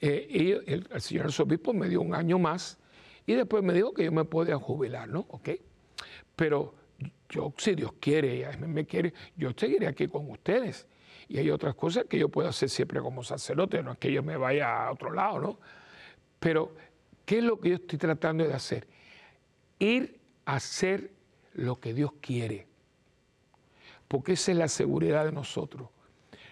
Eh, 0.00 0.26
y 0.28 0.70
el, 0.70 0.86
señor 1.00 1.26
arzobispo 1.26 1.72
me 1.72 1.88
dio 1.88 2.00
un 2.00 2.14
año 2.14 2.38
más 2.38 2.78
y 3.26 3.34
después 3.34 3.62
me 3.62 3.72
dijo 3.72 3.94
que 3.94 4.04
yo 4.04 4.12
me 4.12 4.24
podía 4.24 4.56
jubilar, 4.58 5.08
¿no? 5.08 5.26
¿Ok? 5.28 5.50
Pero 6.36 6.74
yo, 7.28 7.52
si 7.56 7.74
Dios 7.74 7.92
quiere, 8.00 8.36
y 8.36 8.66
me 8.66 8.84
quiere, 8.84 9.12
yo 9.36 9.50
seguiré 9.56 9.86
aquí 9.86 10.08
con 10.08 10.30
ustedes. 10.30 10.86
Y 11.28 11.38
hay 11.38 11.50
otras 11.50 11.74
cosas 11.74 12.04
que 12.04 12.18
yo 12.18 12.28
puedo 12.28 12.48
hacer 12.48 12.68
siempre 12.68 13.00
como 13.00 13.24
sacerdote, 13.24 13.82
no 13.82 13.92
es 13.92 13.98
que 13.98 14.12
yo 14.12 14.22
me 14.22 14.36
vaya 14.36 14.86
a 14.86 14.92
otro 14.92 15.12
lado, 15.12 15.40
¿no? 15.40 15.58
Pero, 16.38 16.74
¿qué 17.24 17.38
es 17.38 17.44
lo 17.44 17.58
que 17.60 17.70
yo 17.70 17.74
estoy 17.76 17.98
tratando 17.98 18.46
de 18.46 18.54
hacer? 18.54 18.86
Ir 19.78 20.18
a 20.44 20.56
hacer 20.56 21.10
lo 21.54 21.80
que 21.80 21.94
Dios 21.94 22.12
quiere. 22.20 22.66
Porque 24.08 24.32
esa 24.32 24.52
es 24.52 24.58
la 24.58 24.68
seguridad 24.68 25.24
de 25.24 25.32
nosotros. 25.32 25.88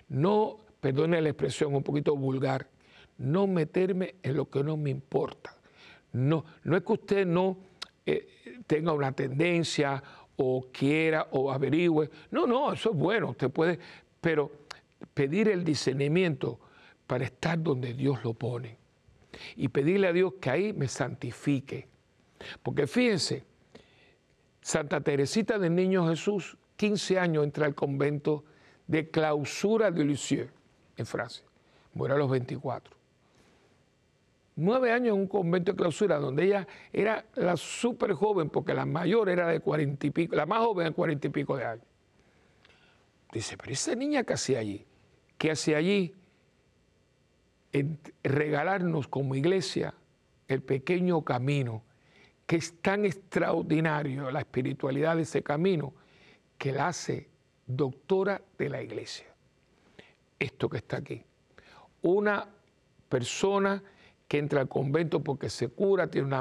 No, 0.08 0.58
perdone 0.80 1.20
la 1.20 1.28
expresión 1.28 1.74
un 1.74 1.82
poquito 1.82 2.16
vulgar, 2.16 2.68
no 3.18 3.46
meterme 3.46 4.16
en 4.22 4.36
lo 4.36 4.48
que 4.50 4.62
no 4.64 4.76
me 4.76 4.90
importa. 4.90 5.56
No, 6.12 6.44
no 6.64 6.76
es 6.76 6.82
que 6.82 6.92
usted 6.92 7.26
no 7.26 7.56
eh, 8.04 8.26
tenga 8.66 8.92
una 8.92 9.12
tendencia 9.12 10.02
o 10.36 10.66
quiera 10.72 11.28
o 11.32 11.50
averigüe. 11.50 12.10
No, 12.30 12.46
no, 12.46 12.72
eso 12.72 12.90
es 12.90 12.96
bueno, 12.96 13.30
usted 13.30 13.50
puede, 13.50 13.78
pero 14.20 14.50
pedir 15.14 15.48
el 15.48 15.64
discernimiento 15.64 16.58
para 17.06 17.24
estar 17.24 17.62
donde 17.62 17.94
Dios 17.94 18.22
lo 18.24 18.34
pone. 18.34 18.81
Y 19.56 19.68
pedirle 19.68 20.08
a 20.08 20.12
Dios 20.12 20.34
que 20.40 20.50
ahí 20.50 20.72
me 20.72 20.88
santifique. 20.88 21.88
Porque 22.62 22.86
fíjense, 22.86 23.44
Santa 24.60 25.00
Teresita 25.00 25.58
del 25.58 25.74
Niño 25.74 26.08
Jesús, 26.08 26.56
15 26.76 27.18
años 27.18 27.44
entra 27.44 27.66
al 27.66 27.74
convento 27.74 28.44
de 28.86 29.10
clausura 29.10 29.90
de 29.90 30.04
Lisieux, 30.04 30.50
en 30.96 31.06
Francia. 31.06 31.44
Muere 31.94 32.14
a 32.14 32.18
los 32.18 32.30
24 32.30 33.02
nueve 34.56 34.92
años 34.92 35.14
en 35.14 35.22
un 35.22 35.26
convento 35.26 35.72
de 35.72 35.76
clausura 35.76 36.18
donde 36.18 36.44
ella 36.44 36.66
era 36.92 37.24
la 37.34 37.56
súper 37.56 38.12
joven, 38.12 38.50
porque 38.50 38.74
la 38.74 38.86
mayor 38.86 39.28
era 39.28 39.48
de 39.48 39.60
cuarenta 39.60 40.06
y 40.06 40.10
pico, 40.10 40.36
la 40.36 40.46
más 40.46 40.60
joven 40.60 40.88
de 40.88 40.92
cuarenta 40.92 41.26
y 41.26 41.30
pico 41.30 41.56
de 41.56 41.64
años. 41.64 41.86
Dice, 43.32 43.56
pero 43.56 43.72
esa 43.72 43.94
niña 43.94 44.24
que 44.24 44.34
hacía 44.34 44.58
allí, 44.58 44.84
¿qué 45.38 45.52
hacía 45.52 45.78
allí? 45.78 46.14
En 47.72 47.98
regalarnos 48.22 49.08
como 49.08 49.34
iglesia 49.34 49.94
el 50.48 50.62
pequeño 50.62 51.22
camino, 51.22 51.82
que 52.46 52.56
es 52.56 52.80
tan 52.82 53.04
extraordinario 53.04 54.30
la 54.30 54.40
espiritualidad 54.40 55.16
de 55.16 55.22
ese 55.22 55.42
camino, 55.42 55.94
que 56.58 56.72
la 56.72 56.88
hace 56.88 57.28
doctora 57.66 58.42
de 58.58 58.68
la 58.68 58.82
iglesia. 58.82 59.26
Esto 60.38 60.68
que 60.68 60.78
está 60.78 60.98
aquí. 60.98 61.24
Una 62.02 62.46
persona 63.08 63.82
que 64.28 64.38
entra 64.38 64.60
al 64.60 64.68
convento 64.68 65.22
porque 65.22 65.50
se 65.50 65.68
cura, 65.68 66.06
tiene 66.06 66.26
una... 66.26 66.40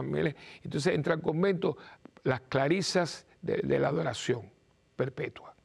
Entonces 0.63 0.93
entra 0.93 1.13
al 1.13 1.21
convento 1.21 1.77
las 2.23 2.41
clarisas 2.41 3.25
de, 3.41 3.79
la 3.79 3.89
adoración 3.89 4.49
perpetua. 4.95 5.55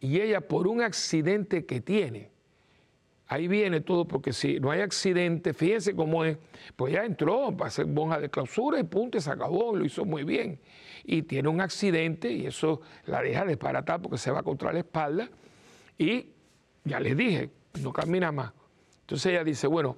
Y 0.00 0.20
ella 0.20 0.40
por 0.40 0.66
un 0.66 0.82
accidente 0.82 1.64
que 1.64 1.80
tiene, 1.80 2.31
ahí 3.32 3.48
viene 3.48 3.80
todo, 3.80 4.06
porque 4.06 4.32
si 4.32 4.60
no 4.60 4.70
hay 4.70 4.80
accidente, 4.80 5.54
fíjense 5.54 5.96
cómo 5.96 6.24
es, 6.24 6.36
pues 6.76 6.92
ya 6.92 7.04
entró 7.04 7.56
para 7.56 7.70
ser 7.70 7.86
monja 7.86 8.20
de 8.20 8.28
clausura 8.28 8.78
y 8.78 8.84
punto, 8.84 9.20
se 9.20 9.30
acabó, 9.30 9.74
lo 9.74 9.84
hizo 9.84 10.04
muy 10.04 10.24
bien. 10.24 10.60
Y 11.04 11.22
tiene 11.22 11.48
un 11.48 11.60
accidente 11.60 12.30
y 12.30 12.46
eso 12.46 12.82
la 13.06 13.22
deja 13.22 13.44
desparatar 13.44 14.02
porque 14.02 14.18
se 14.18 14.30
va 14.30 14.42
contra 14.42 14.72
la 14.72 14.80
espalda 14.80 15.30
y 15.96 16.26
ya 16.84 17.00
les 17.00 17.16
dije, 17.16 17.50
no 17.80 17.92
camina 17.92 18.30
más. 18.32 18.52
Entonces 19.00 19.32
ella 19.32 19.44
dice, 19.44 19.66
bueno, 19.66 19.96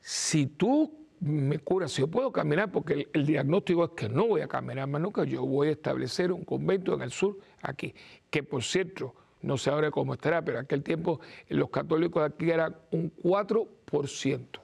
si 0.00 0.46
tú 0.46 1.08
me 1.20 1.58
curas, 1.58 1.92
si 1.92 2.02
yo 2.02 2.08
puedo 2.08 2.30
caminar, 2.30 2.70
porque 2.70 3.08
el, 3.12 3.26
diagnóstico 3.26 3.84
es 3.86 3.90
que 3.92 4.08
no 4.08 4.26
voy 4.26 4.42
a 4.42 4.48
caminar 4.48 4.86
más 4.86 5.00
nunca, 5.00 5.24
yo 5.24 5.46
voy 5.46 5.68
a 5.68 5.72
establecer 5.72 6.30
un 6.30 6.44
convento 6.44 6.94
en 6.94 7.02
el 7.02 7.10
sur, 7.10 7.38
aquí, 7.62 7.94
que 8.30 8.42
por 8.42 8.62
cierto, 8.62 9.14
no 9.42 9.56
sé 9.56 9.70
ahora 9.70 9.90
cómo 9.90 10.14
estará, 10.14 10.42
pero 10.42 10.58
en 10.58 10.64
aquel 10.64 10.82
tiempo 10.82 11.20
los 11.48 11.70
católicos 11.70 12.22
aquí 12.22 12.50
eran 12.50 12.76
un 12.90 13.12
4%. 13.14 14.60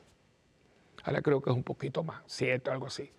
Ahora 1.04 1.22
creo 1.22 1.40
que 1.40 1.50
es 1.50 1.56
un 1.56 1.62
poquito 1.62 2.02
más, 2.02 2.22
cierto, 2.26 2.72
algo 2.72 2.86
así. 2.86 3.10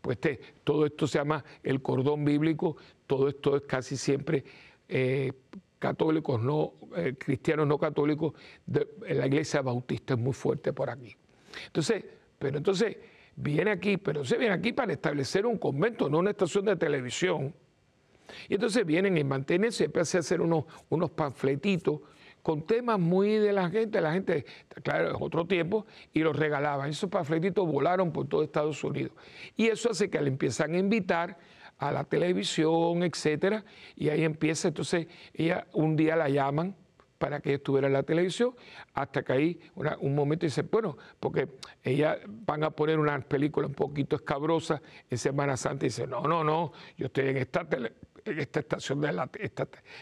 Pues 0.00 0.16
este, 0.16 0.40
todo 0.64 0.86
esto 0.86 1.06
se 1.06 1.18
llama 1.18 1.44
el 1.62 1.82
cordón 1.82 2.24
bíblico, 2.24 2.76
todo 3.06 3.28
esto 3.28 3.56
es 3.56 3.62
casi 3.62 3.96
siempre 3.96 4.44
eh, 4.88 5.32
católicos, 5.78 6.40
no 6.42 6.74
eh, 6.96 7.14
cristianos 7.18 7.66
no 7.66 7.78
católicos, 7.78 8.34
la 8.66 9.26
iglesia 9.26 9.62
bautista 9.62 10.14
es 10.14 10.20
muy 10.20 10.32
fuerte 10.32 10.72
por 10.72 10.90
aquí. 10.90 11.16
Entonces, 11.66 12.04
pero 12.38 12.58
entonces 12.58 12.96
viene 13.36 13.70
aquí, 13.70 13.96
pero 13.96 14.24
se 14.24 14.36
viene 14.36 14.54
aquí 14.54 14.72
para 14.72 14.92
establecer 14.92 15.46
un 15.46 15.58
convento, 15.58 16.08
no 16.08 16.18
una 16.18 16.30
estación 16.30 16.64
de 16.66 16.76
televisión. 16.76 17.54
Y 18.48 18.54
entonces 18.54 18.84
vienen 18.84 19.16
y 19.16 19.24
mantienen, 19.24 19.72
se 19.72 19.84
empieza 19.84 20.18
a 20.18 20.20
hacer 20.20 20.40
unos, 20.40 20.64
unos 20.88 21.10
panfletitos 21.10 22.00
con 22.42 22.64
temas 22.66 22.98
muy 22.98 23.36
de 23.36 23.52
la 23.52 23.68
gente, 23.68 24.00
la 24.00 24.12
gente, 24.12 24.46
claro, 24.82 25.10
es 25.10 25.16
otro 25.20 25.46
tiempo, 25.46 25.86
y 26.12 26.20
los 26.20 26.34
regalaban. 26.34 26.88
Esos 26.88 27.10
panfletitos 27.10 27.66
volaron 27.66 28.12
por 28.12 28.26
todo 28.26 28.42
Estados 28.42 28.82
Unidos. 28.84 29.12
Y 29.56 29.66
eso 29.66 29.90
hace 29.90 30.08
que 30.08 30.20
le 30.20 30.28
empiezan 30.28 30.74
a 30.74 30.78
invitar 30.78 31.38
a 31.78 31.92
la 31.92 32.04
televisión, 32.04 33.02
etcétera, 33.02 33.64
y 33.96 34.08
ahí 34.08 34.24
empieza, 34.24 34.68
entonces 34.68 35.06
ella 35.34 35.66
un 35.72 35.94
día 35.96 36.16
la 36.16 36.28
llaman 36.28 36.74
para 37.18 37.40
que 37.40 37.54
estuviera 37.54 37.88
en 37.88 37.92
la 37.92 38.02
televisión, 38.04 38.54
hasta 38.94 39.22
que 39.22 39.32
ahí 39.32 39.60
un 40.00 40.14
momento 40.14 40.46
dice, 40.46 40.62
bueno, 40.62 40.96
porque 41.20 41.48
ella 41.82 42.18
van 42.26 42.62
a 42.62 42.70
poner 42.70 42.98
una 42.98 43.18
película 43.20 43.66
un 43.66 43.74
poquito 43.74 44.16
escabrosa 44.16 44.80
en 45.10 45.18
Semana 45.18 45.56
Santa 45.56 45.84
y 45.84 45.88
dice, 45.88 46.06
no, 46.06 46.22
no, 46.22 46.44
no, 46.44 46.72
yo 46.96 47.06
estoy 47.06 47.28
en 47.28 47.36
esta 47.38 47.66
en 47.70 47.92
esta 48.36 48.60
estación 48.60 49.00
de 49.00 49.12
la, 49.12 49.30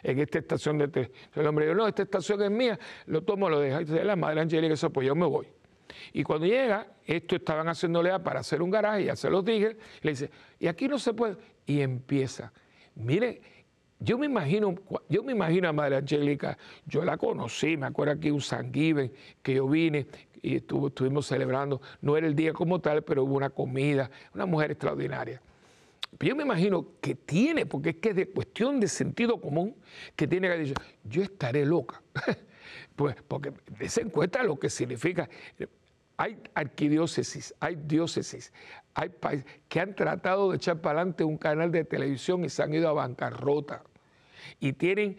en 0.03 0.19
esta 0.19 0.39
estación 0.39 0.79
de 0.79 1.11
el 1.35 1.47
hombre 1.47 1.67
dice, 1.67 1.77
no, 1.77 1.87
esta 1.87 2.03
estación 2.03 2.43
es 2.43 2.51
mía, 2.51 2.79
lo 3.07 3.23
tomo, 3.23 3.49
lo 3.49 3.61
dejo, 3.61 3.81
y 3.81 3.85
dice, 3.85 4.05
la 4.05 4.17
madre 4.17 4.41
Angélica, 4.41 4.75
eso 4.75 4.91
pues 4.91 5.07
yo 5.07 5.15
me 5.15 5.27
voy. 5.27 5.47
Y 6.13 6.23
cuando 6.23 6.47
llega, 6.47 6.87
esto 7.05 7.37
estaban 7.37 7.69
haciéndole 7.69 8.19
para 8.21 8.41
hacer 8.41 8.63
un 8.63 8.71
garaje, 8.71 9.05
ya 9.05 9.17
se 9.17 9.31
los 9.31 9.45
dije, 9.45 9.77
le 10.03 10.11
dice, 10.11 10.31
y 10.59 10.67
aquí 10.67 10.89
no 10.89 10.99
se 10.99 11.13
puede, 11.13 11.37
y 11.67 11.81
empieza. 11.81 12.53
Mire, 12.95 13.41
yo 13.99 14.19
me 14.19 14.27
imagino, 14.27 14.75
yo 15.09 15.23
me 15.23 15.33
imagino 15.33 15.69
a 15.69 15.73
Madre 15.73 15.97
Angélica, 15.97 16.59
yo 16.85 17.05
la 17.05 17.17
conocí, 17.17 17.77
me 17.77 17.87
acuerdo 17.87 18.13
aquí 18.15 18.31
un 18.31 18.41
San 18.41 18.71
que 18.71 19.11
yo 19.45 19.69
vine 19.69 20.07
y 20.43 20.57
estuvimos 20.57 21.27
celebrando, 21.27 21.81
no 22.03 22.17
era 22.17 22.27
el 22.27 22.35
día 22.35 22.53
como 22.53 22.81
tal, 22.81 23.03
pero 23.03 23.25
hubo 23.25 23.35
una 23.35 23.51
comida, 23.51 24.11
una 24.35 24.47
mujer 24.47 24.73
extraordinaria. 24.73 25.41
Yo 26.21 26.35
me 26.35 26.45
imagino 26.45 26.87
que 27.01 27.15
tiene, 27.15 27.67
porque 27.67 27.91
es 27.91 27.97
que 27.97 28.11
es 28.11 28.17
de 28.17 28.29
cuestión 28.29 28.81
de 28.81 28.89
sentido 28.89 29.41
común, 29.41 29.77
que 30.15 30.27
tiene 30.27 30.49
que 30.49 30.59
decir, 30.59 30.77
yo 31.05 31.23
estaré 31.23 31.67
loca. 31.67 32.03
pues 32.97 33.17
porque 33.29 33.53
se 33.89 34.03
encuentra 34.03 34.43
lo 34.43 34.59
que 34.59 34.71
significa. 34.71 35.29
Hay 36.17 36.39
arquidiócesis, 36.55 37.55
hay 37.61 37.77
diócesis, 37.77 38.53
hay 38.95 39.11
países 39.11 39.47
que 39.69 39.81
han 39.81 39.95
tratado 39.95 40.51
de 40.51 40.57
echar 40.57 40.81
para 40.81 41.01
adelante 41.01 41.25
un 41.25 41.37
canal 41.37 41.71
de 41.71 41.85
televisión 41.85 42.45
y 42.45 42.49
se 42.49 42.63
han 42.63 42.73
ido 42.73 42.89
a 42.89 42.93
bancarrota. 42.95 43.83
Y 44.59 44.73
tienen, 44.73 45.19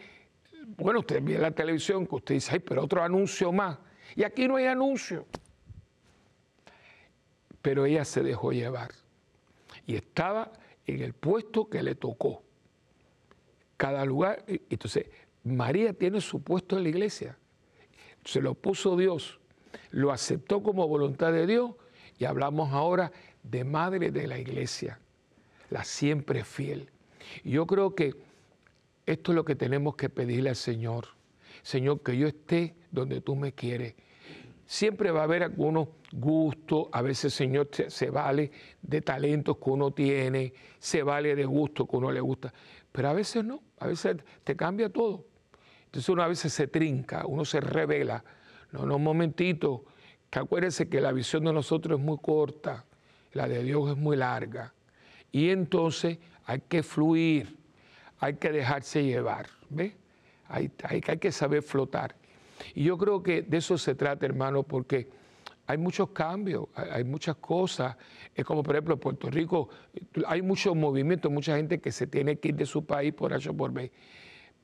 bueno, 0.75 0.99
usted 0.99 1.21
ve 1.23 1.37
la 1.37 1.51
televisión 1.51 2.07
que 2.07 2.15
usted 2.15 2.35
dice, 2.35 2.53
ay, 2.53 2.59
pero 2.59 2.83
otro 2.83 3.03
anuncio 3.03 3.51
más. 3.51 3.77
Y 4.15 4.23
aquí 4.23 4.47
no 4.47 4.55
hay 4.55 4.65
anuncio. 4.65 5.27
Pero 7.61 7.85
ella 7.85 8.03
se 8.03 8.23
dejó 8.23 8.51
llevar. 8.51 8.89
Y 9.85 9.95
estaba 9.95 10.51
en 10.87 11.01
el 11.01 11.13
puesto 11.13 11.69
que 11.69 11.83
le 11.83 11.95
tocó. 11.95 12.41
Cada 13.75 14.05
lugar. 14.05 14.43
Entonces, 14.47 15.05
María 15.43 15.93
tiene 15.93 16.21
su 16.21 16.41
puesto 16.41 16.77
en 16.77 16.83
la 16.83 16.89
iglesia. 16.89 17.37
Se 18.23 18.41
lo 18.41 18.55
puso 18.55 18.97
Dios, 18.97 19.39
lo 19.91 20.11
aceptó 20.11 20.63
como 20.63 20.87
voluntad 20.87 21.31
de 21.31 21.47
Dios 21.47 21.71
Y 22.19 22.25
hablamos 22.25 22.73
ahora 22.73 23.11
de 23.43 23.63
madre 23.63 24.11
de 24.11 24.27
la 24.27 24.37
iglesia, 24.37 24.99
la 25.69 25.83
siempre 25.83 26.43
fiel. 26.43 26.89
Yo 27.43 27.65
creo 27.67 27.95
que 27.95 28.15
esto 29.05 29.31
es 29.31 29.35
lo 29.35 29.45
que 29.45 29.55
tenemos 29.55 29.95
que 29.95 30.09
pedirle 30.09 30.49
al 30.49 30.55
Señor. 30.55 31.09
Señor, 31.63 32.01
que 32.01 32.17
yo 32.17 32.27
esté 32.27 32.75
donde 32.91 33.21
tú 33.21 33.35
me 33.35 33.53
quieres. 33.53 33.95
Siempre 34.67 35.11
va 35.11 35.21
a 35.21 35.23
haber 35.23 35.43
algunos 35.43 35.87
gustos, 36.11 36.87
a 36.91 37.01
veces, 37.01 37.33
Señor, 37.33 37.69
se, 37.87 38.09
vale 38.09 38.51
de 38.81 39.01
talentos 39.01 39.55
que 39.57 39.69
uno 39.69 39.91
tiene, 39.91 40.53
se 40.77 41.03
vale 41.03 41.37
de 41.37 41.45
gustos 41.45 41.87
que 41.89 41.95
uno 41.95 42.11
le 42.11 42.19
gusta, 42.19 42.53
pero 42.91 43.07
a 43.07 43.13
veces 43.13 43.45
no, 43.45 43.63
a 43.79 43.87
veces 43.87 44.17
te 44.43 44.57
cambia 44.57 44.89
todo. 44.89 45.23
Entonces 45.85 46.09
uno 46.09 46.21
a 46.21 46.27
veces 46.27 46.51
se 46.51 46.67
trinca, 46.67 47.25
uno 47.25 47.45
se 47.45 47.61
revela. 47.61 48.21
No, 48.73 48.85
no, 48.85 48.97
un 48.97 49.03
momentito, 49.03 49.85
que 50.29 50.39
acuérdense 50.39 50.89
que 50.89 50.99
la 50.99 51.13
visión 51.13 51.45
de 51.45 51.53
nosotros 51.53 51.97
es 51.97 52.05
muy 52.05 52.17
corta, 52.17 52.83
la 53.31 53.47
de 53.47 53.63
Dios 53.63 53.91
es 53.91 53.97
muy 53.97 54.17
larga. 54.17 54.73
Y 55.31 55.49
entonces 55.49 56.17
hay 56.43 56.59
que 56.67 56.83
fluir, 56.83 57.55
hay 58.19 58.33
que 58.33 58.51
dejarse 58.51 59.01
llevar, 59.05 59.47
¿ve? 59.69 59.95
Hay, 60.49 60.69
hay, 60.83 61.01
hay 61.07 61.17
que 61.19 61.31
saber 61.31 61.63
flotar. 61.63 62.16
Y 62.73 62.83
yo 62.83 62.97
creo 62.97 63.21
que 63.21 63.41
de 63.41 63.57
eso 63.57 63.77
se 63.77 63.95
trata, 63.95 64.25
hermano, 64.25 64.63
porque 64.63 65.09
hay 65.67 65.77
muchos 65.77 66.09
cambios, 66.11 66.67
hay, 66.73 67.03
muchas 67.03 67.35
cosas. 67.35 67.97
Es 68.33 68.45
como, 68.45 68.63
por 68.63 68.75
ejemplo, 68.75 68.93
en 68.93 68.99
Puerto 69.01 69.29
Rico, 69.29 69.69
hay 70.25 70.41
muchos 70.41 70.75
movimientos, 70.75 71.29
mucha 71.29 71.57
gente 71.57 71.79
que 71.79 71.91
se 71.91 72.07
tiene 72.07 72.39
que 72.39 72.49
ir 72.49 72.55
de 72.55 72.65
su 72.65 72.85
país 72.85 73.13
por 73.13 73.33
H 73.33 73.51
por 73.53 73.73
B. 73.73 73.91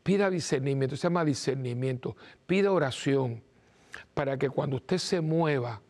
Pida 0.02 0.30
discernimiento, 0.30 0.96
se 0.96 1.04
llama 1.04 1.26
discernimiento. 1.26 2.16
Pida 2.46 2.72
oración 2.72 3.44
para 4.14 4.38
que 4.38 4.50
cuando 4.50 4.78
usted 4.78 4.98
se 4.98 5.20
mueva, 5.20 5.82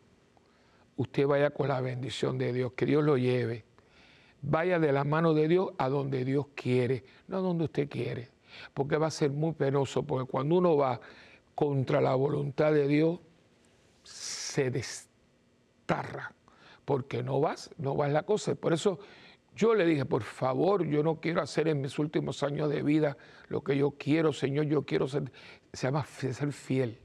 usted 0.96 1.26
vaya 1.26 1.50
con 1.50 1.68
la 1.68 1.80
bendición 1.80 2.36
de 2.36 2.52
Dios, 2.52 2.72
que 2.72 2.84
Dios 2.86 3.04
lo 3.04 3.16
lleve. 3.16 3.64
Vaya 4.42 4.80
de 4.80 4.92
la 4.92 5.04
mano 5.04 5.32
de 5.32 5.46
Dios 5.46 5.70
a 5.78 5.88
donde 5.88 6.24
Dios 6.24 6.46
quiere, 6.56 7.04
no 7.28 7.38
a 7.38 7.40
donde 7.40 7.64
usted 7.64 7.88
quiere. 7.88 8.30
Porque 8.72 8.96
va 8.96 9.06
a 9.06 9.10
ser 9.12 9.30
muy 9.30 9.52
penoso, 9.52 10.02
porque 10.02 10.30
cuando 10.30 10.56
uno 10.56 10.76
va 10.76 11.00
contra 11.54 12.00
la 12.00 12.14
voluntad 12.14 12.72
de 12.72 12.88
Dios, 12.88 13.20
se 14.02 14.70
destarra, 14.70 16.32
porque 16.84 17.22
no 17.22 17.40
vas, 17.40 17.70
no 17.78 17.94
vas 17.94 18.12
la 18.12 18.24
cosa. 18.24 18.54
Por 18.54 18.72
eso 18.72 18.98
yo 19.56 19.74
le 19.74 19.86
dije, 19.86 20.04
por 20.04 20.22
favor, 20.22 20.84
yo 20.84 21.02
no 21.02 21.20
quiero 21.20 21.40
hacer 21.40 21.68
en 21.68 21.80
mis 21.80 21.98
últimos 21.98 22.42
años 22.42 22.68
de 22.68 22.82
vida 22.82 23.16
lo 23.48 23.62
que 23.62 23.76
yo 23.76 23.92
quiero, 23.92 24.32
Señor, 24.32 24.66
yo 24.66 24.82
quiero 24.82 25.06
ser, 25.06 25.30
se 25.72 25.86
llama 25.86 26.04
ser 26.04 26.52
fiel. 26.52 26.98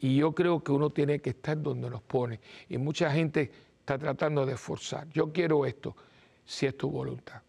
Y 0.00 0.16
yo 0.16 0.34
creo 0.34 0.62
que 0.62 0.72
uno 0.72 0.90
tiene 0.90 1.20
que 1.20 1.30
estar 1.30 1.60
donde 1.60 1.88
nos 1.88 2.02
pone. 2.02 2.40
Y 2.68 2.78
mucha 2.78 3.10
gente 3.10 3.50
está 3.80 3.98
tratando 3.98 4.44
de 4.44 4.56
forzar. 4.56 5.08
Yo 5.10 5.32
quiero 5.32 5.64
esto, 5.66 5.96
si 6.44 6.66
es 6.66 6.76
tu 6.76 6.90
voluntad. 6.90 7.42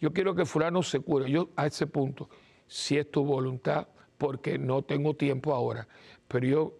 Yo 0.00 0.12
quiero 0.12 0.34
que 0.34 0.44
fulano 0.44 0.82
se 0.82 1.00
cure. 1.00 1.30
Yo 1.30 1.50
a 1.56 1.66
ese 1.66 1.86
punto, 1.86 2.28
si 2.66 2.98
es 2.98 3.10
tu 3.10 3.24
voluntad, 3.24 3.88
porque 4.18 4.58
no 4.58 4.82
tengo 4.82 5.14
tiempo 5.14 5.54
ahora. 5.54 5.88
Pero 6.26 6.46
yo 6.46 6.78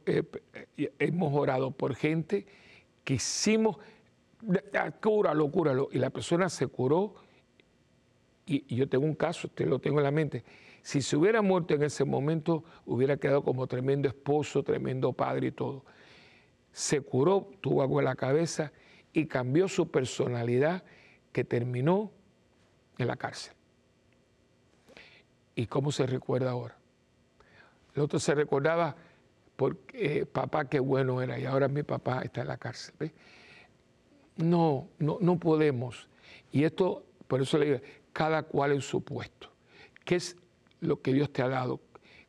hemos 0.98 1.32
orado 1.32 1.70
por 1.70 1.94
gente 1.94 2.46
que 3.04 3.14
hicimos, 3.14 3.78
cúralo, 5.00 5.50
cúralo. 5.50 5.88
Y 5.92 5.98
la 5.98 6.10
persona 6.10 6.48
se 6.48 6.66
curó. 6.66 7.14
Y, 8.44 8.74
yo 8.74 8.88
tengo 8.88 9.06
un 9.06 9.14
caso, 9.14 9.46
usted 9.46 9.66
lo 9.66 9.78
tengo 9.78 9.98
en 9.98 10.04
la 10.04 10.10
mente. 10.10 10.44
Si 10.82 11.00
se 11.00 11.16
hubiera 11.16 11.40
muerto 11.40 11.74
en 11.74 11.82
ese 11.82 12.04
momento, 12.04 12.64
hubiera 12.84 13.16
quedado 13.16 13.42
como 13.42 13.66
tremendo 13.66 14.08
esposo, 14.08 14.62
tremendo 14.62 15.12
padre 15.12 15.48
y 15.48 15.52
todo. 15.52 15.84
Se 16.72 17.00
curó, 17.00 17.50
tuvo 17.60 17.82
algo 17.82 18.00
en 18.00 18.06
la 18.06 18.14
cabeza 18.14 18.72
y 19.12 19.26
cambió 19.26 19.68
su 19.68 19.90
personalidad 19.90 20.84
que 21.32 21.44
terminó 21.44 22.10
en 22.98 23.06
la 23.06 23.16
cárcel. 23.16 23.54
¿Y 25.54 25.66
cómo 25.66 25.90
se 25.92 26.06
recuerda 26.06 26.50
ahora? 26.50 26.77
El 27.98 28.04
otro 28.04 28.20
se 28.20 28.32
recordaba 28.32 28.94
porque 29.56 30.20
eh, 30.20 30.24
papá 30.24 30.68
qué 30.68 30.78
bueno 30.78 31.20
era 31.20 31.36
y 31.36 31.44
ahora 31.46 31.66
mi 31.66 31.82
papá 31.82 32.20
está 32.22 32.42
en 32.42 32.46
la 32.46 32.56
cárcel. 32.56 33.10
No, 34.36 34.86
no, 35.00 35.18
no 35.20 35.36
podemos. 35.36 36.08
Y 36.52 36.62
esto, 36.62 37.02
por 37.26 37.42
eso 37.42 37.58
le 37.58 37.66
digo, 37.66 37.78
cada 38.12 38.44
cual 38.44 38.70
en 38.70 38.82
su 38.82 39.02
puesto. 39.02 39.50
¿Qué 40.04 40.14
es 40.14 40.36
lo 40.78 41.02
que 41.02 41.12
Dios 41.12 41.32
te 41.32 41.42
ha 41.42 41.48
dado? 41.48 41.80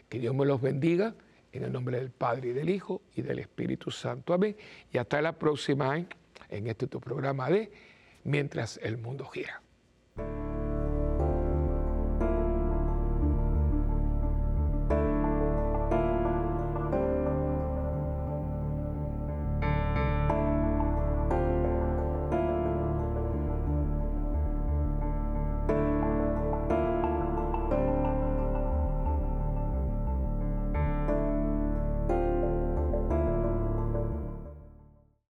Que 0.10 0.20
Dios 0.20 0.34
me 0.34 0.46
los 0.46 0.62
bendiga 0.62 1.16
en 1.52 1.64
el 1.64 1.72
nombre 1.72 1.98
del 1.98 2.10
Padre 2.10 2.50
y 2.50 2.54
del 2.54 2.70
Hijo 2.70 3.02
y 3.16 3.22
del 3.22 3.40
Espíritu 3.40 3.92
Santo. 3.92 4.34
Amén. 4.34 4.56
Y 4.92 4.98
hasta 4.98 5.22
la 5.22 5.34
próxima 5.34 5.98
en 6.50 6.68
este 6.68 6.88
tu 6.88 7.00
programa 7.00 7.50
de 7.50 7.72
Mientras 8.24 8.80
el 8.82 8.98
mundo 8.98 9.26
gira. 9.26 9.62